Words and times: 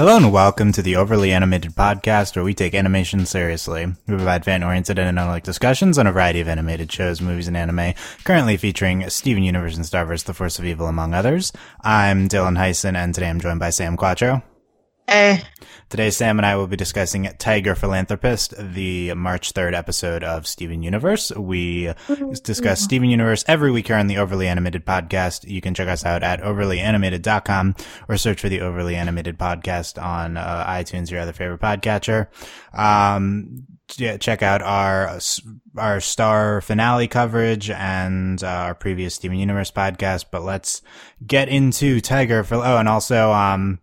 Hello 0.00 0.16
and 0.16 0.32
welcome 0.32 0.72
to 0.72 0.80
the 0.80 0.96
Overly 0.96 1.30
Animated 1.30 1.72
Podcast, 1.72 2.34
where 2.34 2.42
we 2.42 2.54
take 2.54 2.74
animation 2.74 3.26
seriously. 3.26 3.84
We 3.84 4.16
provide 4.16 4.46
fan-oriented 4.46 4.98
and 4.98 5.18
analytic 5.18 5.44
discussions 5.44 5.98
on 5.98 6.06
a 6.06 6.12
variety 6.12 6.40
of 6.40 6.48
animated 6.48 6.90
shows, 6.90 7.20
movies, 7.20 7.48
and 7.48 7.54
anime, 7.54 7.92
currently 8.24 8.56
featuring 8.56 9.10
Steven 9.10 9.42
Universe 9.42 9.76
and 9.76 9.84
Star 9.84 10.06
vs., 10.06 10.24
The 10.24 10.32
Force 10.32 10.58
of 10.58 10.64
Evil, 10.64 10.86
among 10.86 11.12
others. 11.12 11.52
I'm 11.82 12.30
Dylan 12.30 12.56
Heisen, 12.56 12.96
and 12.96 13.14
today 13.14 13.28
I'm 13.28 13.42
joined 13.42 13.60
by 13.60 13.68
Sam 13.68 13.98
Quattro. 13.98 14.42
Hey. 15.10 15.42
Today, 15.88 16.10
Sam 16.10 16.38
and 16.38 16.46
I 16.46 16.54
will 16.54 16.68
be 16.68 16.76
discussing 16.76 17.28
Tiger 17.36 17.74
Philanthropist, 17.74 18.54
the 18.56 19.12
March 19.14 19.52
3rd 19.52 19.74
episode 19.76 20.22
of 20.22 20.46
Steven 20.46 20.84
Universe. 20.84 21.32
We 21.32 21.92
discuss 22.44 22.80
Steven 22.80 23.10
Universe 23.10 23.44
every 23.48 23.72
week 23.72 23.88
here 23.88 23.96
on 23.96 24.06
the 24.06 24.18
Overly 24.18 24.46
Animated 24.46 24.86
Podcast. 24.86 25.50
You 25.50 25.60
can 25.60 25.74
check 25.74 25.88
us 25.88 26.04
out 26.04 26.22
at 26.22 26.42
overlyanimated.com 26.42 27.74
or 28.08 28.16
search 28.18 28.40
for 28.40 28.48
the 28.48 28.60
Overly 28.60 28.94
Animated 28.94 29.36
Podcast 29.36 30.00
on 30.00 30.36
uh, 30.36 30.64
iTunes, 30.68 31.10
your 31.10 31.18
other 31.18 31.32
favorite 31.32 31.60
podcatcher. 31.60 32.28
Um, 32.72 33.66
check 33.88 34.44
out 34.44 34.62
our 34.62 35.18
our 35.76 35.98
star 35.98 36.60
finale 36.60 37.08
coverage 37.08 37.68
and 37.68 38.40
uh, 38.44 38.46
our 38.46 38.74
previous 38.76 39.16
Steven 39.16 39.38
Universe 39.38 39.72
podcast. 39.72 40.26
But 40.30 40.42
let's 40.42 40.82
get 41.26 41.48
into 41.48 42.00
Tiger. 42.00 42.44
Phil- 42.44 42.62
oh, 42.62 42.76
and 42.76 42.88
also 42.88 43.32
um, 43.32 43.80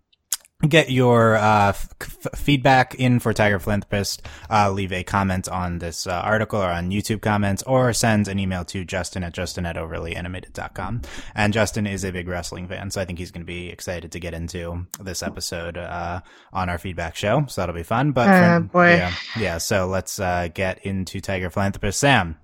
get 0.68 0.90
your 0.90 1.36
uh, 1.36 1.70
f- 1.70 2.28
feedback 2.36 2.96
in 2.96 3.20
for 3.20 3.32
Tiger 3.32 3.60
Philanthropist. 3.60 4.24
Uh, 4.50 4.72
leave 4.72 4.92
a 4.92 5.04
comment 5.04 5.48
on 5.48 5.78
this 5.78 6.08
uh, 6.08 6.12
article 6.12 6.60
or 6.60 6.70
on 6.70 6.90
YouTube 6.90 7.22
comments 7.22 7.62
or 7.64 7.94
send 7.94 8.28
an 8.28 8.40
email 8.40 8.66
to 8.66 8.84
Justin 8.84 9.24
at 9.24 9.34
Justin 9.34 9.66
at 9.68 9.76
overlyanimated.com. 9.76 11.02
And 11.36 11.54
Justin 11.54 11.86
is 11.86 12.04
a 12.04 12.12
big 12.12 12.28
wrestling 12.28 12.68
fan, 12.68 12.90
so 12.90 13.00
I 13.00 13.06
think 13.06 13.20
he's 13.20 13.30
going 13.32 13.44
to 13.44 13.46
be 13.46 13.70
excited 13.70 14.12
to 14.14 14.20
get 14.20 14.34
into 14.34 14.88
this 15.00 15.22
episode 15.22 15.78
uh, 15.78 16.22
on 16.52 16.70
our 16.70 16.80
feedback 16.80 17.16
show. 17.16 17.46
So 17.48 17.62
that'll 17.62 17.76
be 17.76 17.84
fun. 17.84 18.12
But 18.12 18.28
Oh, 18.30 18.62
boy. 18.62 18.96
yeah, 18.96 19.14
yeah. 19.38 19.58
So 19.60 19.88
let's 19.88 20.20
uh, 20.20 20.48
get 20.54 20.84
into 20.86 21.22
Tiger 21.22 21.50
Philanthropist. 21.52 22.00
Sam, 22.00 22.36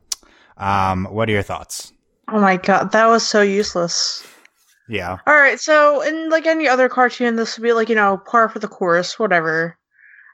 um, 0.57 1.05
what 1.05 1.29
are 1.29 1.31
your 1.33 1.41
thoughts? 1.41 1.91
Oh 2.27 2.39
my 2.39 2.57
god, 2.57 2.91
that 2.91 3.07
was 3.07 3.25
so 3.27 3.41
useless. 3.41 4.25
Yeah. 4.89 5.17
All 5.25 5.35
right, 5.35 5.59
so 5.59 6.01
in 6.01 6.29
like 6.29 6.45
any 6.45 6.67
other 6.67 6.89
cartoon, 6.89 7.35
this 7.35 7.57
would 7.57 7.63
be 7.63 7.73
like 7.73 7.89
you 7.89 7.95
know 7.95 8.17
par 8.25 8.49
for 8.49 8.59
the 8.59 8.67
course, 8.67 9.17
whatever. 9.17 9.77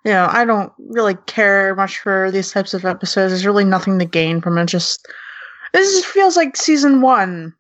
You 0.06 0.12
know, 0.12 0.28
I 0.30 0.46
don't 0.46 0.72
really 0.78 1.16
care 1.28 1.76
much 1.76 2.00
for 2.00 2.32
these 2.32 2.52
types 2.52 2.74
of 2.74 2.86
episodes. 2.86 3.32
There's 3.32 3.46
really 3.46 3.66
nothing 3.66 4.00
to 4.00 4.06
gain 4.06 4.42
from 4.42 4.58
it. 4.58 4.68
Just 4.68 5.06
this 5.74 5.94
just 5.94 6.06
feels 6.08 6.38
like 6.38 6.56
season 6.56 7.02
one. 7.02 7.54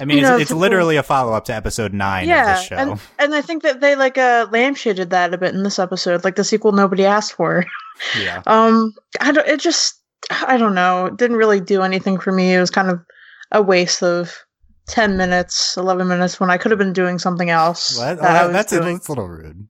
I 0.00 0.04
mean, 0.04 0.18
You 0.18 0.22
it's, 0.24 0.30
know, 0.30 0.38
it's 0.38 0.50
literally 0.52 0.96
a 0.96 1.02
follow 1.02 1.32
up 1.32 1.44
to 1.46 1.54
episode 1.54 1.92
nine 1.92 2.24
of 2.24 2.28
yeah, 2.28 2.54
this 2.54 2.64
show. 2.64 2.76
and 2.76 3.00
and 3.18 3.34
I 3.34 3.42
think 3.42 3.62
that 3.62 3.80
they 3.80 3.94
like 3.96 4.18
uh 4.18 4.46
lampshaded 4.46 5.10
that 5.10 5.34
a 5.34 5.38
bit 5.38 5.54
in 5.54 5.62
this 5.62 5.78
episode, 5.78 6.24
like 6.24 6.36
the 6.36 6.44
sequel 6.44 6.72
nobody 6.72 7.04
asked 7.04 7.34
for. 7.34 7.64
yeah. 8.18 8.42
Um, 8.46 8.92
I 9.20 9.30
don't. 9.32 9.46
It 9.46 9.60
just, 9.60 10.00
I 10.30 10.56
don't 10.56 10.74
know. 10.74 11.06
It 11.06 11.16
didn't 11.16 11.36
really 11.36 11.60
do 11.60 11.82
anything 11.82 12.18
for 12.18 12.32
me. 12.32 12.54
It 12.54 12.60
was 12.60 12.70
kind 12.70 12.90
of 12.90 13.00
a 13.52 13.62
waste 13.62 14.02
of 14.02 14.43
ten 14.86 15.16
minutes, 15.16 15.76
eleven 15.76 16.08
minutes 16.08 16.38
when 16.40 16.50
I 16.50 16.58
could 16.58 16.70
have 16.70 16.78
been 16.78 16.92
doing 16.92 17.18
something 17.18 17.50
else. 17.50 17.98
That 17.98 18.18
Oh, 18.20 18.46
was 18.48 18.52
that's, 18.52 18.72
a, 18.72 18.80
that's 18.80 19.08
a 19.08 19.12
little 19.12 19.28
rude. 19.28 19.68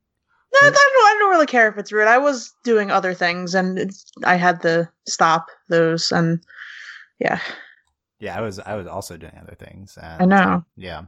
No, 0.53 0.59
I 0.61 0.71
don't. 0.71 0.77
I 0.77 1.17
don't 1.19 1.31
really 1.31 1.47
care 1.47 1.69
if 1.69 1.79
it's 1.79 1.91
rude. 1.91 2.07
I 2.07 2.19
was 2.19 2.53
doing 2.63 2.91
other 2.91 3.13
things, 3.13 3.55
and 3.55 3.91
I 4.25 4.37
had 4.37 4.63
to 4.63 4.89
stop 5.09 5.47
those. 5.69 6.13
And 6.13 6.41
yeah, 7.19 7.41
Yeah, 8.21 8.39
I 8.39 8.41
was 8.41 8.59
I 8.61 8.75
was 8.77 8.87
also 8.87 9.17
doing 9.17 9.37
other 9.41 9.57
things. 9.59 9.99
And, 10.01 10.23
I 10.23 10.25
know. 10.27 10.65
Yeah. 10.77 11.03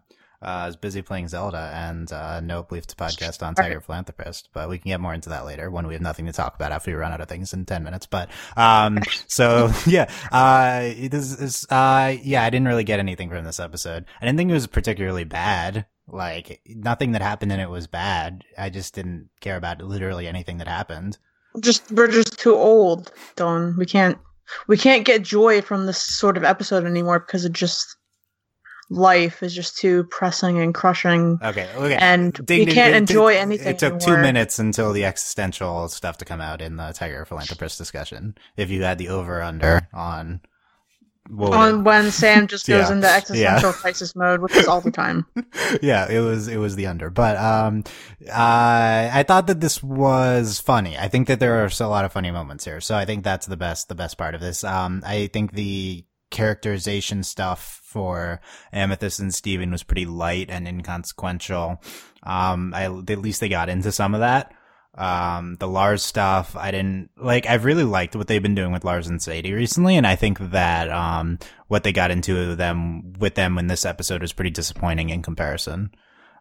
Uh, 0.46 0.50
I 0.62 0.66
was 0.66 0.76
busy 0.76 1.02
playing 1.02 1.26
Zelda 1.26 1.72
and 1.74 2.10
uh, 2.12 2.38
no 2.38 2.62
belief 2.62 2.86
to 2.86 2.94
podcast 2.94 3.44
on 3.44 3.56
Tiger 3.56 3.80
Philanthropist, 3.80 4.50
but 4.52 4.68
we 4.68 4.78
can 4.78 4.90
get 4.90 5.00
more 5.00 5.12
into 5.12 5.28
that 5.30 5.44
later 5.44 5.72
when 5.72 5.88
we 5.88 5.94
have 5.94 6.02
nothing 6.02 6.26
to 6.26 6.32
talk 6.32 6.54
about 6.54 6.70
after 6.70 6.92
we 6.92 6.94
run 6.94 7.10
out 7.10 7.20
of 7.20 7.28
things 7.28 7.52
in 7.52 7.64
10 7.64 7.82
minutes. 7.82 8.06
But, 8.06 8.30
um, 8.56 9.00
so 9.26 9.72
yeah, 9.86 10.08
uh, 10.30 10.82
it 10.84 11.12
is, 11.12 11.40
is, 11.40 11.66
uh, 11.68 12.14
yeah, 12.22 12.44
I 12.44 12.50
didn't 12.50 12.68
really 12.68 12.84
get 12.84 13.00
anything 13.00 13.28
from 13.28 13.44
this 13.44 13.58
episode. 13.58 14.04
I 14.20 14.24
didn't 14.24 14.38
think 14.38 14.50
it 14.50 14.54
was 14.54 14.68
particularly 14.68 15.24
bad. 15.24 15.86
Like, 16.06 16.60
nothing 16.64 17.10
that 17.12 17.22
happened 17.22 17.50
in 17.50 17.58
it 17.58 17.68
was 17.68 17.88
bad. 17.88 18.44
I 18.56 18.70
just 18.70 18.94
didn't 18.94 19.30
care 19.40 19.56
about 19.56 19.82
literally 19.82 20.28
anything 20.28 20.58
that 20.58 20.68
happened. 20.68 21.18
just 21.58 21.90
we're 21.90 22.06
just 22.06 22.38
too 22.38 22.54
old, 22.54 23.10
Don. 23.34 23.76
We 23.76 23.84
can't. 23.84 24.16
We 24.68 24.76
can't 24.76 25.04
get 25.04 25.22
joy 25.22 25.60
from 25.60 25.86
this 25.86 26.00
sort 26.00 26.36
of 26.36 26.44
episode 26.44 26.84
anymore 26.84 27.18
because 27.18 27.44
it 27.44 27.50
just 27.50 27.96
life 28.90 29.42
is 29.42 29.54
just 29.54 29.78
too 29.78 30.04
pressing 30.04 30.58
and 30.58 30.74
crushing. 30.74 31.38
Okay. 31.42 31.68
Okay. 31.74 31.96
and 31.96 32.32
Ding, 32.32 32.60
we 32.60 32.64
ding, 32.66 32.74
can't 32.74 32.94
enjoy 32.94 33.36
anything. 33.36 33.68
It 33.68 33.78
took 33.78 33.98
two 33.98 34.16
minutes 34.16 34.58
until 34.58 34.92
the 34.92 35.04
existential 35.04 35.88
stuff 35.88 36.18
to 36.18 36.24
come 36.24 36.40
out 36.40 36.60
in 36.62 36.76
the 36.76 36.92
Tiger 36.92 37.24
Philanthropist 37.24 37.78
discussion. 37.78 38.36
If 38.56 38.70
you 38.70 38.82
had 38.82 38.98
the 38.98 39.08
over 39.08 39.42
under 39.42 39.88
on 39.92 40.40
on 41.38 41.82
when 41.82 42.10
Sam 42.12 42.46
just 42.48 42.68
goes 42.68 42.88
Yeah. 42.88 42.94
into 42.94 43.08
existential 43.08 43.72
crisis 43.72 44.14
mode, 44.14 44.40
which 44.40 44.54
is 44.54 44.68
all 44.68 44.80
the 44.80 44.92
time. 44.92 45.26
yeah, 45.82 46.08
it 46.08 46.20
was 46.20 46.46
it 46.46 46.58
was 46.58 46.76
the 46.76 46.86
under. 46.86 47.10
But 47.10 47.36
um, 47.36 47.82
uh, 48.28 49.10
I 49.12 49.24
thought 49.26 49.48
that 49.48 49.60
this 49.60 49.82
was 49.82 50.60
funny. 50.60 50.96
I 50.96 51.08
think 51.08 51.26
that 51.26 51.40
there 51.40 51.64
are 51.64 51.68
still 51.70 51.88
a 51.88 51.90
lot 51.90 52.04
of 52.04 52.12
funny 52.12 52.30
moments 52.30 52.64
here. 52.64 52.80
So 52.80 52.94
I 52.94 53.04
think 53.04 53.24
that's 53.24 53.46
the 53.46 53.56
best 53.56 53.88
the 53.88 53.96
best 53.96 54.16
part 54.18 54.36
of 54.36 54.40
this. 54.40 54.62
Um, 54.62 55.02
I 55.04 55.26
think 55.32 55.52
the 55.52 56.04
characterization 56.30 57.22
stuff 57.22 57.85
for 57.96 58.42
Amethyst 58.74 59.20
and 59.20 59.34
Steven 59.34 59.70
was 59.70 59.82
pretty 59.82 60.04
light 60.04 60.50
and 60.50 60.68
inconsequential. 60.68 61.80
Um, 62.22 62.74
I, 62.74 62.84
at 62.84 63.18
least 63.20 63.40
they 63.40 63.48
got 63.48 63.70
into 63.70 63.90
some 63.90 64.12
of 64.12 64.20
that. 64.20 64.52
Um, 64.98 65.56
the 65.58 65.66
Lars 65.66 66.02
stuff, 66.02 66.54
I 66.54 66.72
didn't 66.72 67.08
like, 67.16 67.46
I've 67.46 67.64
really 67.64 67.84
liked 67.84 68.14
what 68.14 68.26
they've 68.26 68.42
been 68.42 68.54
doing 68.54 68.70
with 68.70 68.84
Lars 68.84 69.08
and 69.08 69.22
Sadie 69.22 69.54
recently. 69.54 69.96
And 69.96 70.06
I 70.06 70.14
think 70.14 70.38
that, 70.50 70.90
um, 70.90 71.38
what 71.68 71.84
they 71.84 71.92
got 71.92 72.10
into 72.10 72.54
them 72.54 73.14
with 73.14 73.34
them 73.34 73.56
in 73.56 73.66
this 73.66 73.86
episode 73.86 74.20
was 74.20 74.34
pretty 74.34 74.50
disappointing 74.50 75.08
in 75.08 75.22
comparison. 75.22 75.90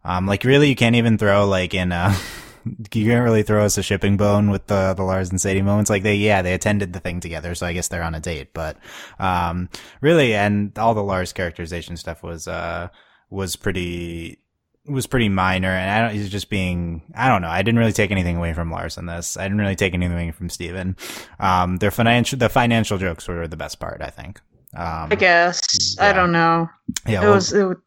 Um, 0.04 0.26
like 0.26 0.44
really, 0.44 0.68
you 0.68 0.76
can't 0.76 0.98
even 0.98 1.18
throw 1.18 1.48
like 1.48 1.74
in, 1.74 1.94
uh, 1.94 2.14
you 2.66 3.10
can't 3.10 3.24
really 3.24 3.44
throw 3.44 3.64
us 3.64 3.78
a 3.78 3.84
shipping 3.84 4.18
bone 4.18 4.50
with 4.50 4.68
the, 4.68 4.94
the 4.96 5.04
Lars 5.04 5.30
and 5.30 5.40
Sadie 5.40 5.62
moments. 5.62 5.90
Like 5.90 6.04
they, 6.04 6.16
yeah, 6.16 6.42
they 6.42 6.54
attended 6.54 6.94
the 6.94 7.00
thing 7.00 7.20
together. 7.20 7.56
So 7.56 7.66
I 7.66 7.74
guess 7.74 7.88
they're 7.88 8.04
on 8.04 8.16
a 8.16 8.20
date, 8.20 8.54
but, 8.54 8.78
um, 9.20 9.70
really, 10.02 10.34
and 10.34 10.78
all 10.78 10.94
the 10.94 11.04
Lars 11.04 11.34
characterization 11.34 11.98
stuff 11.98 12.24
was, 12.24 12.48
uh, 12.48 12.90
was 13.30 13.56
pretty, 13.56 14.40
was 14.88 15.08
pretty 15.08 15.30
minor, 15.30 15.70
and 15.70 15.90
I 15.90 16.02
don't. 16.02 16.16
He's 16.16 16.30
just 16.30 16.48
being. 16.50 17.02
I 17.16 17.28
don't 17.28 17.42
know. 17.42 17.50
I 17.50 17.64
didn't 17.64 17.80
really 17.80 17.92
take 17.92 18.12
anything 18.12 18.38
away 18.38 18.54
from 18.54 18.70
Lars 18.70 19.00
in 19.00 19.08
this. 19.08 19.36
I 19.36 19.44
didn't 19.44 19.58
really 19.58 19.76
take 19.76 19.96
anything 19.96 20.14
away 20.14 20.32
from 20.32 20.48
Steven. 20.48 20.96
Um, 21.40 21.78
their 21.78 21.90
financial, 21.90 22.38
the 22.38 22.50
financial 22.50 23.00
jokes 23.00 23.28
were 23.28 23.48
the 23.48 23.58
best 23.58 23.80
part. 23.80 24.02
I 24.02 24.12
think. 24.12 24.40
Um, 24.76 25.10
I 25.12 25.16
guess 25.16 25.96
Yeah. 25.98 26.10
I 26.10 26.14
don't 26.14 26.32
know. 26.32 26.70
yeah, 27.08 27.22
it 27.22 27.24
well, 27.24 27.34
was. 27.34 27.52
It 27.52 27.64
was 27.64 27.78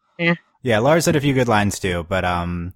yeah. 0.61 0.79
Lars 0.79 1.05
had 1.05 1.15
a 1.15 1.21
few 1.21 1.33
good 1.33 1.47
lines 1.47 1.79
too, 1.79 2.05
but 2.09 2.25
um, 2.25 2.73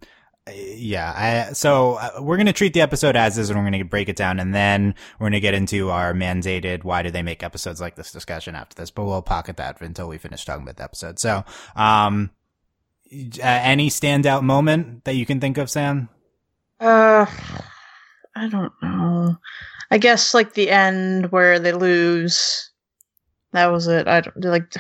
yeah. 0.52 1.48
I 1.50 1.54
so 1.54 1.94
uh, 1.94 2.22
we're 2.22 2.38
gonna 2.38 2.54
treat 2.54 2.74
the 2.74 2.81
episode 2.81 3.16
as 3.16 3.38
is, 3.38 3.50
and 3.50 3.58
we're 3.58 3.70
gonna 3.70 3.86
break 3.86 4.09
it 4.09 4.16
down, 4.16 4.40
and 4.40 4.54
then 4.54 4.96
we're 5.20 5.28
gonna 5.28 5.40
get 5.40 5.54
into 5.54 5.90
our 5.90 6.14
mandated 6.14 6.84
why 6.84 7.02
do 7.04 7.12
they 7.12 7.22
make 7.22 7.44
episodes 7.44 7.80
like 7.80 7.96
this 7.96 8.12
discussion 8.12 8.56
after 8.56 8.76
this. 8.76 8.92
But 8.92 9.06
we'll 9.06 9.22
pocket 9.22 9.58
that 9.58 9.82
until 9.82 10.08
we 10.08 10.18
finish 10.18 10.46
talking 10.46 10.64
about 10.64 10.78
the 10.78 10.84
episode. 10.84 11.20
So, 11.20 11.44
um, 11.76 12.32
uh, 13.14 13.42
any 13.42 13.90
standout 13.90 14.44
moment 14.44 15.06
that 15.06 15.16
you 15.16 15.26
can 15.26 15.40
think 15.40 15.58
of, 15.58 15.70
Sam? 15.70 16.09
Uh, 16.80 17.26
I 18.36 18.48
don't 18.50 18.74
know. 18.82 19.38
I 19.92 19.98
guess 19.98 20.34
like 20.34 20.53
the 20.53 20.70
end 20.70 21.32
where 21.32 21.59
they 21.59 21.72
lose. 21.72 22.72
That 23.52 23.72
was 23.72 23.88
it. 23.88 24.08
I 24.08 24.22
don't 24.22 24.44
like. 24.44 24.74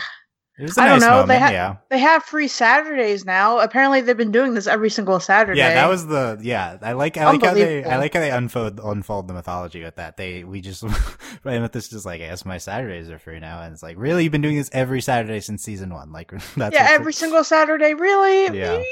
A 0.63 0.81
I 0.81 0.87
don't 0.87 0.99
know, 0.99 1.09
moment. 1.09 1.27
they 1.29 1.39
ha- 1.39 1.49
yeah, 1.49 1.75
They 1.89 1.99
have 1.99 2.23
free 2.23 2.47
Saturdays 2.47 3.25
now. 3.25 3.59
Apparently, 3.59 4.01
they've 4.01 4.15
been 4.17 4.31
doing 4.31 4.53
this 4.53 4.67
every 4.67 4.89
single 4.89 5.19
Saturday. 5.19 5.59
yeah. 5.59 5.73
That 5.73 5.89
was 5.89 6.07
the 6.07 6.39
yeah. 6.41 6.77
I 6.81 6.93
like 6.93 7.17
I 7.17 7.25
like 7.25 7.43
how 7.43 7.53
they 7.53 7.83
I 7.83 7.97
like 7.97 8.13
how 8.13 8.19
they 8.19 8.31
unfold 8.31 8.79
unfold 8.83 9.27
the 9.27 9.33
mythology 9.33 9.83
with 9.83 9.95
that. 9.95 10.17
They 10.17 10.43
we 10.43 10.61
just 10.61 10.83
right 11.43 11.61
with 11.61 11.71
this 11.71 11.89
just 11.89 12.05
like 12.05 12.21
I 12.21 12.27
guess 12.27 12.45
my 12.45 12.57
Saturdays 12.57 13.09
are 13.09 13.19
free 13.19 13.39
now, 13.39 13.61
and 13.61 13.73
it's 13.73 13.83
like 13.83 13.97
really 13.97 14.23
you've 14.23 14.31
been 14.31 14.41
doing 14.41 14.57
this 14.57 14.69
every 14.73 15.01
Saturday 15.01 15.39
since 15.39 15.63
season 15.63 15.93
one. 15.93 16.11
Like 16.11 16.31
that's 16.55 16.73
yeah, 16.73 16.87
every 16.91 17.13
single 17.13 17.43
Saturday. 17.43 17.93
Really? 17.93 18.57
Yeah. 18.57 18.77
You 18.77 18.85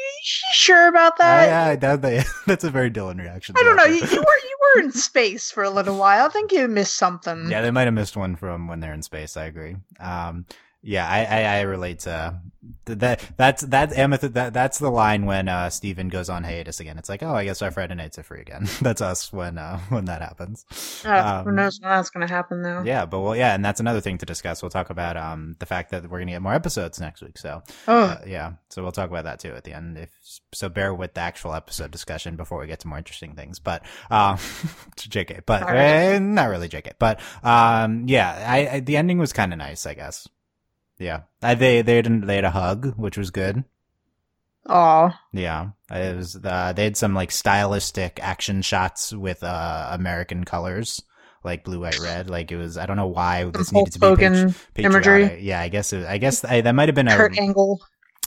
sure 0.53 0.87
about 0.87 1.17
that? 1.17 1.49
I, 1.69 1.75
that, 1.77 2.01
they, 2.01 2.23
that's 2.47 2.63
a 2.63 2.69
very 2.69 2.91
Dylan 2.91 3.19
reaction. 3.19 3.55
I 3.57 3.63
don't 3.63 3.75
know. 3.75 3.85
You, 3.85 3.95
you 3.95 4.19
were 4.19 4.39
you 4.43 4.57
were 4.75 4.81
in 4.83 4.91
space 4.91 5.51
for 5.51 5.63
a 5.63 5.69
little 5.69 5.97
while. 5.97 6.25
I 6.25 6.29
think 6.29 6.51
you 6.51 6.67
missed 6.67 6.95
something. 6.95 7.49
Yeah, 7.49 7.61
they 7.61 7.71
might 7.71 7.85
have 7.85 7.93
missed 7.93 8.15
one 8.17 8.35
from 8.35 8.67
when 8.67 8.79
they're 8.79 8.93
in 8.93 9.01
space. 9.01 9.37
I 9.37 9.45
agree. 9.45 9.77
Um, 9.99 10.45
Yeah, 10.83 11.07
I, 11.07 11.25
I, 11.25 11.41
I 11.57 11.61
relate 11.61 11.99
to 11.99 12.41
that. 12.85 13.23
That's 13.37 13.61
that 13.63 13.93
Amethyst. 13.95 14.33
That 14.33 14.51
that's 14.53 14.79
the 14.79 14.89
line 14.89 15.25
when 15.27 15.47
uh, 15.47 15.69
Steven 15.69 16.09
goes 16.09 16.27
on 16.27 16.43
hiatus 16.43 16.79
again. 16.79 16.97
It's 16.97 17.07
like, 17.07 17.21
oh, 17.21 17.35
I 17.35 17.43
guess 17.45 17.61
our 17.61 17.69
Friday 17.69 17.93
nights 17.93 18.17
are 18.17 18.23
free 18.23 18.41
again. 18.41 18.67
that's 18.81 18.99
us 18.99 19.31
when 19.31 19.59
uh, 19.59 19.79
when 19.89 20.05
that 20.05 20.21
happens. 20.23 20.65
Uh, 21.05 21.43
who 21.43 21.49
Um, 21.49 21.55
knows 21.55 21.79
when 21.79 21.89
that's 21.91 22.09
going 22.09 22.27
to 22.27 22.33
happen 22.33 22.63
though? 22.63 22.81
Yeah, 22.83 23.05
but 23.05 23.19
well, 23.19 23.35
yeah, 23.35 23.53
and 23.53 23.63
that's 23.63 23.79
another 23.79 24.01
thing 24.01 24.17
to 24.19 24.25
discuss. 24.25 24.63
We'll 24.63 24.71
talk 24.71 24.89
about 24.89 25.17
um 25.17 25.55
the 25.59 25.67
fact 25.67 25.91
that 25.91 26.09
we're 26.09 26.17
gonna 26.19 26.31
get 26.31 26.41
more 26.41 26.53
episodes 26.55 26.99
next 26.99 27.21
week. 27.21 27.37
So 27.37 27.61
Oh, 27.87 28.01
uh, 28.05 28.21
yeah, 28.25 28.53
so 28.69 28.81
we'll 28.81 28.91
talk 28.91 29.09
about 29.11 29.25
that 29.25 29.39
too 29.39 29.53
at 29.53 29.63
the 29.63 29.73
end. 29.73 29.97
If 29.99 30.09
so, 30.51 30.67
bear 30.67 30.95
with 30.95 31.13
the 31.13 31.21
actual 31.21 31.53
episode 31.53 31.91
discussion 31.91 32.35
before 32.37 32.59
we 32.59 32.65
get 32.65 32.79
to 32.79 32.87
more 32.87 32.97
interesting 32.97 33.35
things. 33.35 33.59
But 33.59 33.83
um, 34.09 34.37
Jk, 34.97 35.45
but 35.45 35.61
right. 35.63 35.75
eh, 35.77 36.19
not 36.19 36.49
really 36.49 36.69
Jk. 36.69 36.93
But 36.97 37.19
um, 37.43 38.05
yeah, 38.07 38.45
I, 38.47 38.67
I 38.67 38.79
the 38.79 38.97
ending 38.97 39.19
was 39.19 39.31
kind 39.31 39.53
of 39.53 39.59
nice, 39.59 39.85
I 39.85 39.93
guess. 39.93 40.27
Yeah, 41.01 41.21
I, 41.41 41.55
they 41.55 41.81
they 41.81 41.99
didn't 42.01 42.27
they 42.27 42.35
had 42.35 42.45
a 42.45 42.51
hug, 42.51 42.93
which 42.95 43.17
was 43.17 43.31
good. 43.31 43.63
aw. 44.67 45.19
Yeah, 45.33 45.69
it 45.89 46.15
was. 46.15 46.37
Uh, 46.41 46.73
they 46.73 46.83
had 46.83 46.95
some 46.95 47.15
like 47.15 47.31
stylistic 47.31 48.19
action 48.21 48.61
shots 48.61 49.11
with 49.11 49.43
uh 49.43 49.89
American 49.91 50.43
colors, 50.43 51.01
like 51.43 51.63
blue, 51.63 51.79
white, 51.79 51.99
red. 51.99 52.29
Like 52.29 52.51
it 52.51 52.57
was. 52.57 52.77
I 52.77 52.85
don't 52.85 52.97
know 52.97 53.07
why 53.07 53.45
this 53.45 53.71
needed 53.71 53.93
to 53.93 53.99
be 53.99 54.15
patri- 54.15 54.53
imagery. 54.77 55.41
Yeah, 55.41 55.59
I 55.59 55.69
guess. 55.69 55.91
It, 55.91 56.05
I 56.05 56.19
guess 56.19 56.45
I, 56.45 56.61
that 56.61 56.75
might 56.75 56.87
have 56.87 56.95
been 56.95 57.07
a. 57.07 57.17
Kurt 57.17 57.37
Angle. 57.39 57.81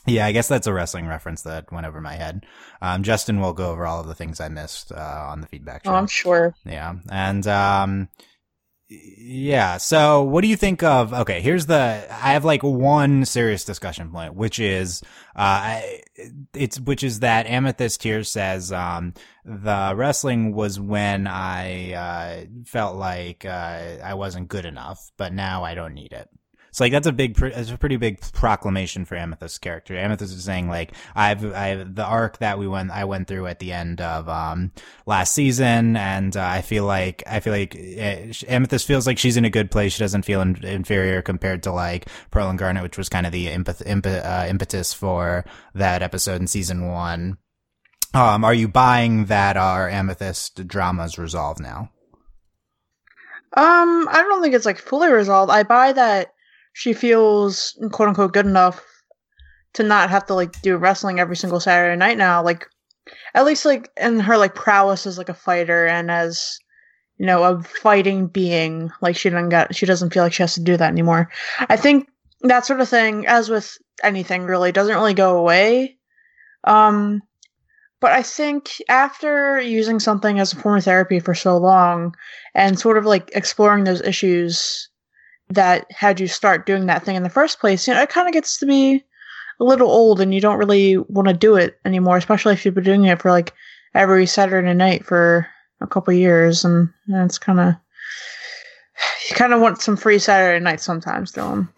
Yeah, 0.07 0.27
I 0.27 0.33
guess 0.33 0.49
that's 0.49 0.67
a 0.67 0.73
wrestling 0.73 1.07
reference 1.07 1.43
that 1.43 1.73
went 1.73 1.87
over 1.87 2.01
my 2.01 2.15
head. 2.15 2.45
Um, 2.83 3.05
Justin 3.05 3.41
will 3.41 3.55
go 3.55 3.71
over 3.71 3.87
all 3.87 4.01
of 4.01 4.07
the 4.07 4.15
things 4.15 4.41
I 4.41 4.49
missed 4.49 4.93
uh, 4.93 5.27
on 5.31 5.41
the 5.41 5.47
feedback 5.47 5.85
show. 5.85 5.93
Oh, 5.93 5.95
I'm 5.95 6.09
sure. 6.09 6.55
Yeah. 6.67 6.97
And 7.09 7.47
um 7.47 8.09
yeah, 9.19 9.79
so 9.79 10.23
what 10.23 10.43
do 10.43 10.49
you 10.49 10.57
think 10.57 10.83
of 10.83 11.13
okay, 11.13 11.41
here's 11.41 11.67
the 11.67 12.07
I 12.11 12.33
have 12.33 12.45
like 12.45 12.63
one 12.63 13.25
serious 13.25 13.65
discussion 13.65 14.11
point, 14.11 14.35
which 14.35 14.59
is 14.59 15.03
uh 15.35 15.81
it's 16.55 16.79
which 16.81 17.03
is 17.03 17.21
that 17.21 17.47
Amethyst 17.47 18.03
here 18.03 18.23
says 18.23 18.71
um 18.73 19.15
the 19.45 19.95
wrestling 19.97 20.55
was 20.55 20.79
when 20.79 21.27
I 21.27 21.93
uh 21.93 22.45
felt 22.67 22.97
like 22.97 23.45
uh 23.45 23.99
I 24.03 24.15
wasn't 24.15 24.49
good 24.49 24.67
enough, 24.67 25.11
but 25.17 25.33
now 25.33 25.65
I 25.65 25.75
don't 25.75 25.95
need 25.95 26.13
it. 26.13 26.29
So 26.75 26.83
like 26.83 26.91
that's 26.91 27.07
a 27.07 27.13
big, 27.13 27.41
it's 27.41 27.71
a 27.71 27.79
pretty 27.79 27.95
big 27.99 28.21
proclamation 28.33 29.05
for 29.05 29.15
Amethyst's 29.15 29.59
character. 29.59 29.97
Amethyst 29.97 30.35
is 30.35 30.43
saying 30.43 30.69
like 30.69 30.91
I've, 31.15 31.45
I've 31.55 31.95
the 31.95 32.05
arc 32.05 32.39
that 32.39 32.59
we 32.59 32.67
went, 32.67 32.91
I 32.91 33.05
went 33.05 33.29
through 33.29 33.47
at 33.47 33.61
the 33.61 33.73
end 33.73 34.01
of 34.01 34.29
um 34.29 34.73
last 35.07 35.35
season, 35.35 35.97
and 35.97 36.37
uh, 36.37 36.45
I 36.45 36.63
feel 36.63 36.85
like 36.85 37.23
I 37.29 37.39
feel 37.39 37.53
like 37.53 37.77
uh, 37.77 38.35
Amethyst 38.49 38.89
feels 38.89 39.07
like 39.07 39.19
she's 39.19 39.37
in 39.37 39.45
a 39.45 39.51
good 39.51 39.71
place. 39.71 39.93
She 39.93 40.01
doesn't 40.01 40.25
feel 40.25 40.41
in- 40.41 40.65
inferior 40.65 41.23
compared 41.23 41.63
to 41.63 41.71
like 41.71 42.09
Pearl 42.33 42.51
and 42.51 42.59
Garnet, 42.59 42.83
which 42.83 42.99
was 42.99 43.09
kind 43.09 43.25
of 43.25 43.31
the 43.31 43.51
impetus 43.51 43.87
imp- 43.87 44.07
uh, 44.09 44.47
impetus 44.49 44.93
for 44.93 45.45
that 45.77 46.03
episode 46.03 46.41
in 46.41 46.49
season 46.49 46.89
one. 46.89 47.39
Um, 48.15 48.43
are 48.43 48.53
you 48.53 48.67
buying 48.67 49.27
that 49.27 49.57
our 49.57 49.89
Amethyst 49.89 50.67
dramas 50.67 51.19
resolved 51.19 51.61
now? 51.61 51.93
Um, 53.57 54.09
I 54.11 54.25
don't 54.29 54.43
think 54.43 54.57
it's 54.57 54.67
like 54.67 54.79
fully 54.79 55.13
resolved. 55.13 55.53
I 55.53 55.63
buy 55.63 55.93
that 55.93 56.34
she 56.75 56.93
feels 56.93 57.79
quote 57.93 58.09
unquote 58.09 58.35
good 58.35 58.47
enough 58.47 58.85
to 59.75 59.83
not 59.83 60.11
have 60.11 60.27
to 60.27 60.35
like 60.35 60.61
do 60.61 60.77
wrestling 60.77 61.19
every 61.19 61.37
single 61.37 61.61
Saturday 61.61 61.97
night 61.97 62.19
now. 62.19 62.43
Like 62.43 62.69
at 63.33 63.45
least 63.45 63.65
like 63.65 63.91
in 63.97 64.21
her 64.21 64.37
like 64.37 64.55
prowess 64.55 65.07
as 65.07 65.17
like 65.17 65.29
a 65.29 65.35
fighter 65.35 65.87
and 65.87 66.11
as 66.11 66.59
you 67.17 67.27
know 67.27 67.45
a 67.45 67.63
fighting 67.63 68.27
being. 68.27 68.91
Like 69.01 69.17
she 69.17 69.31
doesn't 69.31 69.49
got 69.51 69.75
she 69.75 69.87
doesn't 69.87 70.13
feel 70.13 70.25
like 70.25 70.33
she 70.33 70.43
has 70.43 70.55
to 70.55 70.63
do 70.63 70.77
that 70.77 70.91
anymore. 70.91 71.31
I 71.61 71.77
think 71.77 72.09
that 72.43 72.67
sort 72.67 72.81
of 72.81 72.89
thing, 72.89 73.27
as 73.27 73.49
with 73.49 73.79
anything 74.03 74.43
really, 74.43 74.73
doesn't 74.73 74.95
really 74.95 75.15
go 75.15 75.39
away. 75.39 75.97
Um, 76.65 77.23
but 78.01 78.11
I 78.11 78.23
think 78.23 78.83
after 78.89 79.61
using 79.61 80.01
something 80.01 80.41
as 80.41 80.53
a 80.53 80.57
form 80.57 80.79
of 80.79 80.85
therapy 80.85 81.21
for 81.21 81.35
so 81.35 81.57
long 81.57 82.17
and 82.53 82.79
sort 82.79 82.99
of 82.99 83.07
like 83.07 83.31
exploring 83.35 83.85
those 83.85 84.03
issues 84.03 84.91
that 85.51 85.87
had 85.91 86.21
you 86.21 86.27
start 86.27 86.67
doing 86.67 86.87
that 86.87 87.05
thing 87.05 87.17
in 87.17 87.23
the 87.23 87.31
first 87.31 87.61
place, 87.61 87.87
you 87.87 87.95
know, 87.95 88.03
it 88.03 88.09
kind 88.09 88.29
of 88.29 88.33
gets 88.35 88.59
to 88.59 88.67
be 88.67 89.05
a 89.61 89.65
little 89.65 89.91
old 89.91 90.21
and 90.21 90.35
you 90.35 90.41
don't 90.41 90.59
really 90.59 90.99
want 90.99 91.29
to 91.29 91.35
do 91.35 91.57
it 91.57 91.79
anymore, 91.85 92.17
especially 92.17 92.53
if 92.53 92.65
you've 92.65 92.75
been 92.75 92.85
doing 92.85 93.05
it 93.05 93.21
for 93.21 93.31
like 93.31 93.53
every 93.95 94.27
Saturday 94.27 94.75
night 94.75 95.05
for 95.05 95.47
a 95.81 95.87
couple 95.87 96.13
years 96.13 96.65
and, 96.65 96.89
and 97.09 97.25
it's 97.25 97.39
kind 97.39 97.61
of 97.61 97.75
you 99.31 99.37
kind 99.37 99.53
of 99.53 99.61
want 99.61 99.81
some 99.81 99.97
free 99.97 100.19
Saturday 100.19 100.63
nights 100.63 100.85
sometimes, 100.85 101.33
Dylan. 101.33 101.69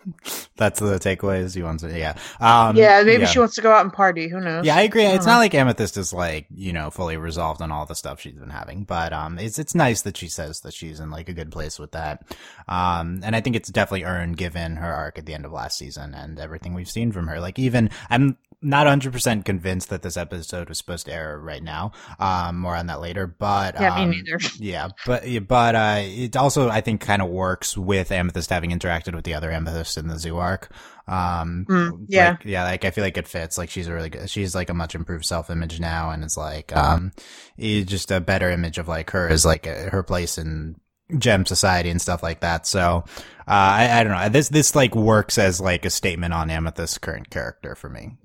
That's 0.57 0.81
the 0.81 0.99
takeaways 0.99 1.55
you 1.57 1.65
want 1.65 1.81
to, 1.81 1.97
yeah. 1.99 2.17
Um, 2.41 2.77
yeah, 2.77 3.03
maybe 3.05 3.23
yeah. 3.23 3.29
she 3.29 3.39
wants 3.39 3.55
to 3.57 3.63
go 3.63 3.73
out 3.73 3.85
and 3.85 3.93
party. 3.93 4.29
Who 4.29 4.41
knows? 4.41 4.65
Yeah, 4.65 4.77
I 4.77 4.83
agree. 4.83 5.05
It's 5.05 5.27
Uh-huh. 5.27 5.35
not 5.37 5.39
like 5.41 5.55
Amethyst 5.55 5.97
is 5.97 6.13
like, 6.13 6.47
you 6.55 6.73
know, 6.73 6.91
fully 6.91 7.17
resolved 7.17 7.61
on 7.63 7.71
all 7.73 7.87
the 7.87 7.95
stuff 7.95 8.21
she's 8.21 8.35
been 8.35 8.51
having, 8.51 8.85
but, 8.85 9.13
um, 9.13 9.39
it's, 9.39 9.59
it's 9.59 9.75
nice 9.75 10.03
that 10.03 10.17
she 10.17 10.29
says 10.29 10.61
that 10.61 10.75
she's 10.75 11.01
in 11.01 11.11
like 11.11 11.29
a 11.29 11.35
good 11.35 11.51
place 11.53 11.79
with 11.79 11.93
that. 11.93 12.23
Um, 12.69 13.21
and 13.23 13.37
I 13.37 13.41
think 13.41 13.57
it's 13.57 13.71
definitely 13.71 14.05
earned 14.05 14.37
given 14.37 14.77
her 14.77 14.93
arc 14.93 15.19
at 15.19 15.27
the 15.27 15.35
end 15.35 15.45
of 15.45 15.53
last 15.53 15.79
season 15.79 16.15
and 16.15 16.39
everything 16.39 16.75
we've 16.75 16.91
seen 16.91 17.13
from 17.13 17.27
her. 17.29 17.41
Like 17.41 17.59
even, 17.59 17.91
I'm 18.11 18.37
not 18.63 18.87
100% 18.87 19.45
convinced 19.45 19.91
that 19.91 20.03
this 20.03 20.17
episode 20.17 20.69
was 20.69 20.79
supposed 20.79 21.07
to 21.07 21.13
air 21.13 21.39
right 21.39 21.63
now. 21.63 21.93
Um, 22.19 22.59
more 22.59 22.75
on 22.75 22.87
that 22.87 23.01
later, 23.01 23.27
but, 23.27 23.79
Yeah, 23.79 23.95
um, 23.95 24.11
me 24.11 24.23
neither. 24.23 24.39
yeah, 24.59 24.89
but 25.05 25.25
but 25.47 25.75
uh, 25.75 25.97
it 26.01 26.37
also 26.37 26.69
I 26.69 26.81
think 26.81 27.01
kind 27.01 27.23
of 27.23 27.29
works 27.29 27.77
with 27.77 28.11
Amethyst 28.11 28.51
having 28.51 28.71
interacted 28.71 29.15
with 29.15 29.25
the 29.25 29.35
other 29.35 29.51
Amethyst 29.53 29.99
in 29.99 30.09
the 30.09 30.19
zoo 30.19 30.37
arc. 30.39 30.71
Um, 31.07 31.67
Mm, 31.69 32.07
yeah. 32.09 32.31
like, 32.31 32.45
yeah, 32.45 32.65
like 32.65 32.85
I 32.85 32.91
feel 32.91 33.05
like 33.05 33.17
it 33.17 33.29
fits. 33.29 33.57
Like 33.59 33.71
she's 33.71 33.87
a 33.89 33.93
really 33.95 34.09
good. 34.09 34.29
She's 34.29 34.55
like 34.55 34.71
a 34.71 34.75
much 34.75 34.95
improved 34.95 35.25
self 35.25 35.51
image 35.51 35.79
now, 35.79 36.11
and 36.11 36.25
it's 36.25 36.37
like 36.37 36.75
um, 36.77 37.13
it's 37.57 37.89
just 37.91 38.11
a 38.11 38.21
better 38.21 38.51
image 38.51 38.79
of 38.79 38.89
like 38.89 39.11
her 39.11 39.29
as 39.29 39.45
like 39.45 39.67
uh 39.67 39.91
her 39.91 40.03
place 40.03 40.39
in 40.39 40.77
gem 41.19 41.47
society 41.47 41.91
and 41.91 42.01
stuff 42.03 42.23
like 42.23 42.41
that. 42.41 42.67
So 42.67 43.05
uh, 43.47 43.51
I 43.51 44.01
I 44.01 44.03
don't 44.03 44.13
know. 44.13 44.29
This 44.31 44.49
this 44.49 44.75
like 44.75 44.97
works 44.97 45.39
as 45.39 45.61
like 45.61 45.85
a 45.85 45.91
statement 45.91 46.33
on 46.35 46.49
Amethyst's 46.49 46.99
current 46.99 47.31
character 47.31 47.75
for 47.77 47.89
me. 47.89 48.17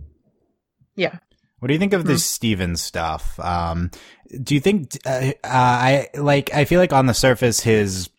Yeah. 0.95 1.17
What 1.59 1.67
do 1.67 1.73
you 1.73 1.79
think 1.79 1.93
of 1.93 2.05
this 2.05 2.25
Steven 2.25 2.75
stuff? 2.75 3.39
Um, 3.39 3.91
do 4.43 4.55
you 4.55 4.59
think, 4.59 4.97
uh, 5.05 5.31
uh, 5.43 5.47
I, 5.47 6.07
like, 6.15 6.53
I 6.53 6.65
feel 6.65 6.79
like 6.79 6.93
on 6.93 7.05
the 7.05 7.13
surface, 7.13 7.59
his, 7.59 8.09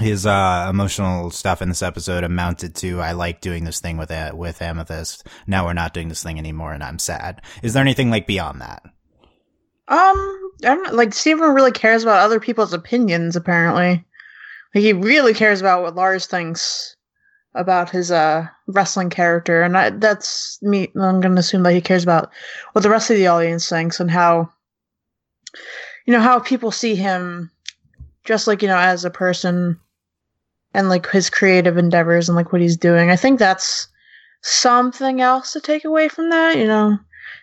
his, 0.00 0.24
uh, 0.24 0.66
emotional 0.70 1.30
stuff 1.30 1.60
in 1.60 1.68
this 1.68 1.82
episode 1.82 2.24
amounted 2.24 2.74
to, 2.76 3.00
I 3.00 3.12
like 3.12 3.40
doing 3.42 3.64
this 3.64 3.80
thing 3.80 3.98
with, 3.98 4.10
A- 4.10 4.34
with 4.34 4.62
Amethyst. 4.62 5.26
Now 5.46 5.66
we're 5.66 5.74
not 5.74 5.92
doing 5.92 6.08
this 6.08 6.22
thing 6.22 6.38
anymore 6.38 6.72
and 6.72 6.82
I'm 6.82 6.98
sad. 6.98 7.42
Is 7.62 7.74
there 7.74 7.82
anything 7.82 8.10
like 8.10 8.26
beyond 8.26 8.62
that? 8.62 8.82
Um, 9.88 10.50
I 10.64 10.74
don't 10.74 10.82
know, 10.82 10.92
like 10.92 11.14
Steven 11.14 11.54
really 11.54 11.72
cares 11.72 12.02
about 12.02 12.20
other 12.20 12.40
people's 12.40 12.74
opinions. 12.74 13.36
Apparently, 13.36 14.04
like 14.74 14.82
he 14.84 14.92
really 14.92 15.32
cares 15.32 15.60
about 15.60 15.82
what 15.82 15.94
Lars 15.94 16.26
thinks 16.26 16.94
about 17.54 17.90
his 17.90 18.10
uh 18.10 18.46
wrestling 18.66 19.10
character, 19.10 19.62
and 19.62 19.76
I, 19.76 19.90
that's 19.90 20.58
me. 20.62 20.90
I'm 20.96 21.20
gonna 21.20 21.40
assume 21.40 21.62
that 21.64 21.72
he 21.72 21.80
cares 21.80 22.02
about 22.02 22.30
what 22.72 22.82
the 22.82 22.90
rest 22.90 23.10
of 23.10 23.16
the 23.16 23.26
audience 23.26 23.68
thinks 23.68 24.00
and 24.00 24.10
how 24.10 24.52
you 26.06 26.12
know 26.12 26.20
how 26.20 26.38
people 26.38 26.70
see 26.70 26.94
him, 26.94 27.50
just 28.24 28.46
like 28.46 28.62
you 28.62 28.68
know 28.68 28.78
as 28.78 29.04
a 29.04 29.10
person, 29.10 29.78
and 30.74 30.88
like 30.88 31.08
his 31.10 31.30
creative 31.30 31.76
endeavors 31.76 32.28
and 32.28 32.36
like 32.36 32.52
what 32.52 32.62
he's 32.62 32.76
doing. 32.76 33.10
I 33.10 33.16
think 33.16 33.38
that's 33.38 33.88
something 34.42 35.20
else 35.20 35.52
to 35.52 35.60
take 35.60 35.84
away 35.84 36.08
from 36.08 36.30
that. 36.30 36.56
You 36.56 36.66
know 36.66 36.98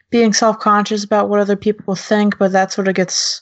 being 0.10 0.34
self 0.34 0.60
conscious 0.60 1.04
about 1.04 1.30
what 1.30 1.40
other 1.40 1.56
people 1.56 1.96
think, 1.96 2.38
but 2.38 2.52
that 2.52 2.72
sort 2.72 2.88
of 2.88 2.96
gets 2.96 3.42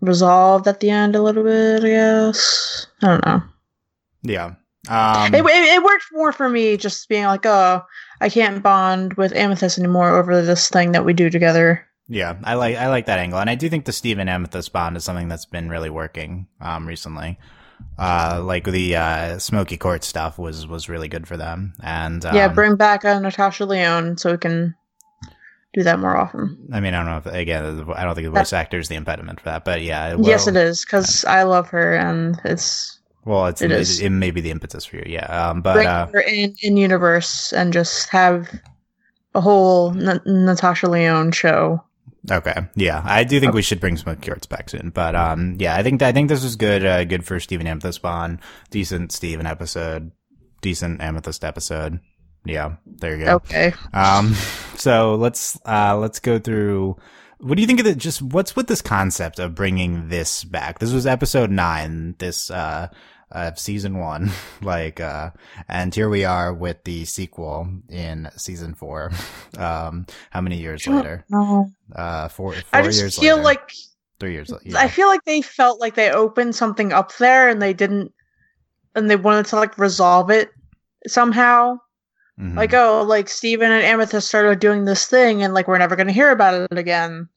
resolved 0.00 0.68
at 0.68 0.80
the 0.80 0.90
end 0.90 1.16
a 1.16 1.22
little 1.22 1.42
bit, 1.42 1.84
I 1.84 1.88
guess. 1.88 2.86
I 3.02 3.06
don't 3.08 3.26
know. 3.26 3.42
Yeah. 4.22 4.54
Um, 4.88 5.34
it, 5.34 5.44
it, 5.44 5.46
it 5.46 5.82
worked 5.82 6.06
more 6.12 6.32
for 6.32 6.48
me 6.48 6.76
just 6.76 7.08
being 7.08 7.24
like, 7.24 7.44
oh, 7.44 7.82
I 8.20 8.28
can't 8.28 8.62
bond 8.62 9.14
with 9.14 9.34
Amethyst 9.34 9.78
anymore 9.78 10.16
over 10.16 10.42
this 10.42 10.68
thing 10.68 10.92
that 10.92 11.04
we 11.04 11.12
do 11.12 11.28
together. 11.30 11.86
yeah, 12.08 12.36
I 12.44 12.54
like, 12.54 12.76
I 12.76 12.88
like 12.88 13.06
that 13.06 13.18
angle. 13.18 13.38
And 13.38 13.50
I 13.50 13.54
do 13.56 13.68
think 13.68 13.84
the 13.84 13.92
Steven 13.92 14.28
Amethyst 14.28 14.72
bond 14.72 14.96
is 14.96 15.04
something 15.04 15.28
that's 15.28 15.46
been 15.46 15.68
really 15.68 15.90
working, 15.90 16.46
um, 16.60 16.86
recently. 16.86 17.38
Uh, 17.98 18.40
like 18.42 18.64
the, 18.64 18.96
uh, 18.96 19.38
Smoky 19.38 19.76
Quartz 19.76 20.06
stuff 20.06 20.38
was, 20.38 20.66
was 20.66 20.88
really 20.88 21.08
good 21.08 21.26
for 21.26 21.36
them. 21.36 21.74
And, 21.82 22.24
um, 22.24 22.34
yeah, 22.34 22.48
bring 22.48 22.76
back 22.76 23.04
uh, 23.04 23.18
Natasha 23.18 23.64
Lyonne 23.66 24.16
so 24.16 24.32
we 24.32 24.38
can 24.38 24.74
do 25.74 25.82
that 25.82 25.98
more 25.98 26.16
often. 26.16 26.68
I 26.72 26.80
mean, 26.80 26.94
I 26.94 27.04
don't 27.04 27.06
know 27.06 27.18
if 27.18 27.26
again, 27.26 27.84
I 27.94 28.04
don't 28.04 28.14
think 28.14 28.24
the 28.24 28.30
voice 28.30 28.54
actor 28.54 28.78
is 28.78 28.88
the 28.88 28.94
impediment 28.94 29.40
for 29.40 29.50
that, 29.50 29.66
but 29.66 29.82
yeah, 29.82 30.14
it 30.14 30.20
yes, 30.24 30.46
it 30.46 30.56
is 30.56 30.86
because 30.86 31.22
I 31.26 31.42
love 31.42 31.68
her 31.68 31.94
and 31.94 32.40
it's 32.44 32.95
Well, 33.26 33.46
it's 33.46 33.60
It 33.60 33.72
it, 33.72 33.80
is. 33.80 34.00
it 34.00 34.10
may 34.10 34.30
be 34.30 34.40
the 34.40 34.50
impetus 34.52 34.84
for 34.86 34.96
you, 34.96 35.04
yeah. 35.06 35.26
Um, 35.50 35.60
but 35.60 35.74
bring 35.74 35.86
uh, 35.86 36.06
her 36.12 36.20
in 36.20 36.54
in 36.62 36.76
universe 36.78 37.52
and 37.52 37.72
just 37.72 38.08
have 38.10 38.48
a 39.34 39.40
whole 39.40 39.90
N- 39.90 40.20
Natasha 40.24 40.86
Lyonne 40.86 41.32
show. 41.32 41.82
okay, 42.30 42.66
yeah, 42.76 43.02
I 43.04 43.24
do 43.24 43.38
think 43.40 43.52
we 43.52 43.62
should 43.62 43.80
bring 43.80 43.96
Smoky 43.96 44.26
Quartz 44.30 44.46
back 44.46 44.70
soon. 44.70 44.90
But 44.90 45.14
um, 45.14 45.56
yeah, 45.58 45.76
I 45.76 45.82
think 45.82 46.00
I 46.02 46.12
think 46.12 46.28
this 46.28 46.42
was 46.44 46.56
good, 46.56 46.86
uh, 46.86 47.04
good 47.04 47.24
for 47.24 47.38
Steven 47.40 47.66
Amethyst 47.66 48.00
Bond, 48.00 48.38
decent 48.70 49.12
Steven 49.12 49.44
episode, 49.46 50.12
decent 50.62 51.00
Amethyst 51.02 51.44
episode. 51.44 52.00
Yeah, 52.44 52.76
there 52.86 53.16
you 53.16 53.24
go. 53.24 53.34
Okay. 53.36 53.74
Um, 53.92 54.34
so 54.76 55.16
let's 55.16 55.58
uh 55.66 55.96
let's 55.98 56.20
go 56.20 56.38
through. 56.38 56.96
What 57.38 57.56
do 57.56 57.60
you 57.60 57.66
think 57.66 57.80
of 57.80 57.84
the 57.86 57.94
just 57.94 58.22
what's 58.22 58.56
with 58.56 58.66
this 58.68 58.80
concept 58.80 59.38
of 59.38 59.54
bringing 59.54 60.08
this 60.08 60.42
back? 60.44 60.78
This 60.78 60.92
was 60.92 61.06
episode 61.06 61.50
nine. 61.50 62.14
This 62.18 62.50
uh 62.50 62.88
of 63.32 63.58
season 63.58 63.98
one, 63.98 64.30
like, 64.62 65.00
uh, 65.00 65.30
and 65.68 65.94
here 65.94 66.08
we 66.08 66.24
are 66.24 66.54
with 66.54 66.84
the 66.84 67.04
sequel 67.04 67.68
in 67.88 68.30
season 68.36 68.74
four. 68.74 69.10
Um, 69.58 70.06
how 70.30 70.42
many 70.42 70.58
years 70.58 70.86
later? 70.86 71.24
No. 71.30 71.70
Uh, 71.94 72.28
four, 72.28 72.52
four 72.52 72.62
I 72.74 72.82
just 72.82 72.98
years 72.98 73.18
feel 73.18 73.36
later. 73.36 73.44
like 73.44 73.72
three 74.20 74.32
years 74.32 74.50
later. 74.50 74.76
I 74.76 74.86
feel 74.88 75.08
like 75.08 75.24
they 75.24 75.40
felt 75.40 75.80
like 75.80 75.94
they 75.94 76.10
opened 76.10 76.54
something 76.54 76.92
up 76.92 77.16
there 77.16 77.48
and 77.48 77.62
they 77.62 77.72
didn't, 77.72 78.12
and 78.94 79.08
they 79.08 79.16
wanted 79.16 79.46
to 79.46 79.56
like 79.56 79.78
resolve 79.78 80.30
it 80.30 80.50
somehow. 81.06 81.78
Mhm. 82.38 82.54
Like, 82.54 82.74
oh, 82.74 83.02
like 83.06 83.30
Steven 83.30 83.72
and 83.72 83.82
Amethyst 83.82 84.28
started 84.28 84.58
doing 84.58 84.84
this 84.84 85.06
thing, 85.06 85.42
and 85.42 85.54
like 85.54 85.68
we're 85.68 85.78
never 85.78 85.96
going 85.96 86.08
to 86.08 86.12
hear 86.12 86.30
about 86.30 86.52
it 86.70 86.78
again. 86.78 87.28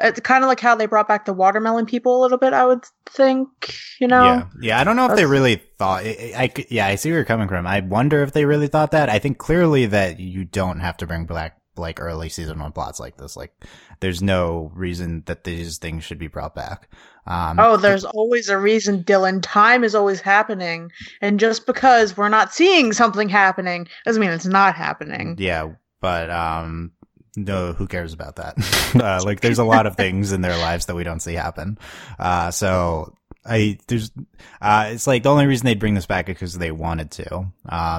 It's 0.00 0.20
kind 0.20 0.42
of 0.42 0.48
like 0.48 0.60
how 0.60 0.74
they 0.74 0.86
brought 0.86 1.08
back 1.08 1.24
the 1.24 1.32
watermelon 1.32 1.86
people 1.86 2.18
a 2.18 2.22
little 2.22 2.38
bit. 2.38 2.52
I 2.52 2.64
would 2.66 2.84
think, 3.06 3.74
you 4.00 4.08
know. 4.08 4.24
Yeah, 4.24 4.46
yeah. 4.60 4.80
I 4.80 4.84
don't 4.84 4.96
know 4.96 5.10
if 5.10 5.16
they 5.16 5.26
really 5.26 5.62
thought. 5.78 6.04
I, 6.04 6.32
I 6.36 6.66
yeah, 6.68 6.86
I 6.86 6.94
see 6.94 7.10
where 7.10 7.18
you're 7.18 7.24
coming 7.24 7.48
from. 7.48 7.66
I 7.66 7.80
wonder 7.80 8.22
if 8.22 8.32
they 8.32 8.44
really 8.44 8.68
thought 8.68 8.92
that. 8.92 9.08
I 9.08 9.18
think 9.18 9.38
clearly 9.38 9.86
that 9.86 10.18
you 10.18 10.44
don't 10.44 10.80
have 10.80 10.96
to 10.98 11.06
bring 11.06 11.26
back 11.26 11.56
like 11.76 12.00
early 12.00 12.28
season 12.28 12.58
one 12.58 12.72
plots 12.72 13.00
like 13.00 13.16
this. 13.16 13.36
Like, 13.36 13.52
there's 14.00 14.22
no 14.22 14.70
reason 14.74 15.22
that 15.26 15.44
these 15.44 15.78
things 15.78 16.04
should 16.04 16.18
be 16.18 16.26
brought 16.28 16.54
back. 16.54 16.88
Um, 17.26 17.58
Oh, 17.58 17.76
there's 17.76 18.04
always 18.04 18.48
a 18.48 18.58
reason, 18.58 19.04
Dylan. 19.04 19.40
Time 19.42 19.84
is 19.84 19.94
always 19.94 20.20
happening, 20.20 20.90
and 21.20 21.38
just 21.40 21.66
because 21.66 22.16
we're 22.16 22.28
not 22.28 22.52
seeing 22.52 22.92
something 22.92 23.28
happening 23.28 23.86
doesn't 24.04 24.20
mean 24.20 24.30
it's 24.30 24.46
not 24.46 24.74
happening. 24.74 25.36
yeah, 25.38 25.72
but 26.00 26.30
um, 26.30 26.92
no, 27.36 27.72
who 27.72 27.86
cares 27.86 28.12
about 28.12 28.36
that? 28.36 28.54
uh, 29.00 29.22
like, 29.24 29.40
there's 29.40 29.58
a 29.58 29.64
lot 29.64 29.86
of 29.86 29.96
things 29.96 30.32
in 30.32 30.40
their 30.40 30.56
lives 30.56 30.86
that 30.86 30.96
we 30.96 31.04
don't 31.04 31.20
see 31.20 31.34
happen. 31.34 31.78
Uh, 32.18 32.50
so 32.50 33.14
I 33.44 33.78
there's 33.86 34.10
uh, 34.60 34.90
it's 34.92 35.06
like 35.06 35.22
the 35.22 35.30
only 35.30 35.46
reason 35.46 35.64
they'd 35.64 35.78
bring 35.78 35.94
this 35.94 36.06
back 36.06 36.28
is 36.28 36.34
because 36.34 36.58
they 36.58 36.70
wanted 36.70 37.10
to. 37.12 37.34
Um, 37.36 37.52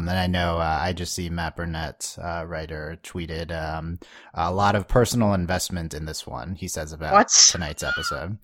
and 0.07 0.11
I 0.11 0.27
know 0.27 0.57
uh, 0.57 0.79
I 0.79 0.93
just 0.93 1.13
see 1.13 1.29
Matt 1.29 1.55
Burnett, 1.55 2.15
uh, 2.21 2.45
writer, 2.47 3.00
tweeted 3.03 3.51
um 3.51 4.00
a 4.35 4.51
lot 4.53 4.75
of 4.75 4.88
personal 4.88 5.33
investment 5.33 5.95
in 5.95 6.05
this 6.05 6.27
one. 6.27 6.55
He 6.55 6.67
says 6.67 6.93
about 6.93 7.13
What? 7.13 7.29
tonight's 7.50 7.81
episode. 7.81 8.38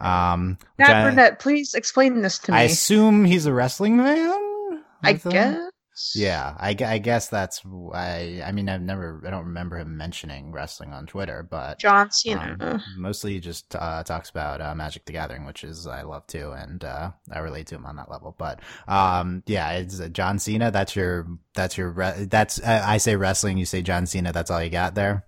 Um, 0.00 0.58
Matt 0.78 0.96
I, 0.96 1.04
Burnett, 1.04 1.38
please 1.38 1.74
explain 1.74 2.22
this 2.22 2.38
to 2.40 2.52
me. 2.52 2.58
I 2.58 2.62
assume 2.62 3.24
he's 3.26 3.44
a 3.44 3.52
wrestling 3.52 3.98
fan. 3.98 4.84
I 5.02 5.12
guess. 5.12 5.70
Yeah, 6.14 6.54
I, 6.58 6.76
I 6.80 6.98
guess 6.98 7.28
that's 7.28 7.64
why. 7.64 8.42
I 8.44 8.52
mean, 8.52 8.68
I've 8.68 8.80
never, 8.80 9.22
I 9.26 9.30
don't 9.30 9.46
remember 9.46 9.78
him 9.78 9.96
mentioning 9.96 10.52
wrestling 10.52 10.92
on 10.92 11.06
Twitter, 11.06 11.46
but 11.48 11.78
John 11.78 12.10
Cena. 12.10 12.56
um, 12.60 12.82
mostly 12.96 13.32
he 13.32 13.40
just 13.40 13.74
uh, 13.74 14.02
talks 14.04 14.30
about 14.30 14.60
uh, 14.60 14.74
Magic 14.74 15.04
the 15.04 15.12
Gathering, 15.12 15.44
which 15.44 15.64
is 15.64 15.86
I 15.86 16.02
love 16.02 16.26
too, 16.26 16.52
and 16.52 16.84
uh, 16.84 17.10
I 17.32 17.40
relate 17.40 17.66
to 17.68 17.74
him 17.74 17.86
on 17.86 17.96
that 17.96 18.10
level. 18.10 18.34
But 18.38 18.60
um, 18.86 19.42
yeah, 19.46 19.72
it's 19.72 20.00
uh, 20.00 20.08
John 20.08 20.38
Cena. 20.38 20.70
That's 20.70 20.94
your, 20.94 21.26
that's 21.54 21.76
your, 21.76 21.90
re- 21.90 22.26
that's 22.30 22.60
uh, 22.60 22.82
I 22.84 22.98
say 22.98 23.16
wrestling, 23.16 23.58
you 23.58 23.64
say 23.64 23.82
John 23.82 24.06
Cena. 24.06 24.32
That's 24.32 24.50
all 24.50 24.62
you 24.62 24.70
got 24.70 24.94
there. 24.94 25.24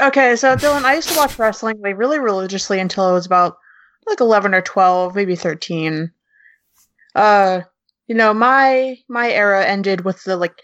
Okay, 0.00 0.36
so 0.36 0.54
Dylan, 0.54 0.84
I 0.84 0.94
used 0.94 1.08
to 1.08 1.16
watch 1.16 1.38
wrestling 1.38 1.80
like 1.80 1.98
really 1.98 2.18
religiously 2.18 2.78
until 2.78 3.04
I 3.04 3.12
was 3.12 3.26
about 3.26 3.56
like 4.06 4.20
eleven 4.20 4.54
or 4.54 4.62
twelve, 4.62 5.14
maybe 5.14 5.34
thirteen. 5.34 6.12
Uh, 7.14 7.62
you 8.08 8.14
know, 8.16 8.34
my 8.34 8.98
my 9.08 9.30
era 9.30 9.64
ended 9.64 10.04
with 10.04 10.24
the 10.24 10.36
like 10.36 10.54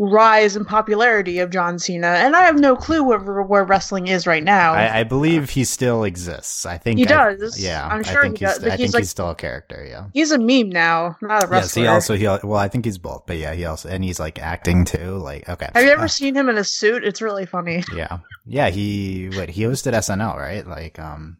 rise 0.00 0.54
in 0.54 0.64
popularity 0.64 1.40
of 1.40 1.50
John 1.50 1.76
Cena, 1.76 2.06
and 2.06 2.36
I 2.36 2.42
have 2.42 2.56
no 2.60 2.76
clue 2.76 3.02
where 3.02 3.18
where 3.42 3.64
wrestling 3.64 4.06
is 4.06 4.28
right 4.28 4.44
now. 4.44 4.72
I, 4.72 5.00
I 5.00 5.02
believe 5.02 5.50
he 5.50 5.64
still 5.64 6.04
exists. 6.04 6.64
I 6.66 6.78
think 6.78 6.98
He 7.00 7.06
I- 7.06 7.34
does. 7.34 7.60
yeah, 7.60 7.84
I'm 7.84 8.00
I 8.00 8.02
sure 8.02 8.22
think 8.22 8.38
he 8.38 8.44
he's, 8.44 8.54
does, 8.58 8.64
I 8.64 8.70
he's 8.70 8.78
think 8.78 8.94
like- 8.94 9.00
he's 9.02 9.10
still 9.10 9.30
a 9.30 9.34
character. 9.34 9.84
Yeah. 9.88 10.06
He's 10.14 10.30
a 10.30 10.38
meme 10.38 10.68
now, 10.70 11.16
not 11.20 11.42
a 11.44 11.46
wrestler. 11.48 11.56
Yes, 11.58 11.74
he 11.74 11.86
also 11.86 12.14
he 12.16 12.26
well, 12.46 12.60
I 12.60 12.68
think 12.68 12.84
he's 12.84 12.98
both, 12.98 13.24
but 13.26 13.38
yeah, 13.38 13.54
he 13.54 13.64
also 13.64 13.88
and 13.88 14.04
he's 14.04 14.20
like 14.20 14.38
acting 14.38 14.84
too. 14.84 15.16
Like, 15.18 15.48
okay, 15.48 15.68
have 15.74 15.82
you 15.84 15.90
ever 15.90 16.04
Uh, 16.04 16.08
seen 16.08 16.36
him 16.36 16.48
in 16.48 16.58
a 16.58 16.64
suit? 16.64 17.02
It's 17.02 17.20
really 17.20 17.46
funny. 17.46 17.82
Yeah, 17.92 18.18
yeah. 18.46 18.70
He 18.70 19.30
what 19.34 19.48
he 19.48 19.62
hosted 19.62 19.94
SNL, 19.94 20.36
right? 20.36 20.64
Like, 20.64 21.00
um, 21.00 21.38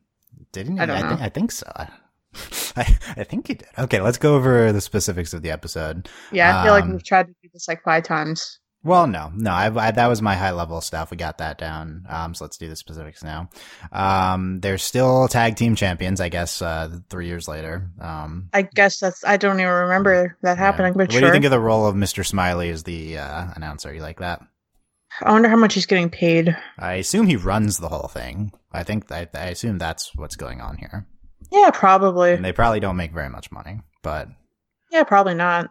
didn't 0.50 0.78
he? 0.78 0.80
I 0.80 0.96
I, 0.98 1.08
think 1.08 1.20
I 1.20 1.28
think 1.28 1.52
so. 1.52 1.70
I, 2.76 2.98
I 3.16 3.24
think 3.24 3.48
he 3.48 3.54
did. 3.54 3.68
Okay, 3.78 4.00
let's 4.00 4.18
go 4.18 4.34
over 4.34 4.72
the 4.72 4.80
specifics 4.80 5.32
of 5.32 5.42
the 5.42 5.50
episode. 5.50 6.08
Yeah, 6.32 6.60
I 6.60 6.64
feel 6.64 6.72
like 6.72 6.84
Um, 6.84 6.92
we've 6.92 7.04
tried 7.04 7.26
to 7.26 7.34
do 7.42 7.48
this 7.52 7.68
like 7.68 7.82
five 7.82 8.04
times. 8.04 8.58
Well, 8.84 9.08
no, 9.08 9.32
no. 9.34 9.50
I, 9.50 9.88
I 9.88 9.90
that 9.90 10.06
was 10.06 10.22
my 10.22 10.34
high 10.34 10.52
level 10.52 10.80
stuff. 10.80 11.10
We 11.10 11.16
got 11.16 11.38
that 11.38 11.58
down. 11.58 12.06
Um, 12.08 12.34
so 12.34 12.44
let's 12.44 12.56
do 12.56 12.68
the 12.68 12.76
specifics 12.76 13.24
now. 13.24 13.50
Um, 13.90 14.60
they're 14.60 14.78
still 14.78 15.26
tag 15.26 15.56
team 15.56 15.74
champions, 15.74 16.20
I 16.20 16.28
guess. 16.28 16.62
Uh, 16.62 17.00
three 17.10 17.26
years 17.26 17.48
later. 17.48 17.90
Um, 18.00 18.48
I 18.52 18.62
guess 18.62 19.00
that's. 19.00 19.24
I 19.24 19.36
don't 19.36 19.58
even 19.58 19.72
remember 19.72 20.36
that 20.42 20.56
yeah. 20.56 20.64
happening, 20.64 20.92
but 20.92 21.08
what 21.08 21.12
sure. 21.12 21.20
do 21.20 21.26
you 21.26 21.32
think 21.32 21.44
of 21.44 21.50
the 21.50 21.60
role 21.60 21.86
of 21.86 21.96
Mr. 21.96 22.24
Smiley 22.24 22.70
as 22.70 22.84
the 22.84 23.18
uh, 23.18 23.48
announcer? 23.56 23.92
You 23.92 24.00
like 24.00 24.20
that? 24.20 24.42
I 25.22 25.32
wonder 25.32 25.48
how 25.48 25.56
much 25.56 25.74
he's 25.74 25.86
getting 25.86 26.10
paid. 26.10 26.56
I 26.78 26.94
assume 26.94 27.26
he 27.26 27.36
runs 27.36 27.78
the 27.78 27.88
whole 27.88 28.08
thing. 28.08 28.52
I 28.72 28.84
think 28.84 29.10
I, 29.10 29.28
I 29.34 29.46
assume 29.46 29.78
that's 29.78 30.14
what's 30.14 30.36
going 30.36 30.60
on 30.60 30.76
here. 30.76 31.06
Yeah, 31.50 31.70
probably. 31.72 32.32
And 32.32 32.44
they 32.44 32.52
probably 32.52 32.80
don't 32.80 32.96
make 32.96 33.12
very 33.12 33.28
much 33.28 33.50
money, 33.50 33.80
but 34.02 34.28
Yeah, 34.90 35.04
probably 35.04 35.34
not. 35.34 35.70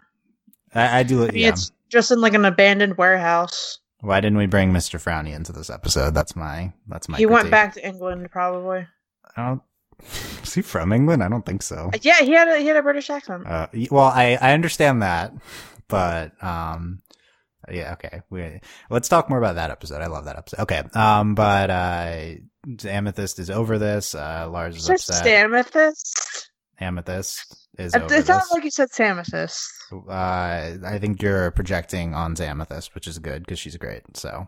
I, 0.74 1.00
I 1.00 1.04
do. 1.04 1.24
I 1.24 1.32
mean, 1.32 1.44
yeah. 1.44 1.50
it's 1.50 1.72
just 1.90 2.12
in 2.12 2.22
like 2.22 2.34
an 2.34 2.46
abandoned 2.46 2.98
warehouse. 2.98 3.80
Why 4.02 4.20
didn't 4.20 4.38
we 4.38 4.46
bring 4.46 4.72
Mr. 4.72 5.02
Frowny 5.02 5.34
into 5.34 5.52
this 5.52 5.70
episode? 5.70 6.14
That's 6.14 6.36
my. 6.36 6.72
That's 6.88 7.10
my. 7.10 7.18
he 7.18 7.26
went 7.26 7.50
back 7.50 7.74
to 7.74 7.86
England, 7.86 8.30
probably. 8.32 8.86
I 9.36 9.48
don't. 9.48 9.62
Is 10.44 10.54
he 10.54 10.62
from 10.62 10.94
England? 10.94 11.24
I 11.24 11.30
don't 11.30 11.46
think 11.46 11.64
so. 11.64 11.90
Yeah, 12.02 12.22
he 12.22 12.32
had 12.32 12.48
a, 12.48 12.60
he 12.60 12.68
had 12.68 12.78
a 12.78 12.84
British 12.84 13.10
accent. 13.10 13.48
Uh, 13.48 13.68
well, 13.90 14.06
I 14.06 14.38
I 14.40 14.54
understand 14.54 15.02
that, 15.02 15.34
but 15.88 16.32
um, 16.44 17.02
yeah, 17.70 17.94
okay. 17.94 18.22
We 18.30 18.60
let's 18.90 19.10
talk 19.10 19.30
more 19.30 19.40
about 19.40 19.56
that 19.56 19.72
episode. 19.72 20.02
I 20.02 20.08
love 20.08 20.26
that 20.26 20.38
episode. 20.38 20.62
Okay, 20.62 20.84
um, 20.94 21.36
but 21.36 21.70
uh, 21.70 22.26
Amethyst 22.86 23.40
is 23.40 23.50
over 23.50 23.78
this. 23.78 24.16
Uh, 24.16 24.50
Lars 24.50 24.78
is 24.78 24.88
Just 24.88 25.10
upset. 25.10 25.28
Amethyst. 25.28 26.52
Amethyst 26.80 27.57
is 27.78 27.94
It, 27.94 28.04
it 28.04 28.10
sounded 28.10 28.26
this. 28.26 28.52
like 28.52 28.64
you 28.64 28.72
said 28.72 28.90
Samethyst. 28.92 29.68
uh, 30.10 30.86
I 30.86 30.98
think 31.00 31.22
you're 31.22 31.52
projecting 31.52 32.14
on 32.14 32.36
Amethyst, 32.42 32.94
which 32.96 33.08
is 33.08 33.20
good 33.20 33.44
because 33.44 33.60
she's 33.60 33.78
great. 33.78 34.02
So 34.18 34.48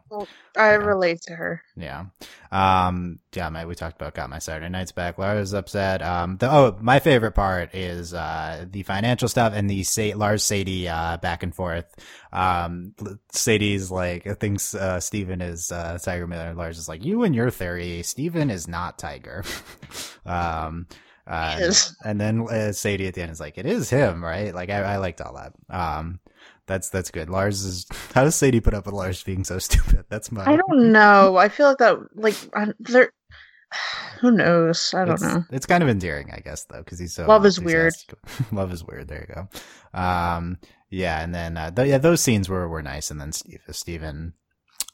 I 0.58 0.72
Yeah. 0.72 0.76
relate 0.76 1.22
to 1.24 1.36
her. 1.36 1.62
Yeah. 1.78 2.06
Um, 2.52 3.20
yeah, 3.34 3.50
my, 3.50 3.66
we 3.66 3.76
talked 3.76 4.02
about 4.02 4.16
got 4.16 4.30
my 4.30 4.40
Saturday 4.40 4.70
nights 4.70 4.92
back. 4.92 5.18
Lara's 5.18 5.54
upset. 5.54 6.02
Um, 6.02 6.38
the, 6.38 6.52
oh, 6.52 6.78
my 6.82 7.00
favorite 7.00 7.34
part 7.34 7.74
is, 7.76 8.14
uh, 8.14 8.66
the 8.70 8.84
financial 8.84 9.28
stuff 9.30 9.54
and 9.56 9.70
the 9.70 9.84
Sa- 9.84 10.16
Lars 10.16 10.44
Sadie, 10.44 10.90
uh, 10.90 11.18
back 11.18 11.44
and 11.44 11.54
forth. 11.54 11.86
Um, 12.34 12.96
Sadie's 13.32 13.92
like, 13.92 14.24
thinks, 14.40 14.74
uh, 14.74 15.00
Steven 15.00 15.42
is, 15.42 15.72
uh, 15.72 16.00
Tiger 16.02 16.26
Miller. 16.28 16.54
Lars 16.56 16.78
is 16.80 16.90
like, 16.90 17.06
you 17.06 17.24
and 17.24 17.36
your 17.36 17.52
theory, 17.52 18.02
Steven 18.04 18.50
is 18.50 18.68
not 18.68 18.98
Tiger. 18.98 19.44
um, 20.26 20.88
uh, 21.30 21.72
and 22.06 22.20
then 22.20 22.42
uh, 22.50 22.72
Sadie 22.72 23.08
at 23.08 23.14
the 23.14 23.22
end 23.22 23.32
is 23.32 23.40
like, 23.40 23.58
it 23.58 23.66
is 23.66 23.90
him, 23.90 24.24
right? 24.24 24.54
Like, 24.54 24.70
I, 24.70 24.82
I 24.82 24.98
liked 24.98 25.22
all 25.22 25.36
that. 25.36 25.54
Um, 25.70 26.20
that's, 26.66 26.90
that's 26.90 27.12
good. 27.12 27.30
Lars 27.30 27.64
is, 27.64 27.86
how 28.14 28.24
does 28.24 28.36
Sadie 28.36 28.60
put 28.60 28.74
up 28.74 28.86
with 28.86 28.96
Lars 28.96 29.24
being 29.24 29.44
so 29.44 29.60
stupid? 29.60 30.06
That's 30.10 30.32
my, 30.32 30.44
I 30.46 30.56
don't 30.56 30.92
know. 30.92 31.38
I 31.38 31.50
feel 31.50 31.68
like 31.68 31.78
that. 31.78 31.98
Like 32.16 32.36
I, 32.54 32.74
there. 32.80 33.14
Who 34.22 34.32
knows? 34.32 34.94
I 34.94 35.06
don't 35.06 35.14
it's, 35.14 35.24
know. 35.24 35.46
It's 35.52 35.66
kind 35.66 35.84
of 35.84 35.88
endearing, 35.88 36.32
I 36.34 36.40
guess, 36.40 36.66
though, 36.66 36.80
because 36.80 37.00
he's 37.00 37.14
so 37.14 37.26
Love 37.26 37.46
is 37.46 37.62
weird. 37.62 37.94
Love 38.52 38.74
is 38.74 38.84
weird. 38.84 39.08
There 39.08 39.26
you 39.30 39.34
go. 39.34 39.98
Um, 39.98 40.58
yeah, 40.90 41.24
and 41.24 41.34
then 41.34 41.56
uh, 41.56 41.72
th- 41.72 41.88
yeah, 41.88 42.00
those 42.00 42.20
scenes 42.20 42.50
were 42.50 42.68
were 42.68 42.82
nice, 42.82 43.12
and 43.12 43.22
then 43.22 43.32
Steve, 43.32 43.62
Steven 43.72 44.34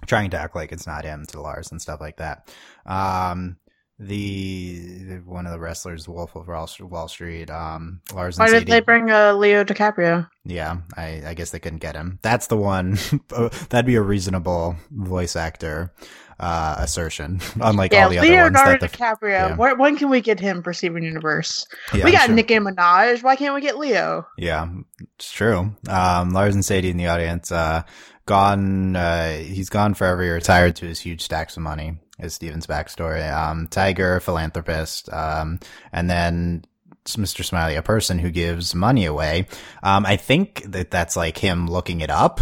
trying 0.05 0.29
to 0.29 0.37
act 0.37 0.55
like 0.55 0.71
it's 0.71 0.85
not 0.85 1.05
him 1.05 1.25
to 1.27 1.41
Lars 1.41 1.71
and 1.71 1.81
stuff 1.81 2.01
like 2.01 2.17
that. 2.17 2.53
Um, 2.85 3.57
the 3.97 5.21
one 5.25 5.45
of 5.45 5.53
the 5.53 5.59
wrestlers, 5.59 6.07
Wolf 6.07 6.35
of 6.35 6.47
Wall, 6.47 6.69
Wall 6.81 7.07
Street, 7.07 7.49
um, 7.49 8.01
Lars 8.13 8.37
and 8.37 8.43
Why 8.43 8.51
did 8.51 8.59
Sadie. 8.59 8.71
they 8.71 8.79
bring 8.81 9.09
uh, 9.09 9.33
Leo 9.33 9.63
DiCaprio? 9.63 10.29
Yeah, 10.43 10.77
I, 10.97 11.23
I 11.27 11.33
guess 11.33 11.51
they 11.51 11.59
couldn't 11.59 11.79
get 11.79 11.95
him. 11.95 12.19
That's 12.21 12.47
the 12.47 12.57
one. 12.57 12.97
that'd 13.69 13.85
be 13.85 13.95
a 13.95 14.01
reasonable 14.01 14.75
voice 14.91 15.35
actor 15.37 15.93
uh, 16.39 16.75
assertion, 16.79 17.39
unlike 17.61 17.93
yeah, 17.93 18.03
all 18.03 18.09
the 18.09 18.19
other 18.19 18.27
Leonardo 18.27 18.59
ones. 18.59 18.81
That 18.81 18.91
the, 18.91 18.97
DiCaprio. 18.97 19.29
yeah. 19.29 19.55
When, 19.55 19.77
when 19.77 19.97
can 19.97 20.09
we 20.09 20.19
get 20.19 20.41
him 20.41 20.61
for 20.61 20.73
Steven 20.73 21.03
Universe? 21.03 21.65
yeah, 21.93 22.03
we 22.03 22.11
got 22.11 22.25
sure. 22.25 22.35
Nicki 22.35 22.55
Minaj. 22.55 23.23
Why 23.23 23.37
can't 23.37 23.55
we 23.55 23.61
get 23.61 23.77
Leo? 23.77 24.27
Yeah, 24.37 24.67
it's 25.15 25.31
true. 25.31 25.73
Um, 25.87 26.31
Lars 26.31 26.53
and 26.53 26.65
Sadie 26.65 26.89
in 26.89 26.97
the 26.97 27.07
audience, 27.07 27.49
uh, 27.49 27.83
gone, 28.25 28.97
uh, 28.97 29.37
he's 29.37 29.69
gone 29.69 29.93
forever. 29.93 30.21
He 30.21 30.29
retired 30.29 30.75
to 30.77 30.85
his 30.85 30.99
huge 30.99 31.21
stacks 31.21 31.55
of 31.55 31.63
money 31.63 31.99
is 32.19 32.33
Steven's 32.33 32.67
backstory. 32.67 33.31
Um, 33.31 33.67
Tiger, 33.67 34.19
philanthropist, 34.19 35.11
um, 35.11 35.59
and 35.91 36.09
then 36.09 36.65
Mr. 37.05 37.43
Smiley, 37.43 37.75
a 37.75 37.81
person 37.81 38.17
who 38.19 38.31
gives 38.31 38.73
money 38.73 39.05
away. 39.05 39.47
Um, 39.83 40.05
I 40.05 40.17
think 40.17 40.63
that 40.71 40.91
that's 40.91 41.15
like 41.15 41.37
him 41.37 41.67
looking 41.67 42.01
it 42.01 42.09
up. 42.09 42.41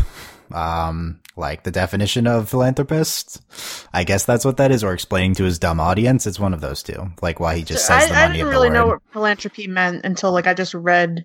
Um, 0.52 1.20
like 1.36 1.64
the 1.64 1.72
definition 1.72 2.28
of 2.28 2.50
philanthropist. 2.50 3.42
I 3.92 4.04
guess 4.04 4.26
that's 4.26 4.46
what 4.46 4.58
that 4.58 4.72
is, 4.72 4.84
or 4.84 4.94
explaining 4.94 5.36
to 5.36 5.44
his 5.44 5.58
dumb 5.60 5.80
audience. 5.80 6.28
It's 6.28 6.40
one 6.40 6.54
of 6.54 6.62
those 6.62 6.84
two. 6.84 7.12
Like 7.22 7.40
why 7.40 7.56
he 7.58 7.64
just 7.64 7.88
says 7.88 8.04
I, 8.04 8.08
the 8.08 8.14
money. 8.14 8.24
I 8.24 8.32
didn't 8.34 8.50
really 8.50 8.70
know 8.70 8.88
what 8.88 9.02
philanthropy 9.12 9.68
meant 9.68 10.06
until 10.06 10.32
like 10.32 10.48
I 10.48 10.54
just 10.54 10.74
read 10.74 11.24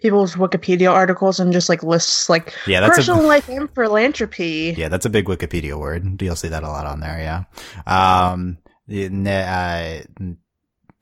people's 0.00 0.34
Wikipedia 0.36 0.92
articles 0.92 1.40
and 1.40 1.52
just 1.52 1.68
like 1.68 1.82
lists 1.82 2.28
like 2.28 2.52
Yeah, 2.66 2.80
that's 2.80 2.96
personal 2.96 3.24
a 3.24 3.26
life 3.26 3.48
and 3.48 3.68
philanthropy. 3.74 4.74
yeah, 4.76 4.88
that's 4.88 5.06
a 5.06 5.10
big 5.10 5.26
Wikipedia 5.26 5.78
word. 5.78 6.20
You'll 6.22 6.36
see 6.36 6.48
that 6.48 6.62
a 6.62 6.68
lot 6.68 6.86
on 6.86 7.00
there. 7.00 7.18
Yeah. 7.18 7.44
Um, 7.86 8.58
uh, 8.90 10.00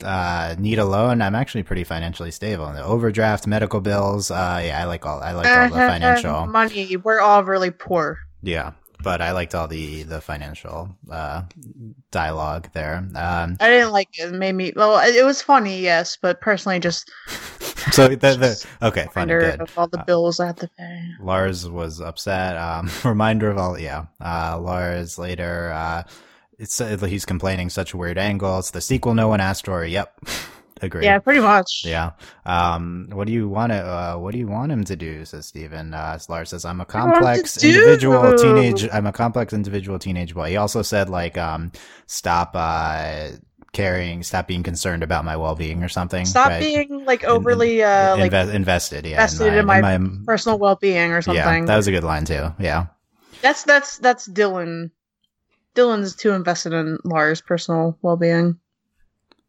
uh, 0.05 0.55
need 0.59 0.79
a 0.79 0.85
loan. 0.85 1.23
I'm 1.23 1.35
actually 1.35 1.63
pretty 1.63 1.85
financially 1.85 2.31
stable. 2.31 2.71
The 2.73 2.85
overdraft, 2.85 3.47
medical 3.47 3.81
bills. 3.81 4.31
Uh, 4.31 4.63
yeah, 4.65 4.81
I 4.81 4.85
like 4.85 5.07
all. 5.07 5.21
I 5.21 5.33
like 5.33 5.47
all 5.47 5.69
the 5.69 5.75
financial. 5.75 6.47
money. 6.47 6.97
We're 6.97 7.21
all 7.21 7.45
really 7.45 7.71
poor. 7.71 8.19
Yeah, 8.47 8.73
but 9.03 9.21
I 9.21 9.33
liked 9.33 9.55
all 9.55 9.69
the 9.69 10.05
the 10.05 10.21
financial 10.21 10.97
uh 11.11 11.43
dialogue 12.11 12.71
there. 12.73 12.97
Um, 13.15 13.57
I 13.61 13.69
didn't 13.69 13.93
like 13.93 14.09
it. 14.19 14.33
It 14.33 14.35
made 14.35 14.53
me 14.55 14.73
well. 14.75 14.99
It 15.05 15.25
was 15.25 15.43
funny, 15.43 15.81
yes, 15.81 16.17
but 16.21 16.41
personally, 16.41 16.79
just 16.81 17.11
so 17.93 18.09
the, 18.09 18.17
the 18.17 18.67
okay, 18.83 19.09
funny, 19.13 19.35
reminder 19.35 19.41
good. 19.51 19.61
of 19.61 19.79
all 19.79 19.89
the 19.89 19.99
Uh, 19.99 20.05
bills 20.05 20.41
I 20.41 20.47
have 20.47 20.57
to 20.57 20.69
pay. 20.79 21.03
Lars 21.21 21.69
was 21.69 22.01
upset. 22.01 22.57
Um, 22.57 22.91
reminder 23.05 23.51
of 23.51 23.59
all, 23.59 23.79
yeah. 23.79 24.07
Uh, 24.21 24.59
Lars 24.61 25.19
later, 25.19 25.73
uh, 25.73 26.03
it's 26.59 26.81
uh, 26.81 26.97
he's 26.99 27.25
complaining 27.27 27.71
such 27.71 27.93
a 27.95 27.97
weird 27.97 28.19
angle. 28.19 28.59
It's 28.59 28.71
the 28.71 28.81
sequel 28.81 29.15
no 29.15 29.29
one 29.29 29.41
asked 29.41 29.67
for. 29.67 29.85
Yep, 29.85 30.21
agree. 30.83 31.05
Yeah, 31.05 31.19
pretty 31.19 31.41
much. 31.41 31.83
Yeah. 31.85 32.13
Um, 32.45 33.09
what 33.13 33.27
do 33.27 33.33
you 33.33 33.49
want 33.49 33.73
to, 33.73 33.79
uh, 33.79 34.17
what 34.17 34.33
do 34.33 34.39
you 34.39 34.47
want 34.47 34.73
him 34.73 34.85
to 34.85 34.97
do? 34.97 35.25
Says 35.25 35.47
Steven. 35.47 35.95
Uh, 35.95 36.19
Lars 36.29 36.51
says, 36.51 36.65
I'm 36.65 36.81
a 36.81 36.85
complex 36.85 37.63
individual 37.63 38.37
teenage, 38.37 38.89
I'm 38.93 39.07
a 39.07 39.13
complex 39.13 39.53
individual 39.53 39.99
teenage 39.99 40.35
boy. 40.35 40.51
He 40.51 40.57
also 40.57 40.83
said, 40.83 41.09
like, 41.09 41.37
um, 41.39 41.73
stop, 42.07 42.53
uh, 42.55 43.29
caring, 43.73 44.23
stop 44.23 44.49
being 44.49 44.63
concerned 44.63 45.03
about 45.03 45.25
my 45.25 45.37
well-being 45.37 45.85
or 45.85 45.89
something. 45.89 46.25
Stop 46.25 46.49
right? 46.49 46.61
being 46.61 47.05
like 47.05 47.25
overly 47.25 47.83
uh 47.83 48.17
like 48.17 48.33
invested. 48.33 49.05
Yeah. 49.05 49.23
invested 49.23 49.53
in 49.53 49.67
my 49.67 50.01
personal 50.25 50.59
well 50.59 50.77
being 50.77 51.13
or 51.13 51.21
something 51.21 51.43
yeah, 51.43 51.67
that 51.67 51.77
was 51.77 51.87
a 51.87 51.93
good 51.93 52.05
line 52.05 52.25
too. 52.25 52.55
Yeah. 52.59 52.87
That's 53.43 53.65
that's 53.65 53.99
that's 53.99 54.27
Dylan. 54.27 54.93
Dylan's 55.75 56.17
too 56.17 56.33
invested 56.33 56.73
in 56.73 56.99
Lars' 57.05 57.43
personal 57.43 57.99
well 58.01 58.17
being. 58.17 58.59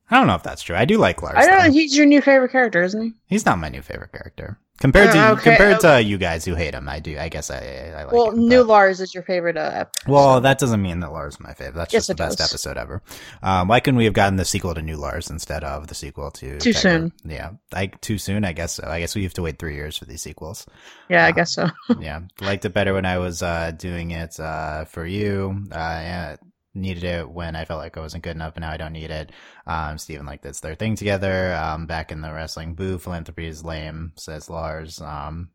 I 0.10 0.18
don't 0.18 0.28
know 0.28 0.36
if 0.36 0.44
that's 0.44 0.62
true. 0.62 0.76
I 0.76 0.86
do 0.86 0.98
like 0.98 1.22
Lars. 1.22 1.36
I 1.38 1.46
don't 1.46 1.58
know. 1.66 1.72
He's 1.72 1.96
your 1.98 2.06
new 2.06 2.22
favorite 2.22 2.52
character, 2.52 2.82
isn't 2.84 3.02
he? 3.02 3.14
He's 3.28 3.46
not 3.46 3.60
my 3.60 3.70
new 3.70 3.82
favorite 3.82 4.12
character. 4.14 4.58
Compared 4.80 5.12
to 5.12 5.18
Uh, 5.20 5.32
okay, 5.32 5.42
compared 5.56 5.80
to 5.80 6.00
you 6.04 6.20
guys 6.20 6.46
who 6.46 6.54
hate 6.54 6.76
him, 6.76 6.88
I 6.88 7.00
do. 7.00 7.18
I 7.18 7.30
guess 7.30 7.50
I, 7.50 7.92
I 7.98 8.04
like 8.04 8.14
well, 8.14 8.30
him, 8.30 8.48
new 8.48 8.60
but- 8.60 8.68
Lars 8.68 9.02
is 9.02 9.12
your 9.12 9.24
favorite. 9.24 9.58
Uh, 9.58 9.86
Well, 10.06 10.40
that 10.42 10.60
doesn't 10.60 10.82
mean 10.84 11.00
that 11.00 11.12
Lars 11.12 11.34
is 11.34 11.40
my 11.40 11.54
favorite. 11.56 11.74
That's 11.78 11.94
Yes, 11.94 12.02
just 12.06 12.10
the 12.10 12.24
best 12.24 12.38
does. 12.38 12.52
episode 12.52 12.78
ever. 12.78 13.02
Um, 13.42 13.68
why 13.70 13.80
couldn't 13.80 13.98
we 13.98 14.06
have 14.06 14.14
gotten 14.14 14.36
the 14.36 14.46
sequel 14.46 14.76
to 14.76 14.84
New 14.84 14.98
Lars 14.98 15.32
instead 15.32 15.64
of 15.64 15.88
the 15.88 15.96
sequel 15.96 16.30
to 16.30 16.60
Too 16.60 16.74
Tiger? 16.74 16.80
soon. 16.80 17.14
Yeah, 17.26 17.50
like 17.74 18.00
too 18.02 18.20
soon. 18.20 18.46
I 18.46 18.54
guess 18.54 18.74
so. 18.76 18.88
I 18.88 19.00
guess 19.00 19.16
we 19.16 19.24
have 19.24 19.34
to 19.34 19.42
wait 19.42 19.58
three 19.58 19.74
years 19.74 19.98
for 19.98 20.06
these 20.06 20.22
sequels. 20.22 20.68
yeah, 21.10 21.26
I 21.26 21.30
uh, 21.30 21.32
guess 21.32 21.54
so. 21.56 21.70
yeah, 22.00 22.20
liked 22.40 22.64
it 22.64 22.74
better 22.74 22.94
when 22.94 23.06
I 23.08 23.18
was 23.18 23.42
uh, 23.42 23.72
doing 23.76 24.12
it 24.12 24.40
uh, 24.40 24.86
for 24.86 25.08
you. 25.08 25.64
Uh, 25.72 25.76
yeah, 25.76 26.36
needed 26.74 27.04
it 27.04 27.30
when 27.30 27.56
I 27.56 27.66
felt 27.66 27.80
like 27.80 27.98
I 27.98 28.02
wasn't 28.02 28.24
good 28.24 28.36
enough, 28.36 28.54
but 28.54 28.62
now 28.62 28.72
I 28.72 28.78
don't 28.78 28.94
need 28.94 29.10
it. 29.12 29.32
Um, 29.66 29.98
Steven 29.98 30.26
liked 30.26 30.46
it's 30.46 30.60
their 30.60 30.76
thing 30.76 30.96
together. 30.96 31.54
Um, 31.56 31.86
back 31.88 32.12
in 32.12 32.22
the 32.22 32.32
wrestling 32.32 32.76
boo, 32.76 32.98
philanthropy 33.00 33.48
is 33.48 33.64
lame, 33.64 34.14
says 34.16 34.50
Lars. 34.50 35.02
Um, 35.02 35.50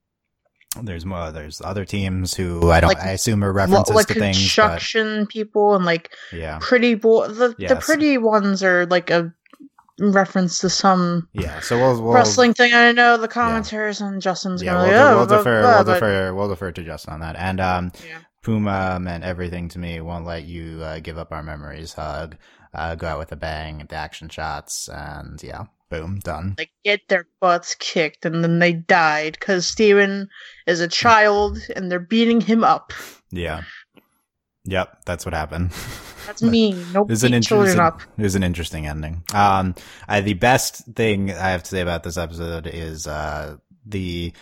there's 0.83 1.04
more. 1.04 1.31
There's 1.31 1.61
other 1.61 1.85
teams 1.85 2.33
who 2.35 2.71
I 2.71 2.81
don't. 2.81 2.88
Like- 2.88 3.00
I 3.04 3.11
assume 3.11 3.45
are 3.45 3.49
Well, 3.52 3.66
references 3.66 3.95
like 3.95 4.07
to 4.07 4.14
things, 4.14 4.37
but 4.37 4.40
construction 4.40 5.26
people 5.26 5.75
and 5.75 5.85
like 5.85 6.11
yeah, 6.33 6.59
pretty 6.62 6.95
boy. 6.95 7.28
The 7.28 7.54
the 7.59 7.76
pretty 7.76 8.16
ones 8.19 8.62
are 8.64 8.87
like 8.87 9.11
a 9.11 9.33
reference 10.00 10.59
to 10.61 10.71
some 10.71 11.28
yeah. 11.35 11.61
So 11.61 11.76
we'll, 11.78 12.02
we'll 12.02 12.14
wrestling 12.14 12.54
thing. 12.54 12.73
I 12.73 12.90
know 12.92 13.19
the 13.19 13.28
commentators 13.28 14.00
and 14.00 14.23
Justin's 14.23 14.62
Yeah, 14.62 14.73
gonna 14.73 14.88
we'll, 14.88 14.97
like, 14.97 15.07
oh, 15.12 15.16
we'll 15.19 15.26
defer. 15.38 15.61
blah, 15.62 15.75
we'll 15.76 15.85
but- 15.85 15.95
defer. 15.95 16.35
We'll 16.35 16.49
defer 16.49 16.73
to 16.73 16.83
Justin 16.83 17.12
on 17.14 17.21
that. 17.21 17.37
And 17.37 17.61
um, 17.61 17.92
Yeah. 18.09 18.19
Puma 18.42 18.99
meant 19.00 19.25
everything 19.25 19.68
to 19.70 19.78
me. 19.78 20.00
Won't 20.00 20.26
let 20.26 20.44
you 20.44 20.80
uh, 20.82 20.99
give 20.99 21.18
up 21.18 21.32
our 21.32 21.42
memories. 21.42 21.92
Hug. 21.92 22.37
Uh, 22.74 22.94
go 22.94 23.07
out 23.07 23.18
with 23.18 23.33
a 23.33 23.37
bang. 23.37 23.85
The 23.88 23.94
action 23.96 24.28
shots. 24.28 24.88
And 24.88 25.40
yeah, 25.42 25.64
boom, 25.90 26.18
done. 26.20 26.55
They 26.57 26.70
get 26.85 27.02
their 27.09 27.26
butts 27.40 27.76
kicked, 27.78 28.24
and 28.24 28.42
then 28.42 28.59
they 28.59 28.72
died 28.72 29.37
because 29.38 29.66
Steven 29.66 30.28
is 30.66 30.81
a 30.81 30.88
child, 30.88 31.59
and 31.76 31.90
they're 31.90 32.00
beating 32.00 32.40
him 32.40 32.64
up. 32.64 32.92
Yeah. 33.31 33.62
Yep, 34.64 35.05
that's 35.05 35.24
what 35.24 35.35
happened. 35.35 35.72
That's 36.26 36.40
mean. 36.40 36.87
No 36.92 37.02
It 37.02 37.09
was 37.09 37.24
an 37.24 37.42
children 37.42 37.70
interesting. 37.70 37.81
up. 37.81 38.00
It 38.16 38.22
was 38.22 38.37
an 38.37 38.44
interesting 38.44 38.87
ending. 38.87 39.24
Um, 39.35 39.74
I, 40.07 40.20
the 40.20 40.35
best 40.35 40.87
thing 40.94 41.33
I 41.33 41.50
have 41.50 41.64
to 41.64 41.68
say 41.68 41.81
about 41.81 42.05
this 42.05 42.16
episode 42.16 42.68
is 42.68 43.09
uh 43.09 43.57
the 43.85 44.33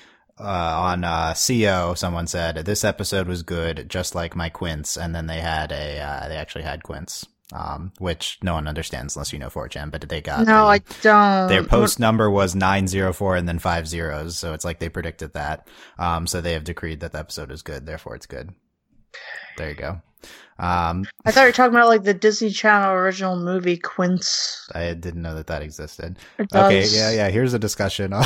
uh 0.40 0.80
on 0.90 1.04
uh 1.04 1.34
CO 1.34 1.94
someone 1.94 2.26
said 2.26 2.56
this 2.64 2.82
episode 2.84 3.28
was 3.28 3.42
good 3.42 3.88
just 3.88 4.14
like 4.14 4.34
my 4.34 4.48
quints 4.48 4.96
and 4.96 5.14
then 5.14 5.26
they 5.26 5.40
had 5.40 5.70
a 5.72 5.98
uh, 6.00 6.28
they 6.28 6.36
actually 6.36 6.64
had 6.64 6.82
quints 6.82 7.26
um 7.52 7.92
which 7.98 8.38
no 8.42 8.54
one 8.54 8.68
understands 8.68 9.16
unless 9.16 9.32
you 9.32 9.38
know 9.38 9.48
4chan 9.48 9.90
but 9.90 10.08
they 10.08 10.20
got 10.20 10.46
No, 10.46 10.64
the- 10.64 10.70
I 10.70 10.78
don't. 11.02 11.48
their 11.48 11.64
post 11.64 11.98
number 11.98 12.30
was 12.30 12.54
904 12.54 13.36
and 13.36 13.48
then 13.48 13.58
five 13.58 13.86
zeros 13.88 14.38
so 14.38 14.52
it's 14.54 14.64
like 14.64 14.78
they 14.78 14.88
predicted 14.88 15.32
that. 15.34 15.68
Um 15.98 16.26
so 16.26 16.40
they 16.40 16.52
have 16.54 16.64
decreed 16.64 17.00
that 17.00 17.12
the 17.12 17.18
episode 17.18 17.50
is 17.50 17.62
good 17.62 17.86
therefore 17.86 18.14
it's 18.14 18.26
good. 18.26 18.50
There 19.58 19.68
you 19.68 19.74
go 19.74 20.00
um 20.60 21.04
I 21.24 21.32
thought 21.32 21.42
you 21.42 21.46
were 21.48 21.52
talking 21.52 21.74
about 21.74 21.88
like 21.88 22.04
the 22.04 22.14
Disney 22.14 22.50
Channel 22.50 22.92
original 22.92 23.36
movie 23.36 23.76
Quints. 23.76 24.70
I 24.74 24.94
didn't 24.94 25.22
know 25.22 25.34
that 25.34 25.48
that 25.48 25.62
existed. 25.62 26.18
It 26.38 26.48
Okay, 26.54 26.86
yeah, 26.88 27.10
yeah. 27.10 27.28
Here's 27.30 27.54
a 27.54 27.58
discussion 27.58 28.12
on, 28.12 28.24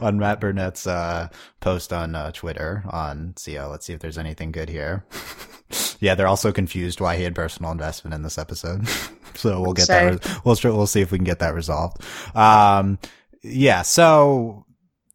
on 0.00 0.18
Matt 0.18 0.40
Burnett's 0.40 0.86
uh, 0.86 1.28
post 1.60 1.92
on 1.92 2.14
uh, 2.14 2.32
Twitter 2.32 2.84
on 2.88 3.34
CO. 3.42 3.68
Let's 3.70 3.86
see 3.86 3.92
if 3.92 4.00
there's 4.00 4.18
anything 4.18 4.52
good 4.52 4.68
here. 4.68 5.04
yeah, 6.00 6.14
they're 6.14 6.26
also 6.26 6.52
confused 6.52 7.00
why 7.00 7.16
he 7.16 7.24
had 7.24 7.34
personal 7.34 7.72
investment 7.72 8.14
in 8.14 8.22
this 8.22 8.38
episode. 8.38 8.88
so 9.34 9.60
we'll 9.60 9.72
get 9.72 9.88
that. 9.88 10.24
Re- 10.24 10.34
we'll 10.44 10.56
we'll 10.76 10.86
see 10.86 11.00
if 11.00 11.12
we 11.12 11.18
can 11.18 11.24
get 11.24 11.40
that 11.40 11.54
resolved. 11.54 12.02
Um, 12.34 12.98
yeah. 13.42 13.82
So 13.82 14.66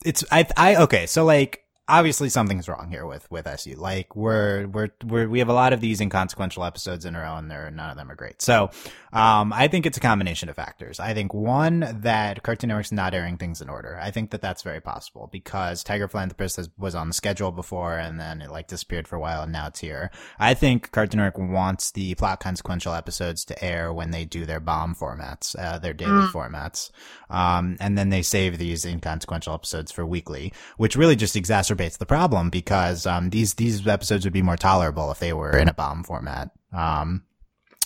it's 0.06 0.24
I 0.32 0.48
I 0.58 0.76
okay. 0.84 1.06
So 1.06 1.26
like 1.26 1.63
obviously 1.88 2.30
something's 2.30 2.68
wrong 2.70 2.88
here 2.90 3.06
with 3.06 3.30
with 3.30 3.46
SU. 3.46 3.76
Like 3.76 4.16
we're 4.16 4.68
we're 4.68 4.90
we're 5.06 5.28
we 5.28 5.40
have 5.40 5.50
a 5.50 5.54
lot 5.54 5.74
of 5.74 5.82
these 5.82 6.00
inconsequential 6.02 6.64
episodes 6.64 7.06
in 7.06 7.16
a 7.16 7.20
row, 7.20 7.36
and 7.36 7.52
they're 7.52 7.70
none 7.72 7.90
of 7.90 7.98
them 7.98 8.10
are 8.10 8.16
great. 8.16 8.42
So 8.42 8.70
um, 9.12 9.52
I 9.54 9.68
think 9.68 9.86
it's 9.86 9.98
a 9.98 10.02
combination 10.02 10.50
of 10.50 10.56
factors. 10.56 11.00
I 11.00 11.14
think 11.14 11.34
one 11.34 12.00
that 12.02 12.42
Cartoon 12.44 12.70
Network's 12.70 12.92
not 12.92 13.14
airing 13.14 13.38
things 13.38 13.62
in 13.62 13.70
order. 13.70 14.00
I 14.02 14.12
think 14.12 14.32
that 14.32 14.42
that's 14.42 14.62
very 14.64 14.80
possible 14.82 15.30
because 15.32 15.84
Tiger 15.84 16.08
Philanthropist 16.08 16.56
has, 16.56 16.70
was 16.78 16.96
on 16.96 17.10
the 17.10 17.14
schedule 17.14 17.52
before, 17.52 17.98
and 17.98 18.20
then 18.20 18.42
it 18.42 18.50
like 18.50 18.68
disappeared 18.68 19.08
for 19.08 19.18
a 19.18 19.20
while, 19.20 19.44
and 19.44 19.52
now 19.52 19.68
it's 19.68 19.80
here. 19.82 20.10
I 20.40 20.54
think 20.54 20.92
Cartoon 20.92 21.20
Network 21.20 21.52
wants 21.52 21.92
the 21.92 22.16
plot 22.16 22.40
consequential 22.40 22.94
episodes 22.94 23.46
to 23.46 23.64
air 23.64 23.94
when 23.94 24.12
they 24.12 24.26
do 24.26 24.46
their 24.46 24.60
bomb 24.60 24.96
formats, 24.96 25.56
uh, 25.60 25.80
their 25.80 25.94
daily 25.94 26.14
Mm. 26.14 26.32
formats, 26.32 26.92
um, 27.30 27.76
and 27.80 27.98
then 27.98 28.10
they 28.10 28.22
save 28.22 28.58
these 28.58 28.86
inconsequential 28.86 29.54
episodes 29.54 29.92
for 29.92 30.06
weekly, 30.06 30.54
which 30.78 30.96
really 30.96 31.16
just 31.16 31.36
exacerbates 31.36 31.73
the 31.76 32.06
problem 32.06 32.50
because 32.50 33.06
um, 33.06 33.30
these 33.30 33.56
these 33.56 33.86
episodes 33.88 34.26
would 34.26 34.34
be 34.34 34.42
more 34.42 34.58
tolerable 34.58 35.12
if 35.12 35.20
they 35.20 35.34
were 35.34 35.58
in 35.58 35.68
a 35.68 35.74
bomb 35.74 36.04
format. 36.04 36.52
Um, 36.72 37.24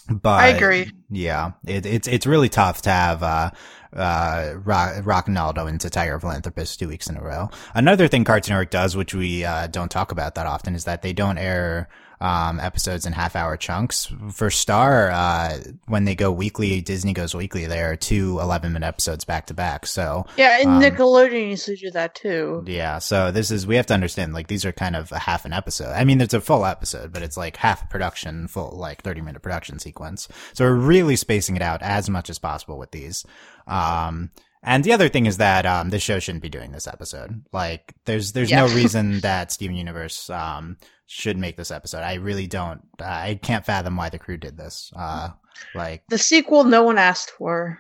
but 0.09 0.39
I 0.39 0.47
agree. 0.47 0.91
yeah, 1.09 1.51
it, 1.65 1.85
it's 1.85 2.07
it's 2.07 2.25
really 2.25 2.49
tough 2.49 2.81
to 2.83 2.89
have 2.89 3.23
uh, 3.23 3.51
uh, 3.93 4.53
Rock, 4.63 5.03
Rocknaldo 5.03 5.67
into 5.67 5.89
Tiger 5.89 6.19
Philanthropist 6.19 6.79
two 6.79 6.87
weeks 6.87 7.07
in 7.07 7.17
a 7.17 7.21
row. 7.21 7.49
Another 7.73 8.07
thing 8.07 8.23
Cartoon 8.23 8.53
Network 8.53 8.71
does, 8.71 8.95
which 8.95 9.13
we 9.13 9.43
uh, 9.43 9.67
don't 9.67 9.91
talk 9.91 10.11
about 10.11 10.35
that 10.35 10.45
often, 10.45 10.75
is 10.75 10.85
that 10.85 11.01
they 11.01 11.13
don't 11.13 11.37
air 11.37 11.89
um, 12.19 12.59
episodes 12.59 13.05
in 13.05 13.13
half 13.13 13.35
hour 13.35 13.57
chunks. 13.57 14.11
For 14.31 14.49
Star, 14.49 15.11
uh, 15.11 15.57
when 15.85 16.05
they 16.05 16.15
go 16.15 16.31
weekly, 16.31 16.81
Disney 16.81 17.13
goes 17.13 17.35
weekly. 17.35 17.65
There 17.67 17.91
are 17.91 17.95
two 17.95 18.39
11 18.39 18.73
minute 18.73 18.85
episodes 18.87 19.23
back 19.23 19.45
to 19.47 19.53
back. 19.53 19.85
So 19.85 20.25
Yeah, 20.37 20.57
and 20.59 20.69
Um, 20.69 20.81
Nickelodeon 20.81 21.49
used 21.51 21.65
to 21.65 21.75
do 21.75 21.91
that 21.91 22.15
too. 22.15 22.63
yeah, 22.65 22.99
so 22.99 23.31
this 23.31 23.51
is 23.51 23.67
we 23.67 23.75
have 23.75 23.85
to 23.87 23.93
understand 23.93 24.33
like 24.33 24.47
these 24.47 24.65
are 24.65 24.71
kind 24.71 24.95
of 24.95 25.11
a 25.11 25.19
half 25.19 25.45
an 25.45 25.53
episode. 25.53 25.91
I 25.93 26.03
mean, 26.03 26.19
it's 26.21 26.33
a 26.33 26.41
full 26.41 26.65
episode, 26.65 27.13
but 27.13 27.21
it's 27.21 27.37
like 27.37 27.57
half 27.57 27.83
a 27.83 27.87
production, 27.87 28.47
full 28.47 28.71
like 28.77 29.03
thirty 29.03 29.21
minute 29.21 29.41
production 29.41 29.77
sequence. 29.79 30.27
So 30.53 30.65
we're 30.65 30.73
really 30.73 31.15
spacing 31.15 31.55
it 31.55 31.61
out 31.61 31.81
as 31.81 32.09
much 32.09 32.29
as 32.29 32.39
possible 32.39 32.77
with 32.77 32.91
these. 32.91 33.25
Um, 33.67 34.31
and 34.63 34.83
the 34.83 34.93
other 34.93 35.09
thing 35.09 35.25
is 35.25 35.37
that 35.37 35.65
um, 35.65 35.89
this 35.89 36.03
show 36.03 36.19
shouldn't 36.19 36.43
be 36.43 36.49
doing 36.49 36.71
this 36.71 36.87
episode. 36.87 37.43
Like, 37.53 37.93
there's 38.05 38.33
there's 38.33 38.51
no 38.51 38.67
reason 38.75 39.19
that 39.21 39.51
Steven 39.51 39.75
Universe 39.75 40.29
um 40.29 40.77
should 41.05 41.37
make 41.37 41.55
this 41.57 41.71
episode. 41.71 42.01
I 42.01 42.15
really 42.15 42.47
don't. 42.47 42.81
I 42.99 43.39
can't 43.41 43.65
fathom 43.65 43.95
why 43.95 44.09
the 44.09 44.19
crew 44.19 44.37
did 44.37 44.57
this. 44.57 44.91
Uh, 44.95 45.29
like 45.73 46.03
The 46.09 46.17
sequel 46.17 46.63
no 46.65 46.83
one 46.83 46.97
asked 46.97 47.31
for. 47.31 47.79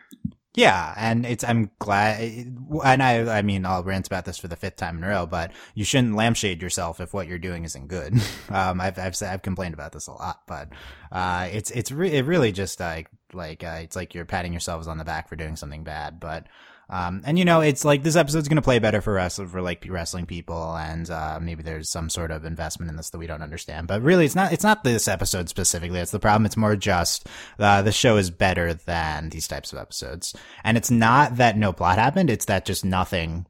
Yeah, 0.55 0.95
and 0.97 1.23
it's 1.23 1.43
I'm 1.43 1.69
glad, 1.77 2.19
and 2.19 3.03
I 3.03 3.37
I 3.37 3.41
mean 3.43 3.63
I'll 3.63 3.83
rant 3.83 4.07
about 4.07 4.25
this 4.25 4.39
for 4.39 4.47
the 4.47 4.55
fifth 4.55 4.77
time 4.77 4.97
in 4.97 5.03
a 5.03 5.07
row, 5.09 5.27
but 5.27 5.51
you 5.75 5.85
shouldn't 5.85 6.15
lampshade 6.15 6.63
yourself 6.63 6.99
if 6.99 7.13
what 7.13 7.27
you're 7.27 7.37
doing 7.37 7.63
isn't 7.63 7.87
good. 7.87 8.15
Um, 8.49 8.79
I've 8.79 8.97
I've 8.97 9.15
I've 9.21 9.41
complained 9.41 9.73
about 9.73 9.91
this 9.91 10.07
a 10.07 10.13
lot, 10.13 10.39
but 10.47 10.69
uh, 11.11 11.49
it's 11.51 11.69
it's 11.69 11.91
re- 11.91 12.13
it 12.13 12.25
really 12.25 12.51
just 12.53 12.79
like 12.79 13.09
like 13.33 13.63
uh, 13.63 13.79
it's 13.81 13.95
like 13.95 14.13
you're 14.13 14.25
patting 14.25 14.53
yourselves 14.53 14.87
on 14.87 14.97
the 14.97 15.05
back 15.05 15.29
for 15.29 15.35
doing 15.35 15.55
something 15.55 15.83
bad, 15.83 16.19
but 16.19 16.45
um, 16.89 17.21
and 17.25 17.37
you 17.37 17.43
know, 17.43 17.59
it's 17.59 17.83
like 17.83 18.03
this 18.03 18.15
episode's 18.15 18.47
to 18.47 18.61
play 18.61 18.79
better 18.79 19.01
for 19.01 19.13
wrestling, 19.13 19.49
for 19.49 19.61
like 19.61 19.85
wrestling 19.89 20.25
people. 20.25 20.75
And, 20.77 21.09
uh, 21.09 21.39
maybe 21.41 21.63
there's 21.63 21.89
some 21.89 22.09
sort 22.09 22.31
of 22.31 22.45
investment 22.45 22.89
in 22.89 22.95
this 22.95 23.09
that 23.09 23.17
we 23.17 23.27
don't 23.27 23.41
understand, 23.41 23.87
but 23.87 24.01
really 24.01 24.25
it's 24.25 24.35
not, 24.35 24.53
it's 24.53 24.63
not 24.63 24.83
this 24.83 25.07
episode 25.07 25.49
specifically. 25.49 25.99
It's 25.99 26.11
the 26.11 26.19
problem. 26.19 26.45
It's 26.45 26.55
more 26.55 26.75
just, 26.75 27.27
uh, 27.59 27.81
the 27.81 27.91
show 27.91 28.15
is 28.17 28.29
better 28.29 28.73
than 28.73 29.29
these 29.29 29.47
types 29.47 29.73
of 29.73 29.79
episodes. 29.79 30.33
And 30.63 30.77
it's 30.77 30.91
not 30.91 31.37
that 31.37 31.57
no 31.57 31.73
plot 31.73 31.97
happened. 31.97 32.29
It's 32.29 32.45
that 32.45 32.65
just 32.65 32.85
nothing 32.85 33.47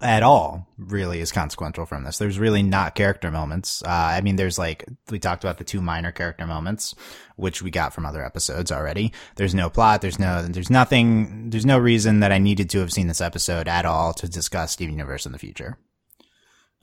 at 0.00 0.22
all 0.22 0.68
really 0.78 1.20
is 1.20 1.32
consequential 1.32 1.86
from 1.86 2.04
this. 2.04 2.18
There's 2.18 2.38
really 2.38 2.62
not 2.62 2.94
character 2.94 3.30
moments. 3.30 3.82
Uh, 3.82 3.88
I 3.88 4.20
mean, 4.20 4.36
there's 4.36 4.58
like, 4.58 4.84
we 5.10 5.18
talked 5.18 5.44
about 5.44 5.58
the 5.58 5.64
two 5.64 5.80
minor 5.80 6.12
character 6.12 6.46
moments, 6.46 6.94
which 7.36 7.62
we 7.62 7.70
got 7.70 7.94
from 7.94 8.06
other 8.06 8.24
episodes 8.24 8.70
already. 8.70 9.12
There's 9.36 9.54
no 9.54 9.70
plot. 9.70 10.02
There's 10.02 10.18
no, 10.18 10.42
there's 10.42 10.70
nothing, 10.70 11.50
there's 11.50 11.66
no 11.66 11.78
reason 11.78 12.20
that 12.20 12.32
I 12.32 12.38
needed 12.38 12.70
to 12.70 12.80
have 12.80 12.92
seen 12.92 13.06
this 13.08 13.20
episode 13.20 13.68
at 13.68 13.84
all 13.84 14.12
to 14.14 14.28
discuss 14.28 14.72
Steven 14.72 14.94
Universe 14.94 15.26
in 15.26 15.32
the 15.32 15.38
future. 15.38 15.78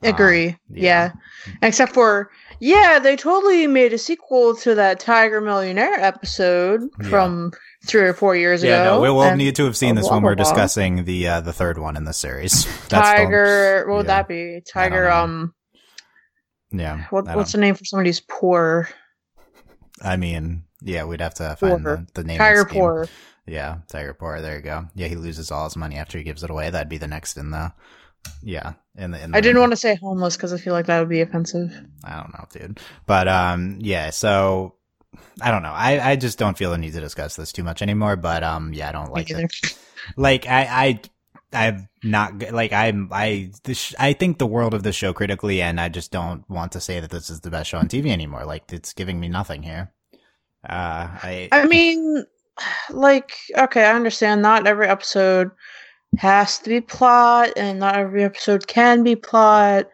Agree. 0.02 0.48
Uh, 0.48 0.52
yeah. 0.70 1.12
yeah. 1.46 1.56
Except 1.62 1.94
for, 1.94 2.30
yeah, 2.60 2.98
they 2.98 3.16
totally 3.16 3.66
made 3.66 3.92
a 3.92 3.98
sequel 3.98 4.54
to 4.56 4.74
that 4.74 5.00
Tiger 5.00 5.40
Millionaire 5.40 5.94
episode 5.94 6.82
yeah. 7.00 7.08
from 7.08 7.52
three 7.86 8.02
or 8.02 8.14
four 8.14 8.36
years 8.36 8.62
yeah, 8.62 8.82
ago. 8.82 8.84
Yeah, 8.84 8.90
no, 8.96 9.00
we 9.00 9.10
will 9.10 9.36
need 9.36 9.56
to 9.56 9.64
have 9.64 9.76
seen 9.76 9.94
this 9.94 10.06
blah, 10.06 10.16
when 10.16 10.22
blah, 10.22 10.30
we're 10.30 10.34
discussing 10.36 11.04
the 11.04 11.28
uh, 11.28 11.40
the 11.40 11.52
third 11.52 11.78
one 11.78 11.96
in 11.96 12.04
the 12.04 12.12
series. 12.12 12.64
Tiger, 12.88 13.84
the, 13.84 13.90
what 13.90 13.96
would 13.98 14.06
yeah. 14.06 14.22
that 14.22 14.28
be? 14.28 14.60
Tiger, 14.66 15.10
um, 15.10 15.54
yeah. 16.72 17.06
What, 17.10 17.26
what's 17.26 17.52
the 17.52 17.58
name 17.58 17.74
for 17.74 17.84
somebody 17.84 18.08
who's 18.08 18.20
poor? 18.20 18.88
I 20.02 20.16
mean, 20.16 20.64
yeah, 20.82 21.04
we'd 21.04 21.20
have 21.20 21.34
to 21.34 21.56
find 21.56 21.84
the, 21.84 22.06
the, 22.14 22.24
name. 22.24 22.38
Tiger 22.38 22.64
Poor. 22.64 23.08
Yeah, 23.46 23.78
Tiger 23.88 24.14
Poor. 24.14 24.40
There 24.40 24.56
you 24.56 24.62
go. 24.62 24.86
Yeah, 24.94 25.08
he 25.08 25.16
loses 25.16 25.50
all 25.50 25.64
his 25.64 25.76
money 25.76 25.96
after 25.96 26.18
he 26.18 26.24
gives 26.24 26.42
it 26.42 26.50
away. 26.50 26.70
That'd 26.70 26.88
be 26.88 26.98
the 26.98 27.08
next 27.08 27.36
in 27.36 27.50
the. 27.50 27.72
Yeah, 28.42 28.74
in 28.96 29.10
the. 29.10 29.22
In 29.22 29.30
the 29.30 29.36
I 29.36 29.40
didn't 29.40 29.60
want 29.60 29.72
to 29.72 29.76
say 29.76 29.94
homeless 29.96 30.36
because 30.36 30.52
I 30.52 30.58
feel 30.58 30.72
like 30.72 30.86
that 30.86 30.98
would 31.00 31.08
be 31.08 31.20
offensive. 31.20 31.72
I 32.02 32.20
don't 32.20 32.32
know, 32.32 32.46
dude. 32.52 32.80
But 33.06 33.28
um, 33.28 33.78
yeah. 33.80 34.10
So 34.10 34.74
I 35.40 35.50
don't 35.50 35.62
know. 35.62 35.72
I, 35.72 36.12
I 36.12 36.16
just 36.16 36.38
don't 36.38 36.56
feel 36.56 36.70
the 36.70 36.78
need 36.78 36.92
to 36.92 37.00
discuss 37.00 37.36
this 37.36 37.52
too 37.52 37.62
much 37.62 37.82
anymore. 37.82 38.16
But 38.16 38.42
um, 38.42 38.72
yeah, 38.72 38.88
I 38.88 38.92
don't 38.92 39.12
like 39.12 39.30
it. 39.30 39.78
Like 40.18 40.46
I 40.46 41.00
I 41.54 41.66
I'm 41.68 41.88
not 42.02 42.52
like 42.52 42.72
I'm 42.72 43.08
I 43.12 43.52
this 43.62 43.94
I 43.98 44.12
think 44.12 44.38
the 44.38 44.46
world 44.46 44.74
of 44.74 44.82
the 44.82 44.92
show 44.92 45.12
critically, 45.12 45.62
and 45.62 45.80
I 45.80 45.88
just 45.88 46.10
don't 46.10 46.48
want 46.50 46.72
to 46.72 46.80
say 46.80 47.00
that 47.00 47.10
this 47.10 47.30
is 47.30 47.40
the 47.40 47.50
best 47.50 47.70
show 47.70 47.78
on 47.78 47.88
TV 47.88 48.10
anymore. 48.10 48.44
Like 48.44 48.72
it's 48.72 48.92
giving 48.92 49.20
me 49.20 49.28
nothing 49.28 49.62
here. 49.62 49.92
Uh, 50.68 51.08
I 51.22 51.48
I 51.52 51.66
mean, 51.66 52.24
like 52.90 53.32
okay, 53.56 53.84
I 53.84 53.94
understand. 53.94 54.42
Not 54.42 54.66
every 54.66 54.88
episode 54.88 55.50
has 56.18 56.58
to 56.58 56.70
be 56.70 56.80
plot, 56.80 57.52
and 57.56 57.78
not 57.78 57.96
every 57.96 58.24
episode 58.24 58.66
can 58.66 59.02
be 59.02 59.16
plot. 59.16 59.88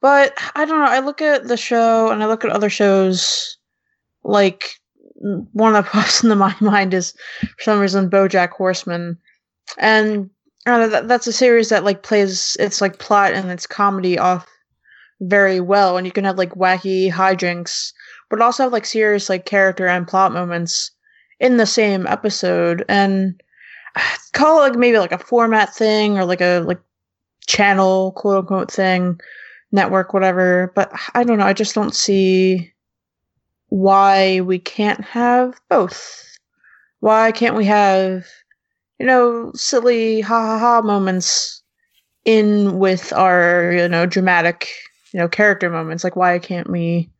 But 0.00 0.34
I 0.54 0.64
don't 0.64 0.78
know. 0.78 0.84
I 0.84 1.00
look 1.00 1.20
at 1.22 1.46
the 1.46 1.56
show 1.56 2.10
and 2.10 2.22
I 2.22 2.26
look 2.26 2.44
at 2.44 2.50
other 2.50 2.70
shows 2.70 3.58
like 4.22 4.80
one 5.52 5.74
that 5.74 5.86
pops 5.86 6.22
into 6.22 6.36
my 6.36 6.54
mind 6.60 6.94
is 6.94 7.12
for 7.40 7.62
some 7.62 7.80
reason 7.80 8.10
BoJack 8.10 8.50
Horseman, 8.50 9.18
and 9.78 10.30
uh, 10.66 10.86
that, 10.88 11.08
that's 11.08 11.26
a 11.26 11.32
series 11.32 11.68
that 11.70 11.84
like 11.84 12.02
plays 12.02 12.56
its 12.60 12.80
like 12.80 12.98
plot 12.98 13.32
and 13.32 13.50
its 13.50 13.66
comedy 13.66 14.18
off 14.18 14.46
very 15.20 15.60
well, 15.60 15.96
and 15.96 16.06
you 16.06 16.12
can 16.12 16.24
have 16.24 16.38
like 16.38 16.54
wacky 16.54 17.10
hijinks, 17.10 17.92
but 18.28 18.40
also 18.40 18.64
have 18.64 18.72
like 18.72 18.86
serious 18.86 19.28
like 19.28 19.46
character 19.46 19.86
and 19.86 20.08
plot 20.08 20.32
moments 20.32 20.90
in 21.38 21.56
the 21.56 21.66
same 21.66 22.06
episode, 22.06 22.84
and 22.88 23.40
call 24.32 24.58
it 24.62 24.70
like 24.70 24.78
maybe 24.78 24.98
like 24.98 25.12
a 25.12 25.18
format 25.18 25.74
thing 25.74 26.18
or 26.18 26.24
like 26.24 26.40
a 26.40 26.60
like 26.60 26.80
channel 27.46 28.12
quote 28.12 28.38
unquote 28.38 28.70
thing, 28.70 29.20
network 29.72 30.12
whatever. 30.12 30.72
But 30.74 30.92
I 31.14 31.24
don't 31.24 31.38
know. 31.38 31.46
I 31.46 31.52
just 31.52 31.74
don't 31.74 31.94
see 31.94 32.72
why 33.70 34.40
we 34.40 34.58
can't 34.58 35.02
have 35.02 35.58
both. 35.68 36.26
Why 37.00 37.32
can't 37.32 37.56
we 37.56 37.64
have, 37.64 38.26
you 38.98 39.06
know, 39.06 39.52
silly 39.54 40.20
ha 40.20 40.40
ha 40.40 40.58
ha 40.58 40.82
moments 40.82 41.62
in 42.24 42.78
with 42.78 43.12
our, 43.12 43.72
you 43.72 43.88
know, 43.88 44.06
dramatic, 44.06 44.68
you 45.12 45.18
know, 45.18 45.28
character 45.28 45.70
moments? 45.70 46.04
Like, 46.04 46.16
why 46.16 46.38
can't 46.38 46.68
we 46.68 47.10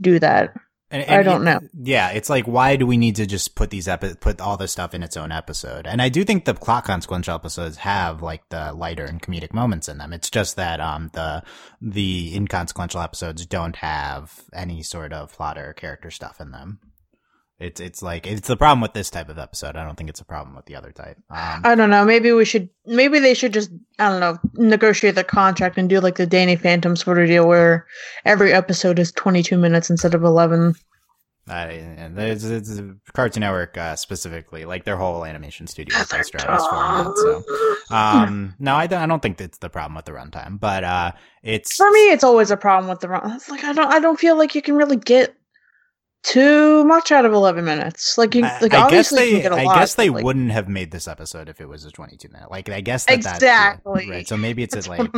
do 0.00 0.18
that? 0.18 0.54
And, 0.90 1.02
and 1.02 1.20
I 1.20 1.22
don't 1.24 1.42
know. 1.42 1.58
Yeah, 1.82 2.10
it's 2.10 2.30
like 2.30 2.46
why 2.46 2.76
do 2.76 2.86
we 2.86 2.96
need 2.96 3.16
to 3.16 3.26
just 3.26 3.56
put 3.56 3.70
these 3.70 3.88
epi- 3.88 4.14
put 4.20 4.40
all 4.40 4.56
this 4.56 4.70
stuff 4.72 4.94
in 4.94 5.02
its 5.02 5.16
own 5.16 5.32
episode? 5.32 5.86
And 5.86 6.00
I 6.00 6.08
do 6.08 6.24
think 6.24 6.44
the 6.44 6.54
plot 6.54 6.84
consequential 6.84 7.34
episodes 7.34 7.78
have 7.78 8.22
like 8.22 8.48
the 8.50 8.72
lighter 8.72 9.04
and 9.04 9.20
comedic 9.20 9.52
moments 9.52 9.88
in 9.88 9.98
them. 9.98 10.12
It's 10.12 10.30
just 10.30 10.54
that 10.56 10.80
um 10.80 11.10
the 11.12 11.42
the 11.80 12.34
inconsequential 12.36 13.00
episodes 13.00 13.44
don't 13.46 13.76
have 13.76 14.44
any 14.52 14.82
sort 14.82 15.12
of 15.12 15.32
plot 15.32 15.58
or 15.58 15.72
character 15.72 16.10
stuff 16.10 16.40
in 16.40 16.52
them. 16.52 16.78
It's 17.58 17.80
it's 17.80 18.02
like 18.02 18.26
it's 18.26 18.48
the 18.48 18.56
problem 18.56 18.82
with 18.82 18.92
this 18.92 19.08
type 19.08 19.30
of 19.30 19.38
episode. 19.38 19.76
I 19.76 19.84
don't 19.84 19.96
think 19.96 20.10
it's 20.10 20.20
a 20.20 20.26
problem 20.26 20.54
with 20.56 20.66
the 20.66 20.76
other 20.76 20.92
type. 20.92 21.16
Um, 21.30 21.62
I 21.64 21.74
don't 21.74 21.88
know. 21.88 22.04
Maybe 22.04 22.30
we 22.32 22.44
should. 22.44 22.68
Maybe 22.84 23.18
they 23.18 23.32
should 23.32 23.54
just 23.54 23.70
I 23.98 24.10
don't 24.10 24.20
know 24.20 24.38
negotiate 24.54 25.14
the 25.14 25.24
contract 25.24 25.78
and 25.78 25.88
do 25.88 26.00
like 26.00 26.16
the 26.16 26.26
Danny 26.26 26.56
Phantom 26.56 26.96
sort 26.96 27.18
of 27.18 27.28
deal 27.28 27.48
where 27.48 27.86
every 28.26 28.52
episode 28.52 28.98
is 28.98 29.10
twenty 29.10 29.42
two 29.42 29.56
minutes 29.56 29.88
instead 29.88 30.14
of 30.14 30.22
eleven. 30.22 30.74
Uh, 31.48 31.52
and 31.52 32.18
it's, 32.18 32.42
it's 32.42 32.80
Cartoon 33.12 33.42
Network 33.42 33.78
uh, 33.78 33.94
specifically, 33.94 34.64
like 34.64 34.84
their 34.84 34.96
whole 34.96 35.24
animation 35.24 35.68
studio 35.68 35.96
is 35.96 36.08
based 36.08 36.34
around 36.34 36.58
this 36.58 36.66
format. 36.66 37.16
So, 37.16 37.94
um, 37.94 38.54
no, 38.58 38.74
I 38.74 38.88
don't. 38.88 39.00
I 39.00 39.06
don't 39.06 39.22
think 39.22 39.38
that's 39.38 39.58
the 39.58 39.70
problem 39.70 39.94
with 39.94 40.06
the 40.06 40.12
runtime, 40.12 40.58
but 40.58 40.82
uh, 40.82 41.12
it's 41.44 41.76
for 41.76 41.88
me. 41.92 42.10
It's 42.10 42.24
always 42.24 42.50
a 42.50 42.56
problem 42.56 42.90
with 42.90 42.98
the 42.98 43.08
run. 43.08 43.30
It's 43.30 43.48
like 43.48 43.62
I 43.62 43.72
don't. 43.72 43.92
I 43.92 44.00
don't 44.00 44.18
feel 44.18 44.36
like 44.36 44.56
you 44.56 44.60
can 44.60 44.74
really 44.74 44.96
get 44.96 45.35
too 46.22 46.84
much 46.84 47.12
out 47.12 47.24
of 47.24 47.32
11 47.32 47.64
minutes. 47.64 48.18
Like, 48.18 48.34
you, 48.34 48.42
like 48.42 48.74
I, 48.74 48.86
I 48.86 48.90
guess 48.90 49.10
they, 49.10 49.46
I 49.46 49.62
lot, 49.62 49.76
guess 49.76 49.94
they 49.94 50.10
like, 50.10 50.24
wouldn't 50.24 50.50
have 50.50 50.68
made 50.68 50.90
this 50.90 51.06
episode 51.06 51.48
if 51.48 51.60
it 51.60 51.68
was 51.68 51.84
a 51.84 51.90
22 51.90 52.28
minute. 52.30 52.50
Like, 52.50 52.68
I 52.68 52.80
guess 52.80 53.04
that, 53.04 53.14
exactly 53.14 54.06
that, 54.06 54.10
right. 54.10 54.28
So 54.28 54.36
maybe 54.36 54.62
it's 54.62 54.74
a, 54.86 54.90
like, 54.90 55.10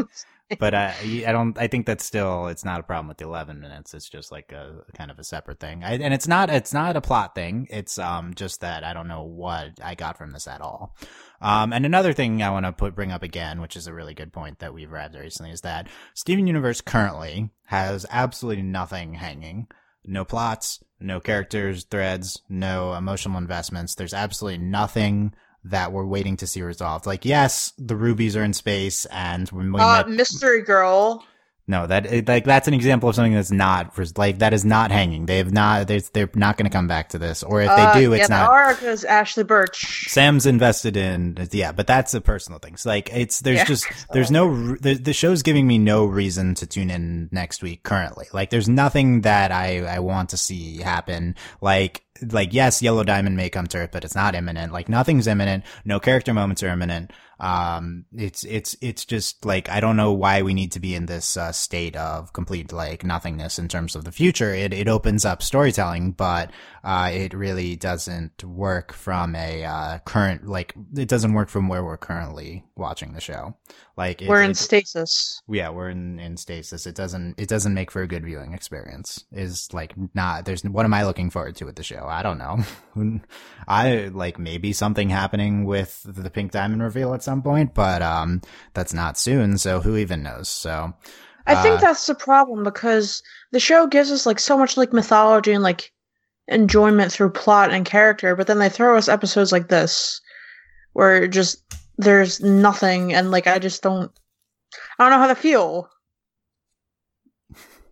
but 0.58 0.74
I, 0.74 0.94
I 1.26 1.32
don't, 1.32 1.56
I 1.58 1.66
think 1.66 1.87
that's 1.87 2.04
still, 2.04 2.48
it's 2.48 2.64
not 2.64 2.80
a 2.80 2.82
problem 2.82 3.08
with 3.08 3.16
the 3.16 3.24
11 3.24 3.58
minutes. 3.58 3.94
It's 3.94 4.08
just 4.08 4.30
like 4.30 4.52
a 4.52 4.84
kind 4.96 5.11
of 5.11 5.18
a 5.18 5.24
separate 5.24 5.61
thing. 5.61 5.82
I, 5.82 5.94
and 5.94 6.12
it's 6.12 6.28
not, 6.28 6.50
it's 6.50 6.74
not 6.74 6.96
a 6.96 7.00
plot 7.00 7.34
thing. 7.34 7.68
It's, 7.70 7.98
um, 7.98 8.34
just 8.34 8.61
that 8.61 8.84
I 8.84 8.92
don't 8.92 9.08
know 9.08 9.24
what 9.24 9.78
I 9.82 9.94
got 9.94 10.18
from 10.18 10.32
this 10.32 10.46
at 10.46 10.61
all. 10.61 10.94
Um, 11.40 11.72
and 11.72 11.87
another 11.87 12.12
thing 12.12 12.42
I 12.42 12.50
want 12.50 12.66
to 12.66 12.72
put, 12.72 12.94
bring 12.94 13.12
up 13.12 13.22
again, 13.22 13.61
which 13.61 13.76
is 13.76 13.87
a 13.87 13.94
really 13.94 14.14
good 14.14 14.32
point 14.32 14.58
that 14.58 14.74
we've 14.74 14.90
read 14.90 15.14
recently 15.14 15.52
is 15.52 15.62
that 15.62 15.88
Steven 16.14 16.46
Universe 16.46 16.80
currently 16.80 17.50
has 17.66 18.04
absolutely 18.11 18.62
nothing 18.62 19.14
hanging 19.14 19.68
no 20.04 20.24
plots, 20.24 20.82
no 21.00 21.20
characters, 21.20 21.84
threads, 21.84 22.42
no 22.48 22.94
emotional 22.94 23.38
investments. 23.38 23.94
There's 23.94 24.14
absolutely 24.14 24.64
nothing 24.64 25.34
that 25.64 25.92
we're 25.92 26.06
waiting 26.06 26.37
to 26.38 26.46
see 26.46 26.62
resolved. 26.62 27.06
Like, 27.06 27.24
yes, 27.24 27.72
the 27.78 27.96
rubies 27.96 28.37
are 28.37 28.44
in 28.44 28.52
space, 28.52 29.04
and 29.06 29.50
we 29.50 29.64
uh, 29.64 29.66
met- 29.66 30.08
Mystery 30.08 30.62
Girl 30.62 31.24
no, 31.68 31.87
that 31.87 32.26
like 32.26 32.44
that's 32.44 32.66
an 32.66 32.72
example 32.72 33.11
of 33.11 33.14
something 33.14 33.35
that's 33.35 33.50
not 33.50 33.92
like 34.16 34.38
that 34.38 34.54
is 34.54 34.64
not 34.64 34.90
hanging. 34.90 35.26
They 35.26 35.37
have 35.37 35.52
not. 35.52 35.87
They're, 35.87 36.00
they're 36.00 36.31
not 36.35 36.57
going 36.57 36.64
to 36.64 36.74
come 36.74 36.88
back 36.88 37.11
to 37.11 37.18
this, 37.18 37.42
or 37.42 37.61
if 37.61 37.68
they 37.68 37.83
uh, 37.83 37.92
do, 37.92 38.12
it's 38.14 38.31
yeah, 38.31 38.38
not. 38.38 38.50
Are 38.50 38.74
because 38.74 39.04
Ashly 39.04 39.44
Burch. 39.44 40.09
Sam's 40.09 40.46
invested 40.46 40.96
in 40.96 41.37
yeah, 41.52 41.72
but 41.72 41.87
that's 41.87 42.14
a 42.14 42.22
personal 42.22 42.59
thing. 42.59 42.78
So 42.78 42.88
like 42.88 43.11
it's 43.12 43.40
there's 43.40 43.59
yeah. 43.59 43.64
just 43.66 43.87
there's 44.12 44.31
no 44.31 44.76
the, 44.76 44.94
the 44.94 45.12
show's 45.12 45.42
giving 45.42 45.66
me 45.66 45.76
no 45.76 46.07
reason 46.07 46.54
to 46.54 46.66
tune 46.66 46.88
in 46.88 47.28
next 47.33 47.62
week 47.62 47.83
currently. 47.83 48.26
Like 48.33 48.48
there's 48.48 48.68
nothing 48.68 49.20
that 49.20 49.52
I 49.52 49.81
I 49.81 49.98
want 49.98 50.31
to 50.31 50.38
see 50.38 50.78
happen. 50.78 51.35
Like 51.61 52.02
like 52.22 52.52
yes, 52.52 52.83
Yellow 52.83 53.04
Diamond 53.04 53.37
may 53.37 53.50
come 53.50 53.66
to 53.68 53.78
Earth, 53.78 53.90
but 53.92 54.04
it's 54.04 54.14
not 54.14 54.35
imminent. 54.35 54.72
Like 54.72 54.88
nothing's 54.88 55.26
imminent. 55.26 55.64
No 55.85 56.00
character 56.00 56.35
moments 56.35 56.62
are 56.62 56.68
imminent. 56.68 57.12
Um, 57.40 58.04
it's, 58.12 58.42
it's, 58.42 58.76
it's 58.81 59.04
just 59.04 59.44
like, 59.46 59.68
I 59.68 59.78
don't 59.78 59.96
know 59.96 60.12
why 60.12 60.42
we 60.42 60.54
need 60.54 60.72
to 60.72 60.81
be 60.81 60.96
in 60.96 61.07
this, 61.07 61.37
uh, 61.37 61.52
state 61.52 61.94
of 61.94 62.33
complete, 62.33 62.72
like, 62.72 63.04
nothingness 63.04 63.61
in 63.61 63.68
terms 63.68 63.94
of 63.94 64.04
the 64.04 64.11
future. 64.11 64.52
It, 64.52 64.72
it 64.72 64.88
opens 64.88 65.24
up 65.24 65.40
storytelling, 65.40 66.12
but, 66.12 66.50
uh, 66.88 67.11
it 67.12 67.35
really 67.35 67.77
doesn't 67.77 68.42
work 68.42 68.94
from 68.94 69.35
a, 69.37 69.62
uh, 69.62 69.98
current, 70.07 70.46
like, 70.46 70.74
it 70.96 71.07
doesn't 71.07 71.35
work 71.35 71.51
from 71.51 71.68
where 71.68 71.85
we're 71.85 71.98
currently 71.98 72.64
watching 72.77 73.12
the 73.12 73.20
show. 73.20 73.55
Like, 73.98 74.22
it, 74.22 74.29
we're 74.31 74.40
in 74.40 74.53
it, 74.53 74.57
stasis. 74.57 75.42
Yeah, 75.46 75.68
we're 75.68 75.90
in, 75.90 76.18
in 76.18 76.38
stasis. 76.38 76.87
It 76.87 76.94
doesn't, 76.94 77.38
it 77.38 77.46
doesn't 77.46 77.74
make 77.74 77.90
for 77.90 78.01
a 78.01 78.09
good 78.09 78.24
viewing 78.24 78.55
experience. 78.55 79.22
Is 79.33 79.68
like 79.74 79.92
not, 80.14 80.46
there's, 80.46 80.64
what 80.64 80.87
am 80.87 80.94
I 80.94 81.05
looking 81.05 81.29
forward 81.29 81.57
to 81.57 81.66
with 81.66 81.77
the 81.77 81.83
show? 81.83 82.07
I 82.09 82.22
don't 82.22 82.38
know. 82.38 82.64
I 83.68 84.07
like 84.07 84.38
maybe 84.38 84.72
something 84.72 85.11
happening 85.11 85.66
with 85.66 86.01
the 86.07 86.31
pink 86.31 86.53
diamond 86.53 86.83
reveal 86.83 87.12
at 87.12 87.22
some 87.22 87.42
point, 87.42 87.74
but 87.74 88.01
um, 88.01 88.40
that's 88.72 88.94
not 88.94 89.18
soon. 89.18 89.59
So 89.59 89.83
who 89.83 89.98
even 89.98 90.22
knows? 90.22 90.48
So 90.48 90.94
I 91.46 91.62
think 91.62 91.77
uh, 91.77 91.81
that's 91.83 92.07
the 92.07 92.14
problem 92.14 92.64
because 92.64 93.22
the 93.53 93.61
show 93.61 93.87
gives 93.87 94.11
us 94.11 94.24
like 94.24 94.38
so 94.38 94.57
much 94.57 94.79
like 94.79 94.94
mythology 94.94 95.53
and 95.53 95.62
like 95.62 95.92
enjoyment 96.48 97.12
through 97.12 97.30
plot 97.30 97.70
and 97.70 97.84
character, 97.84 98.34
but 98.34 98.46
then 98.46 98.58
they 98.58 98.68
throw 98.68 98.96
us 98.96 99.08
episodes 99.08 99.52
like 99.52 99.68
this 99.68 100.20
where 100.94 101.28
just 101.28 101.62
there's 101.98 102.40
nothing 102.40 103.12
and 103.12 103.30
like 103.30 103.46
I 103.46 103.58
just 103.58 103.82
don't 103.82 104.11
I 104.98 105.04
don't 105.04 105.12
know 105.12 105.18
how 105.18 105.28
to 105.28 105.34
feel. 105.34 105.88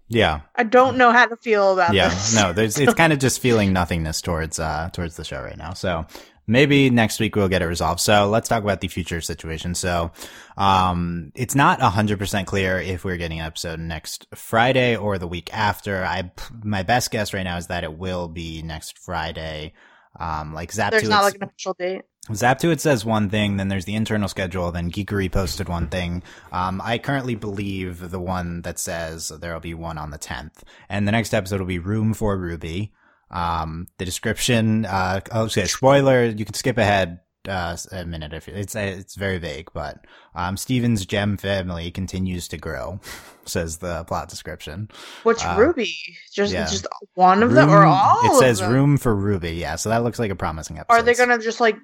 yeah, 0.09 0.41
I 0.55 0.63
don't 0.65 0.97
know 0.97 1.13
how 1.13 1.27
to 1.27 1.37
feel 1.37 1.73
about 1.73 1.95
yeah. 1.95 2.09
this. 2.09 2.35
No, 2.35 2.53
there's 2.53 2.79
it's 2.79 2.95
kind 3.03 3.13
of 3.13 3.19
just 3.19 3.41
feeling 3.41 3.73
nothingness 3.73 4.21
towards 4.21 4.59
uh 4.59 4.91
towards 4.93 5.17
the 5.17 5.25
show 5.25 5.43
right 5.43 5.57
now. 5.57 5.73
So 5.73 6.07
maybe 6.47 6.91
next 6.91 7.21
week 7.21 7.37
we'll 7.37 7.49
get 7.49 7.63
it 7.63 7.67
resolved. 7.67 8.01
So 8.01 8.29
let's 8.29 8.49
talk 8.49 8.63
about 8.63 8.81
the 8.81 8.89
future 8.89 9.21
situation. 9.21 9.75
So, 9.75 10.13
um, 10.57 11.33
it's 11.35 11.55
not 11.55 11.81
hundred 11.81 12.19
percent 12.19 12.47
clear 12.47 12.79
if 12.79 13.05
we're 13.05 13.17
getting 13.17 13.41
an 13.41 13.47
episode 13.47 13.81
next 13.81 14.27
Friday 14.35 14.97
or 14.97 15.19
the 15.19 15.29
week 15.29 15.53
after. 15.53 16.05
I, 16.05 16.31
my 16.63 16.83
best 16.83 17.11
guess 17.11 17.33
right 17.33 17.45
now 17.45 17.57
is 17.57 17.69
that 17.69 17.85
it 17.85 17.99
will 17.99 18.29
be 18.29 18.63
next 18.63 18.99
Friday. 18.99 19.73
Um, 20.19 20.55
like 20.55 20.73
Zap 20.73 20.93
There's 20.93 21.05
to 21.05 21.09
not 21.09 21.25
like 21.25 21.37
an 21.37 21.45
official 21.45 21.75
date. 21.79 22.03
Zap2it 22.31 22.81
says 22.81 23.05
one 23.05 23.31
thing, 23.31 23.57
then 23.57 23.69
there's 23.69 23.85
the 23.85 23.95
internal 23.95 24.29
schedule, 24.29 24.73
then 24.73 24.91
Geekery 24.91 25.31
posted 25.31 25.69
one 25.69 25.87
thing. 25.87 26.25
Um, 26.51 26.81
I 26.83 26.99
currently 26.99 27.37
believe 27.37 28.11
the 28.11 28.19
one 28.19 28.63
that 28.63 28.81
says 28.81 29.29
there'll 29.29 29.61
be 29.61 29.75
one 29.75 29.97
on 29.97 30.11
the 30.11 30.19
10th. 30.19 30.63
And 30.89 31.07
the 31.07 31.13
next 31.13 31.33
episode 31.35 31.61
will 31.61 31.69
be 31.69 31.79
Room 31.79 32.15
for 32.15 32.37
Ruby. 32.37 32.93
Um, 33.31 33.87
the 33.99 34.05
description, 34.05 34.85
uh, 34.87 35.21
oh, 35.33 35.45
okay, 35.47 35.65
spoiler, 35.67 36.25
you 36.25 36.45
can 36.45 36.55
skip 36.55 36.79
ahead, 36.79 37.21
uh, 37.49 37.77
a 37.93 38.05
minute 38.05 38.33
if 38.33 38.49
it's, 38.49 38.75
it's 38.77 39.15
very 39.17 39.39
vague, 39.39 39.69
but, 39.75 40.05
um, 40.35 40.57
Steven's 40.57 41.05
gem 41.07 41.37
family 41.37 41.91
continues 41.91 42.47
to 42.49 42.57
grow, 42.57 43.01
says 43.47 43.79
the 43.79 44.05
plot 44.05 44.29
description. 44.29 44.89
Which 45.25 45.45
Uh, 45.45 45.57
Ruby? 45.59 45.93
Just 46.33 46.53
yeah. 46.53 46.67
just 46.67 46.87
one 47.15 47.43
of 47.43 47.53
them 47.53 47.71
or 47.71 47.85
all 47.85 48.37
It 48.37 48.39
says 48.41 48.61
them? 48.61 48.73
Room 48.73 48.97
for 48.97 49.15
Ruby, 49.15 49.53
yeah, 49.53 49.77
so 49.77 49.89
that 49.89 50.05
looks 50.05 50.19
like 50.19 50.31
a 50.31 50.37
promising 50.37 50.79
episode. 50.79 50.99
Are 51.01 51.03
they 51.03 51.15
gonna 51.15 51.39
just 51.39 51.61
like 51.61 51.77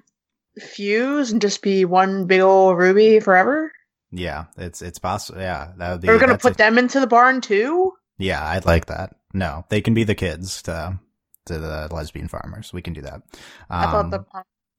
fuse 0.59 1.31
and 1.31 1.41
just 1.41 1.61
be 1.61 1.85
one 1.85 2.25
big 2.25 2.41
old 2.41 2.77
Ruby 2.77 3.19
forever? 3.19 3.71
Yeah, 4.11 4.45
it's, 4.57 4.81
it's 4.81 4.99
possible, 4.99 5.41
yeah, 5.41 5.71
that 5.77 5.91
would 5.91 6.01
be. 6.01 6.07
We're 6.07 6.19
gonna 6.19 6.33
that's 6.33 6.45
a- 6.45 6.49
put 6.49 6.57
them 6.57 6.77
into 6.77 6.99
the 6.99 7.07
barn 7.07 7.41
too? 7.41 7.93
Yeah, 8.17 8.45
I'd 8.45 8.65
like 8.65 8.85
that. 8.87 9.15
No, 9.33 9.65
they 9.69 9.81
can 9.81 9.93
be 9.95 10.03
the 10.03 10.13
kids 10.15 10.61
to 10.63 10.99
to 11.45 11.59
the 11.59 11.87
lesbian 11.91 12.27
farmers. 12.27 12.73
We 12.73 12.81
can 12.81 12.93
do 12.93 13.01
that. 13.01 13.21
I 13.69 13.85
thought 13.85 14.05
Um, 14.05 14.09
the 14.11 14.25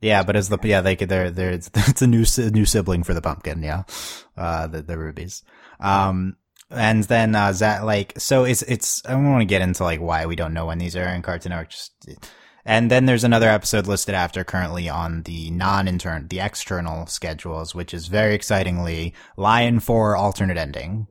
yeah, 0.00 0.22
but 0.22 0.37
as 0.37 0.48
the 0.48 0.59
yeah 0.62 0.81
they 0.81 0.96
could 0.96 1.09
they're 1.09 1.31
they're 1.31 1.53
it's, 1.53 1.70
it's 1.74 2.03
a 2.03 2.07
new 2.07 2.24
new 2.50 2.66
sibling 2.66 3.03
for 3.05 3.14
the 3.14 3.22
pumpkin. 3.22 3.62
Yeah, 3.62 3.85
uh, 4.37 4.66
the 4.66 4.83
the 4.83 4.98
rubies. 4.98 5.42
Um, 5.81 6.37
and 6.70 7.05
then 7.05 7.35
uh, 7.35 7.53
that 7.53 7.85
like 7.85 8.14
so 8.18 8.44
it's 8.44 8.62
it's 8.62 9.03
I 9.07 9.12
don't 9.12 9.31
want 9.31 9.42
to 9.42 9.46
get 9.46 9.62
into 9.62 9.85
like 9.85 10.00
why 10.00 10.27
we 10.27 10.37
don't 10.37 10.55
know 10.55 10.66
when 10.66 10.79
these 10.79 10.96
are 10.96 11.05
in 11.09 11.22
Cartoon 11.22 11.50
Network. 11.50 11.70
Just 11.70 11.92
and 12.66 12.90
then 12.90 13.07
there's 13.07 13.24
another 13.24 13.48
episode 13.48 13.87
listed 13.87 14.14
after 14.14 14.42
currently 14.42 14.88
on 14.88 15.22
the 15.24 15.50
non-intern, 15.50 16.29
the 16.29 16.40
external 16.40 17.07
schedules, 17.07 17.74
which 17.74 17.92
is 17.92 18.07
very 18.07 18.35
excitingly 18.35 19.12
Lion 19.37 19.81
4 19.81 20.16
alternate 20.16 20.57
ending. 20.57 21.07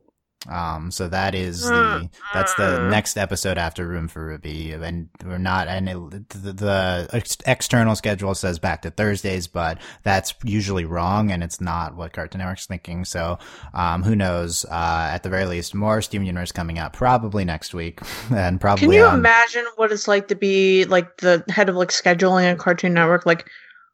Um, 0.48 0.90
so 0.90 1.08
that 1.08 1.34
is 1.34 1.62
the, 1.62 2.08
that's 2.32 2.54
the 2.54 2.88
next 2.90 3.16
episode 3.16 3.56
after 3.58 3.86
Room 3.86 4.08
for 4.08 4.26
Ruby. 4.26 4.72
And 4.72 5.08
we're 5.24 5.38
not, 5.38 5.68
and 5.68 5.88
it, 5.88 6.28
the, 6.28 6.52
the 6.52 7.08
ex- 7.12 7.38
external 7.46 7.96
schedule 7.96 8.34
says 8.34 8.58
back 8.58 8.82
to 8.82 8.90
Thursdays, 8.90 9.46
but 9.46 9.78
that's 10.02 10.34
usually 10.44 10.84
wrong 10.84 11.30
and 11.30 11.42
it's 11.42 11.60
not 11.60 11.96
what 11.96 12.12
Cartoon 12.12 12.40
Network's 12.40 12.66
thinking. 12.66 13.04
So, 13.04 13.38
um, 13.72 14.02
who 14.02 14.14
knows? 14.14 14.64
Uh, 14.66 15.08
at 15.12 15.22
the 15.22 15.30
very 15.30 15.46
least, 15.46 15.74
more 15.74 16.02
Steven 16.02 16.26
Universe 16.26 16.52
coming 16.52 16.78
up 16.78 16.92
probably 16.92 17.44
next 17.44 17.72
week 17.74 18.00
and 18.30 18.60
probably 18.60 18.80
Can 18.86 18.92
you 18.92 19.04
on- 19.04 19.18
imagine 19.18 19.64
what 19.76 19.92
it's 19.92 20.08
like 20.08 20.28
to 20.28 20.34
be 20.34 20.84
like 20.84 21.16
the 21.18 21.44
head 21.48 21.68
of 21.68 21.76
like 21.76 21.88
scheduling 21.88 22.44
at 22.44 22.58
Cartoon 22.58 22.94
Network? 22.94 23.24
Like, 23.26 23.48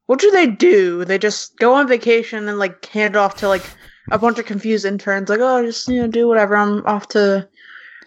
what 0.06 0.18
do 0.18 0.30
they 0.32 0.48
do? 0.48 1.04
They 1.04 1.18
just 1.18 1.56
go 1.58 1.74
on 1.74 1.86
vacation 1.86 2.48
and 2.48 2.58
like 2.58 2.84
hand 2.86 3.14
off 3.16 3.36
to 3.36 3.48
like 3.48 3.62
a 4.10 4.18
bunch 4.18 4.38
of 4.38 4.46
confused 4.46 4.84
interns. 4.84 5.28
Like, 5.28 5.40
oh, 5.40 5.64
just 5.64 5.88
you 5.88 6.00
know, 6.02 6.08
do 6.08 6.28
whatever. 6.28 6.56
I'm 6.56 6.86
off 6.86 7.08
to, 7.08 7.48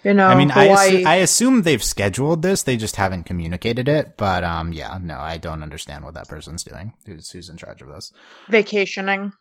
you 0.04 0.14
know, 0.14 0.28
I 0.28 0.36
mean, 0.36 0.52
I, 0.52 0.68
assu- 0.68 1.06
I 1.06 1.16
assume 1.16 1.62
they've 1.62 1.84
scheduled 1.84 2.42
this. 2.42 2.64
They 2.64 2.78
just 2.78 2.96
haven't 2.96 3.24
communicated 3.24 3.88
it. 3.88 4.18
But 4.18 4.44
um, 4.44 4.74
yeah, 4.74 4.98
no, 5.02 5.18
I 5.18 5.38
don't 5.38 5.64
understand 5.64 6.04
what 6.04 6.14
that 6.16 6.28
person's 6.28 6.64
doing. 6.64 6.94
Who's 7.06 7.32
who's 7.32 7.50
in 7.50 7.58
charge 7.58 7.82
of 7.82 7.90
this? 7.90 8.12
vacationing. 8.50 9.34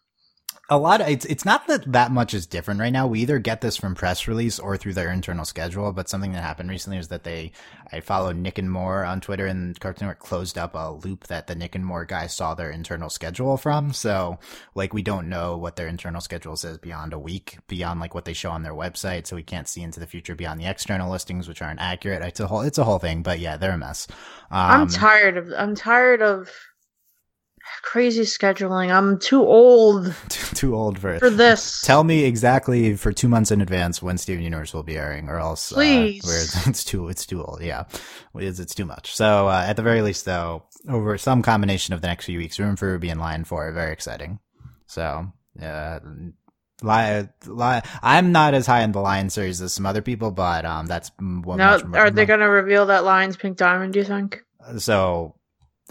A 0.69 0.79
lot. 0.79 1.01
Of, 1.01 1.09
it's 1.09 1.25
it's 1.27 1.45
not 1.45 1.67
that 1.67 1.91
that 1.93 2.12
much 2.12 2.33
is 2.35 2.47
different 2.47 2.81
right 2.81 2.93
now. 2.93 3.07
We 3.07 3.21
either 3.21 3.38
get 3.38 3.61
this 3.61 3.77
from 3.77 3.95
press 3.95 4.27
release 4.27 4.59
or 4.59 4.77
through 4.77 4.95
their 4.95 5.12
internal 5.12 5.45
schedule. 5.45 5.93
But 5.93 6.09
something 6.09 6.33
that 6.33 6.43
happened 6.43 6.71
recently 6.71 6.99
is 6.99 7.09
that 7.09 7.25
they 7.25 7.53
I 7.93 8.01
followed 8.01 8.37
Nick 8.37 8.59
and 8.59 8.71
More 8.71 9.05
on 9.05 9.21
Twitter, 9.21 9.47
and 9.47 9.79
Cartoon 9.79 10.09
Network 10.09 10.21
closed 10.21 10.57
up 10.57 10.75
a 10.75 10.93
loop 10.93 11.27
that 11.27 11.47
the 11.47 11.55
Nick 11.55 11.75
and 11.75 11.85
More 11.85 12.05
guy 12.05 12.27
saw 12.27 12.55
their 12.55 12.71
internal 12.71 13.11
schedule 13.11 13.57
from. 13.57 13.93
So 13.93 14.38
like 14.75 14.95
we 14.95 15.03
don't 15.03 15.29
know 15.29 15.57
what 15.59 15.77
their 15.77 15.88
internal 15.88 16.21
schedule 16.21 16.57
says 16.57 16.79
beyond 16.79 17.12
a 17.12 17.19
week, 17.19 17.59
beyond 17.69 18.01
like 18.01 18.15
what 18.15 18.25
they 18.25 18.33
show 18.33 18.51
on 18.51 18.62
their 18.62 18.75
website. 18.75 19.27
So 19.27 19.37
we 19.37 19.43
can't 19.43 19.69
see 19.69 19.83
into 19.83 20.01
the 20.01 20.07
future 20.07 20.35
beyond 20.35 20.59
the 20.61 20.67
external 20.67 21.11
listings, 21.11 21.49
which 21.49 21.61
aren't 21.61 21.81
accurate. 21.81 22.23
It's 22.23 22.41
a 22.41 22.47
whole 22.47 22.62
it's 22.62 22.79
a 22.79 22.85
whole 22.85 22.99
thing. 22.99 23.23
But 23.23 23.41
yeah, 23.41 23.57
they're 23.57 23.73
a 23.73 23.79
mess. 23.79 24.07
Um, 24.51 24.83
I'm 24.83 24.88
tired 24.88 25.37
of. 25.37 25.53
I'm 25.57 25.75
tired 25.75 26.23
of 26.23 26.51
crazy 27.83 28.22
scheduling. 28.22 28.92
I'm 28.92 29.18
too 29.18 29.42
old 29.42 30.14
too, 30.29 30.55
too 30.57 30.75
old 30.75 30.98
for 30.98 31.18
for 31.18 31.31
this. 31.31 31.81
Tell 31.83 32.05
me 32.05 32.25
exactly 32.25 32.96
for 32.96 33.12
two 33.12 33.29
months 33.29 33.51
in 33.51 33.61
advance 33.61 34.03
when 34.03 34.18
Steven 34.18 34.42
Universe 34.42 34.72
will 34.72 34.83
be 34.83 34.96
airing, 34.96 35.29
or 35.29 35.38
else 35.38 35.72
Please. 35.72 36.25
uh, 36.57 36.61
it's 36.70 36.85
too 36.85 37.09
it's 37.09 37.27
too 37.27 37.42
old. 37.44 37.61
Yeah, 37.62 37.85
it's, 38.35 38.59
it's 38.59 38.75
too 38.75 38.87
much. 38.87 39.14
So 39.14 39.48
uh, 39.48 39.64
at 39.66 39.77
the 39.77 39.83
very 39.83 40.03
least, 40.03 40.25
though, 40.25 40.64
over 40.88 41.16
some 41.18 41.42
combination 41.42 41.94
of 41.94 42.01
the 42.01 42.09
next 42.09 42.27
few 42.27 42.38
weeks, 42.38 42.59
Room 42.59 42.77
for 42.77 42.88
Ruby 42.88 43.09
and 43.11 43.20
Lion 43.20 43.44
Four 43.44 43.68
are 43.68 43.72
very 43.72 43.92
exciting. 43.92 44.38
So. 44.87 45.27
Uh, 45.61 46.01
Li- 46.83 47.29
Li- 47.46 47.81
I'm 48.03 48.33
not 48.33 48.55
as 48.55 48.66
high 48.66 48.81
in 48.83 48.90
the 48.90 49.01
Lion 49.01 49.31
series 49.31 49.61
as 49.62 49.72
some 49.72 49.87
other 49.87 50.03
people, 50.03 50.33
but 50.33 50.64
um, 50.64 50.87
that's 50.87 51.12
what 51.18 51.57
now, 51.57 51.79
more- 51.79 52.01
are 52.01 52.11
they 52.11 52.27
going 52.27 52.40
to 52.40 52.48
reveal 52.48 52.87
that 52.87 53.05
Lion's 53.05 53.37
Pink 53.37 53.57
Diamond? 53.57 53.92
Do 53.92 54.01
you 54.01 54.05
think? 54.05 54.42
so 54.79 55.37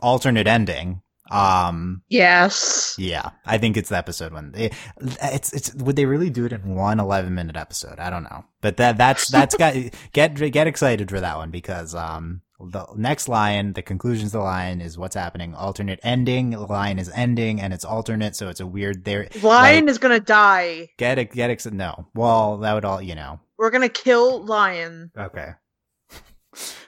alternate 0.01 0.47
ending. 0.47 1.01
Um, 1.32 2.04
Yes. 2.10 2.96
Yeah, 2.98 3.30
I 3.46 3.58
think 3.58 3.78
it's 3.78 3.89
the 3.89 3.98
episode 3.98 4.34
when 4.34 4.54
it, 4.56 4.74
it's 5.22 5.54
it's 5.54 5.74
would 5.76 5.96
they 5.96 6.06
really 6.06 6.30
do 6.30 6.46
it 6.46 6.54
in 6.54 6.76
one 6.76 7.00
11 7.00 7.34
minute 7.34 7.56
episode? 7.56 8.00
I 8.00 8.10
don't 8.10 8.24
know, 8.24 8.44
but 8.62 8.78
that 8.78 8.98
that's 8.98 9.28
that's 9.30 9.56
got 9.56 9.76
get 10.13 10.36
get 10.36 10.67
excited 10.67 11.10
for 11.10 11.20
that 11.20 11.38
one 11.38 11.52
because 11.52 11.96
um 11.96 12.41
the 12.63 12.86
next 12.96 13.28
line, 13.28 13.74
the 13.74 13.82
conclusions 13.82 14.36
of 14.36 14.41
the 14.41 14.46
Lion 14.46 14.82
is 14.82 14.98
what's 14.98 15.15
happening. 15.15 15.56
Alternate 15.56 16.00
ending, 16.04 16.52
the 16.52 16.60
Lion 16.60 17.00
is 17.00 17.10
ending, 17.10 17.60
and 17.60 17.74
it's 17.74 17.84
alternate, 17.86 18.36
so 18.36 18.50
it's 18.50 18.60
a 18.60 18.67
weird 18.67 19.04
there. 19.04 19.28
Lion 19.41 19.86
like, 19.86 19.91
is 19.91 19.98
going 19.98 20.13
to 20.20 20.24
die. 20.24 20.89
get 20.98 21.17
it, 21.17 21.32
get 21.32 21.50
excited. 21.50 21.76
No, 21.78 22.08
well 22.13 22.58
that 22.58 22.74
would 22.74 22.86
all 22.86 23.02
you 23.02 23.15
know. 23.15 23.39
We're 23.58 23.72
going 23.72 23.88
to 23.88 23.89
kill 23.89 24.44
Lion. 24.46 25.12
Okay, 25.17 25.50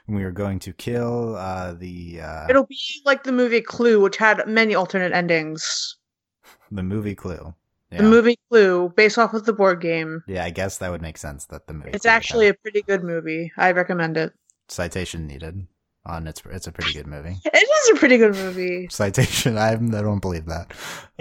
we 0.08 0.24
are 0.24 0.32
going 0.32 0.60
to 0.60 0.74
kill 0.74 1.36
uh 1.36 1.74
the 1.74 2.20
uh 2.22 2.48
It'll 2.50 2.66
be 2.66 2.78
like 3.06 3.24
the 3.24 3.32
movie 3.32 3.62
Clue, 3.62 4.02
which 4.02 4.18
had 4.18 4.46
many 4.48 4.76
alternate 4.76 5.14
endings. 5.14 5.98
the 6.72 6.84
movie 6.84 7.16
Clue. 7.16 7.54
Yeah. 7.92 8.00
The 8.02 8.10
movie 8.10 8.40
Clue, 8.50 8.90
based 8.96 9.18
off 9.20 9.34
of 9.36 9.46
the 9.46 9.54
board 9.54 9.80
game. 9.80 10.24
Yeah, 10.28 10.44
I 10.46 10.50
guess 10.50 10.80
that 10.80 10.90
would 10.90 11.02
make 11.04 11.18
sense 11.18 11.46
that 11.46 11.68
the 11.68 11.74
movie. 11.74 11.92
It's 11.94 12.04
Clue 12.04 12.12
actually 12.12 12.48
a 12.48 12.54
pretty 12.56 12.82
good 12.82 13.04
movie. 13.04 13.52
I 13.58 13.72
recommend 13.72 14.18
it. 14.18 14.34
citation 14.68 15.28
needed 15.28 15.68
on 16.06 16.28
it's 16.28 16.42
it's 16.52 16.68
a 16.68 16.72
pretty 16.72 16.92
good 16.94 17.08
movie 17.08 17.38
It 17.46 17.56
is 17.56 17.96
a 17.96 18.00
pretty 18.00 18.18
good 18.18 18.36
movie. 18.36 18.88
citation 18.92 19.58
i 19.58 19.72
i 19.72 19.76
don't 19.78 20.20
believe 20.20 20.46
that 20.48 20.74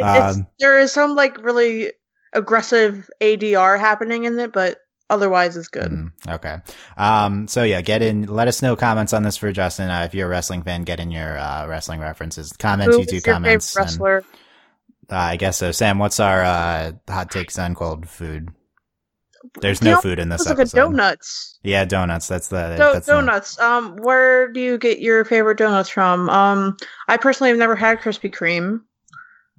um 0.03 0.47
there 0.59 0.77
is 0.81 0.91
some 0.91 1.15
like 1.15 1.39
really 1.39 1.93
aggressive 2.33 3.09
ADR 3.21 3.79
happening 3.79 4.25
in 4.25 4.39
it, 4.39 4.53
but 4.53 4.79
otherwise 5.11 5.57
it's 5.57 5.69
good. 5.69 5.91
mm, 5.91 6.11
okay 6.29 6.59
um 6.97 7.47
so 7.49 7.63
yeah 7.63 7.81
get 7.83 8.03
in 8.03 8.23
let 8.25 8.49
us 8.49 8.63
know 8.63 8.75
comments 8.77 9.13
on 9.13 9.23
this 9.23 9.37
for 9.37 9.53
justin 9.53 9.91
uh, 9.91 10.03
if 10.05 10.15
you're 10.15 10.27
a 10.27 10.31
wrestling 10.31 10.63
fan 10.63 10.83
get 10.85 11.01
in 11.01 11.11
your 11.11 11.37
uh 11.39 11.67
wrestling 11.67 12.01
references 12.01 12.53
comments 12.55 12.95
Who 12.97 13.03
youtube 13.03 13.07
is 13.07 13.13
your 13.27 13.35
comments 13.35 13.73
favorite 13.73 13.83
and, 13.83 13.91
wrestler? 14.01 14.25
uh, 15.11 15.15
i 15.17 15.37
guess 15.37 15.59
so 15.59 15.73
sam 15.73 15.99
what's 15.99 16.19
our 16.21 16.43
uh 16.43 16.93
hot 17.09 17.31
takes 17.31 17.59
on 17.59 17.75
cold 17.75 18.09
food 18.09 18.49
there's 19.61 19.83
no 19.83 20.01
food 20.01 20.21
in 20.21 20.29
this 20.29 20.43
It's 20.43 20.51
like 20.51 20.59
a 20.59 20.63
episode 20.63 20.77
donuts. 20.93 21.59
yeah 21.65 21.85
donuts 21.85 22.29
that's 22.29 22.47
the 22.49 22.69
Do- 22.77 22.93
that's 22.93 23.07
the- 23.07 23.13
donuts. 23.15 23.59
Um, 23.59 23.97
where 23.97 24.53
do 24.53 24.61
you 24.61 24.79
get 24.79 25.01
your 25.01 25.25
favorite 25.25 25.59
donuts 25.59 25.89
from? 25.89 26.31
Um, 26.31 26.77
I 27.09 27.17
personally 27.17 27.51
have 27.51 27.59
never 27.59 27.75
had 27.75 27.99
Krispy 27.99 28.33
Kreme. 28.33 28.83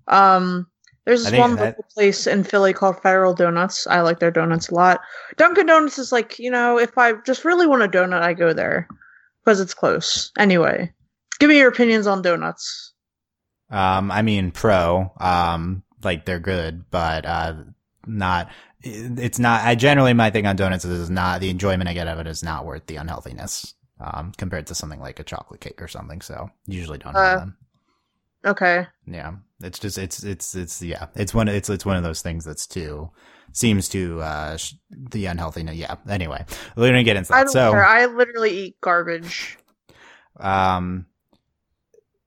Um, 0.08 0.68
there's 1.06 1.24
this 1.26 1.38
one 1.38 1.56
that- 1.58 1.78
place 1.90 2.28
in 2.28 2.44
Philly 2.44 2.74
called 2.74 3.02
Federal 3.02 3.34
Donuts. 3.34 3.88
I 3.88 4.02
like 4.02 4.20
their 4.20 4.32
donuts 4.32 4.70
a 4.70 4.76
lot. 4.76 5.02
Dunkin' 5.38 5.66
Donuts 5.68 6.00
is 6.00 6.12
like, 6.12 6.40
you 6.40 6.50
know, 6.52 6.78
if 6.80 6.98
I 6.98 7.14
just 7.26 7.44
really 7.46 7.68
want 7.68 7.84
a 7.84 7.88
donut, 7.88 8.22
I 8.22 8.34
go 8.34 8.54
there 8.54 8.88
because 9.44 9.60
it's 9.60 9.74
close. 9.74 10.32
Anyway, 10.38 10.92
Give 11.40 11.50
me 11.50 11.58
your 11.58 11.70
opinions 11.70 12.08
on 12.08 12.22
donuts. 12.22 12.94
Um, 13.70 14.12
I 14.12 14.22
mean, 14.22 14.52
pro. 14.52 15.12
Um, 15.20 15.84
like 16.04 16.26
they're 16.26 16.40
good, 16.40 16.86
but 16.90 17.26
uh, 17.26 17.56
not. 18.06 18.50
It's 18.82 19.40
not. 19.40 19.64
I 19.66 19.76
generally 19.76 20.14
my 20.14 20.30
thing 20.30 20.46
on 20.46 20.56
donuts 20.56 20.86
is 20.86 21.10
not 21.10 21.42
the 21.42 21.50
enjoyment 21.50 21.90
I 21.90 21.94
get 21.94 22.08
of 22.08 22.20
it 22.20 22.28
is 22.28 22.44
not 22.44 22.66
worth 22.66 22.86
the 22.86 22.96
unhealthiness. 22.98 23.74
Um, 24.00 24.32
compared 24.38 24.68
to 24.68 24.76
something 24.76 25.00
like 25.00 25.20
a 25.20 25.24
chocolate 25.24 25.60
cake 25.60 25.82
or 25.82 25.88
something. 25.88 26.22
So 26.22 26.50
usually 26.66 26.98
don't 27.00 27.14
have 27.14 27.38
Uh, 27.38 27.40
them. 27.40 27.58
Okay. 28.46 28.88
Yeah, 29.06 29.34
it's 29.64 29.80
just 29.80 29.98
it's 29.98 30.24
it's 30.24 30.56
it's 30.56 30.82
yeah, 30.82 31.08
it's 31.16 31.34
one 31.34 31.48
it's 31.48 31.70
it's 31.70 31.86
one 31.86 31.98
of 31.98 32.04
those 32.04 32.22
things 32.22 32.46
that's 32.46 32.68
too 32.68 33.10
seems 33.52 33.88
to 33.90 34.22
uh 34.22 34.58
sh- 34.58 34.74
the 34.90 35.26
unhealthiness. 35.26 35.76
Yeah. 35.76 35.96
Anyway, 36.10 36.46
we're 36.76 36.88
gonna 36.90 37.04
get 37.04 37.16
into 37.18 37.34
I 37.34 37.40
that. 37.40 37.44
don't 37.46 37.54
So 37.54 37.72
care. 37.72 37.86
I 37.86 38.06
literally 38.06 38.52
eat 38.58 38.82
garbage. 38.82 39.58
um, 40.40 41.06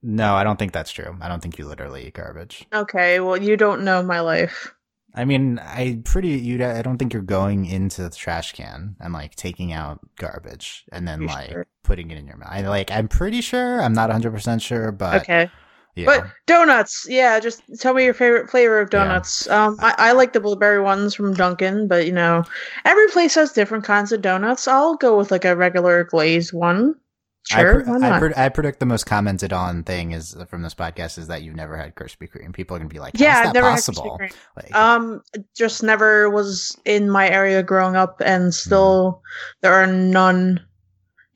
no, 0.03 0.35
I 0.35 0.45
don't 0.45 0.59
think 0.59 0.73
that's 0.73 0.93
true. 0.93 1.17
I 1.21 1.29
don't 1.29 1.41
think 1.41 1.59
you 1.59 1.67
literally 1.67 2.07
eat 2.07 2.15
garbage. 2.15 2.65
Okay, 2.73 3.19
well, 3.21 3.37
you 3.41 3.57
don't 3.57 3.83
know 3.85 4.03
my 4.03 4.21
life. 4.21 4.73
I 5.15 5.25
mean, 5.25 5.59
I 5.59 6.01
pretty 6.05 6.29
you. 6.29 6.63
I 6.65 6.83
don't 6.83 6.99
think 6.99 7.13
you're 7.15 7.23
going 7.23 7.65
into 7.65 8.03
the 8.03 8.11
trash 8.11 8.53
can 8.53 8.97
and 9.01 9.13
like 9.15 9.35
taking 9.35 9.73
out 9.73 9.99
garbage 10.19 10.85
and 10.93 11.09
then 11.09 11.27
like 11.27 11.49
sure? 11.51 11.67
putting 11.83 12.11
it 12.11 12.19
in 12.19 12.27
your 12.27 12.37
mouth. 12.37 12.51
I 12.53 12.61
like. 12.69 12.91
I'm 12.91 13.09
pretty 13.09 13.41
sure. 13.41 13.81
I'm 13.81 13.95
not 13.95 14.11
100 14.11 14.31
percent 14.31 14.61
sure, 14.63 14.93
but 14.93 15.23
okay. 15.23 15.51
Yeah. 15.97 16.05
But 16.07 16.27
donuts, 16.47 17.07
yeah, 17.09 17.41
just 17.41 17.63
tell 17.81 17.95
me 17.95 18.05
your 18.05 18.15
favorite 18.15 18.49
flavor 18.51 18.81
of 18.81 18.89
Yeah. 18.93 19.05
donuts. 19.05 19.49
Um, 19.51 19.77
I, 19.81 19.95
I 19.99 20.13
like 20.13 20.33
the 20.33 20.41
blueberry 20.41 20.81
ones 20.81 21.15
from 21.15 21.35
Dunkin', 21.35 21.89
but 21.89 22.07
you 22.07 22.13
know, 22.13 22.45
every 22.85 23.09
place 23.09 23.35
has 23.35 23.53
different 23.53 23.85
kinds 23.85 24.13
of 24.13 24.23
donuts. 24.23 24.69
I'll 24.69 24.97
go 24.97 25.17
with 25.17 25.31
like 25.31 25.45
a 25.45 25.57
regular 25.57 26.05
glazed 26.05 26.53
one. 26.53 26.95
Sure, 27.49 27.81
I, 27.81 27.85
pre- 27.85 28.09
I, 28.09 28.19
pre- 28.19 28.35
I 28.37 28.49
predict 28.49 28.81
the 28.81 28.87
most 28.87 29.07
commented 29.07 29.53
on 29.53 29.85
thing 29.85 30.11
is 30.11 30.37
from 30.49 30.63
this 30.63 30.75
podcast 30.75 31.17
is 31.17 31.29
that 31.29 31.43
you've 31.43 31.55
never 31.55 31.77
had 31.77 31.95
Krispy 31.95 32.29
Kreme. 32.29 32.53
People 32.53 32.75
are 32.75 32.81
gonna 32.81 32.89
be 32.89 32.99
like, 32.99 33.15
yeah, 33.17 33.35
"How's 33.35 33.37
I've 33.39 33.45
that 33.47 33.55
never 33.55 33.71
possible?" 33.71 34.19
had 34.21 34.31
Krispy 34.31 34.37
Like, 34.57 34.75
Um, 34.75 35.23
just 35.57 35.85
never 35.85 36.29
was 36.29 36.77
in 36.85 37.09
my 37.09 37.29
area 37.31 37.63
growing 37.63 37.95
up, 37.95 38.21
and 38.25 38.53
still 38.53 39.23
there 39.61 39.73
are 39.75 39.87
none 39.87 40.59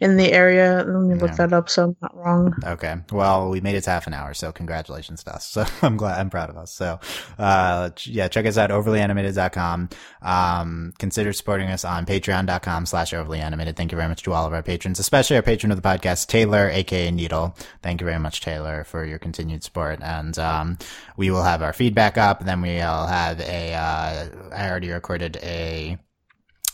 in 0.00 0.16
the 0.16 0.32
area. 0.32 0.84
Let 0.86 1.02
me 1.02 1.14
look 1.14 1.30
Yeah. 1.30 1.36
that 1.36 1.52
up 1.52 1.68
so 1.68 1.84
I'm 1.84 1.96
not 2.00 2.16
wrong. 2.16 2.54
okay, 2.64 2.96
well, 3.12 3.50
we 3.50 3.60
made 3.60 3.74
it 3.74 3.82
to 3.82 3.90
half 3.90 4.06
an 4.06 4.14
hour, 4.14 4.32
so 4.34 4.50
congratulations 4.52 5.22
to 5.24 5.34
us. 5.34 5.46
So 5.60 5.64
I'm 5.82 5.96
glad, 5.96 6.18
I'm 6.18 6.30
proud 6.30 6.48
of 6.50 6.56
us. 6.56 6.72
So, 6.72 6.98
uh, 7.38 7.90
yeah, 8.04 8.28
check 8.28 8.46
us 8.46 8.56
out 8.56 8.70
overlyanimated.com. 8.70 9.88
Um, 10.22 10.92
consider 10.98 11.32
supporting 11.32 11.68
us 11.68 11.84
on 11.84 12.06
patreon.com 12.06 12.86
slash 12.86 13.12
overlyanimated. 13.12 13.76
Thank 13.76 13.92
you 13.92 13.96
very 13.96 14.08
much 14.08 14.22
to 14.24 14.32
all 14.32 14.46
of 14.46 14.52
our 14.52 14.62
patrons, 14.62 14.98
especially 14.98 15.36
our 15.36 15.42
patron 15.42 15.70
of 15.72 15.80
the 15.80 15.86
podcast, 15.88 16.26
Taylor, 16.28 16.68
aka 16.70 17.10
Needle. 17.10 17.54
Thank 17.82 18.00
you 18.00 18.04
very 18.06 18.18
much, 18.18 18.40
Taylor, 18.40 18.84
for 18.84 19.04
your 19.04 19.18
continued 19.18 19.62
support. 19.64 19.98
And, 20.02 20.38
um, 20.38 20.78
we 21.16 21.30
will 21.30 21.42
have 21.42 21.62
our 21.62 21.72
feedback 21.72 22.16
up. 22.16 22.40
and 22.40 22.48
Then 22.48 22.60
we'll 22.62 23.06
have 23.06 23.40
a, 23.40 23.74
uh, 23.74 24.28
I 24.54 24.68
already 24.70 24.90
recorded 24.90 25.36
a, 25.42 25.98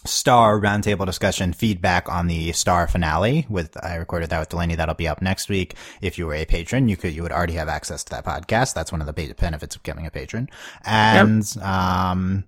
Star 0.07 0.61
roundtable 0.61 1.07
discussion 1.07 1.53
feedback 1.53 2.09
on 2.09 2.27
the 2.27 2.53
Star 2.53 2.87
finale 2.87 3.47
with 3.49 3.77
I 3.85 3.97
recorded 3.97 4.31
that 4.31 4.41
with 4.41 4.49
Delaney. 4.49 4.75
That'll 4.75 4.95
be 4.95 5.09
up 5.09 5.23
next 5.23 5.49
week. 5.49 5.75
If 6.01 6.19
you 6.19 6.27
were 6.27 6.35
a 6.35 6.45
patron, 6.45 6.89
you 6.89 6.97
could 6.97 7.15
you 7.15 7.23
would 7.23 7.33
already 7.33 7.55
have 7.55 7.69
access 7.69 8.05
to 8.05 8.11
that 8.11 8.25
podcast. 8.25 8.75
That's 8.75 8.93
one 8.93 9.01
of 9.01 9.07
the 9.07 9.35
benefits 9.39 9.77
of 9.77 9.83
becoming 9.83 10.07
a 10.07 10.11
patron. 10.11 10.49
And 10.85 11.45
um, 11.63 12.45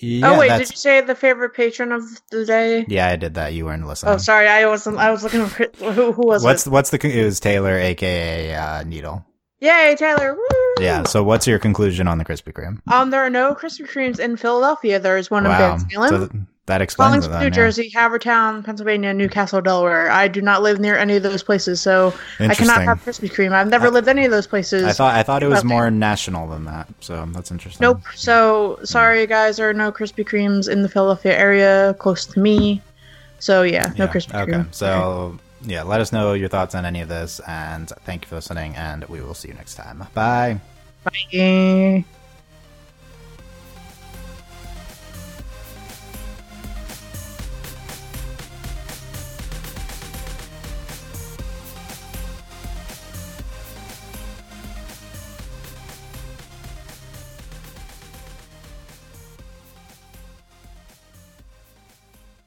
yeah, 0.00 0.30
oh 0.30 0.38
wait, 0.38 0.48
that's, 0.48 0.68
did 0.68 0.74
you 0.74 0.76
say 0.76 1.00
the 1.00 1.14
favorite 1.14 1.54
patron 1.54 1.92
of 1.92 2.02
the 2.30 2.44
day? 2.44 2.84
yeah, 2.88 3.08
I 3.08 3.16
did 3.16 3.34
that. 3.34 3.52
You 3.52 3.64
weren't 3.64 3.86
listening. 3.86 4.14
Oh, 4.14 4.18
sorry, 4.18 4.48
I 4.48 4.66
wasn't. 4.66 4.98
I 4.98 5.10
was 5.10 5.22
looking 5.22 5.46
for 5.46 5.70
who, 5.92 6.12
who 6.12 6.26
was 6.26 6.44
what's 6.44 6.66
it? 6.66 6.70
what's 6.70 6.90
the 6.90 7.06
it 7.06 7.24
was 7.24 7.40
Taylor, 7.40 7.78
aka 7.78 8.54
uh, 8.54 8.82
Needle. 8.84 9.24
Yay, 9.60 9.94
Taylor! 9.98 10.34
Woo! 10.34 10.74
Yeah. 10.80 11.04
So 11.04 11.22
what's 11.22 11.46
your 11.46 11.58
conclusion 11.58 12.06
on 12.06 12.18
the 12.18 12.24
Krispy 12.24 12.52
Kreme? 12.52 12.80
Um, 12.92 13.10
there 13.10 13.22
are 13.22 13.30
no 13.30 13.54
Krispy 13.54 13.88
Kremes 13.88 14.18
in 14.18 14.36
Philadelphia. 14.36 14.98
There 14.98 15.16
is 15.16 15.30
one 15.30 15.46
in 15.46 15.52
wow. 15.52 15.76
Van 15.76 15.90
Salem, 15.90 16.08
So 16.10 16.18
th- 16.26 16.42
that 16.66 16.80
explains 16.80 17.28
Then, 17.28 17.38
New 17.40 17.44
yeah. 17.46 17.50
Jersey, 17.50 17.90
Havertown, 17.94 18.64
Pennsylvania, 18.64 19.12
Newcastle, 19.12 19.60
Delaware. 19.60 20.10
I 20.10 20.28
do 20.28 20.40
not 20.40 20.62
live 20.62 20.80
near 20.80 20.96
any 20.96 21.16
of 21.16 21.22
those 21.22 21.42
places, 21.42 21.80
so 21.80 22.14
I 22.40 22.54
cannot 22.54 22.82
have 22.82 23.04
Krispy 23.04 23.30
Kreme. 23.30 23.52
I've 23.52 23.68
never 23.68 23.86
I- 23.86 23.90
lived 23.90 24.08
any 24.08 24.24
of 24.24 24.30
those 24.30 24.46
places. 24.46 24.84
I 24.84 24.92
thought 24.92 25.14
I 25.14 25.22
thought 25.22 25.42
it 25.42 25.48
was 25.48 25.58
Okay. 25.58 25.68
more 25.68 25.90
national 25.90 26.48
than 26.48 26.64
that. 26.64 26.88
So 27.00 27.26
that's 27.32 27.50
interesting. 27.50 27.84
Nope. 27.84 28.00
So 28.14 28.78
sorry, 28.84 29.26
guys. 29.26 29.58
There 29.58 29.68
are 29.68 29.74
no 29.74 29.92
Krispy 29.92 30.24
Kremes 30.24 30.68
in 30.68 30.82
the 30.82 30.88
Philadelphia 30.88 31.36
area 31.36 31.94
close 31.98 32.24
to 32.26 32.40
me. 32.40 32.80
So 33.40 33.62
yeah, 33.62 33.92
no 33.98 34.06
Yeah, 34.06 34.12
Krispy 34.12 34.34
Okay. 34.42 34.52
Kreme. 34.52 34.74
So 34.74 35.38
yeah, 35.66 35.82
let 35.82 36.00
us 36.00 36.12
know 36.12 36.32
your 36.32 36.48
thoughts 36.48 36.74
on 36.74 36.86
any 36.86 37.00
of 37.02 37.08
this, 37.08 37.40
and 37.46 37.90
thank 38.06 38.22
you 38.22 38.28
for 38.28 38.36
listening, 38.36 38.74
and 38.76 39.04
we 39.04 39.20
will 39.20 39.34
see 39.34 39.48
you 39.48 39.54
next 39.54 39.74
time. 39.74 40.06
Bye. 40.14 40.60
Bye. 41.04 42.04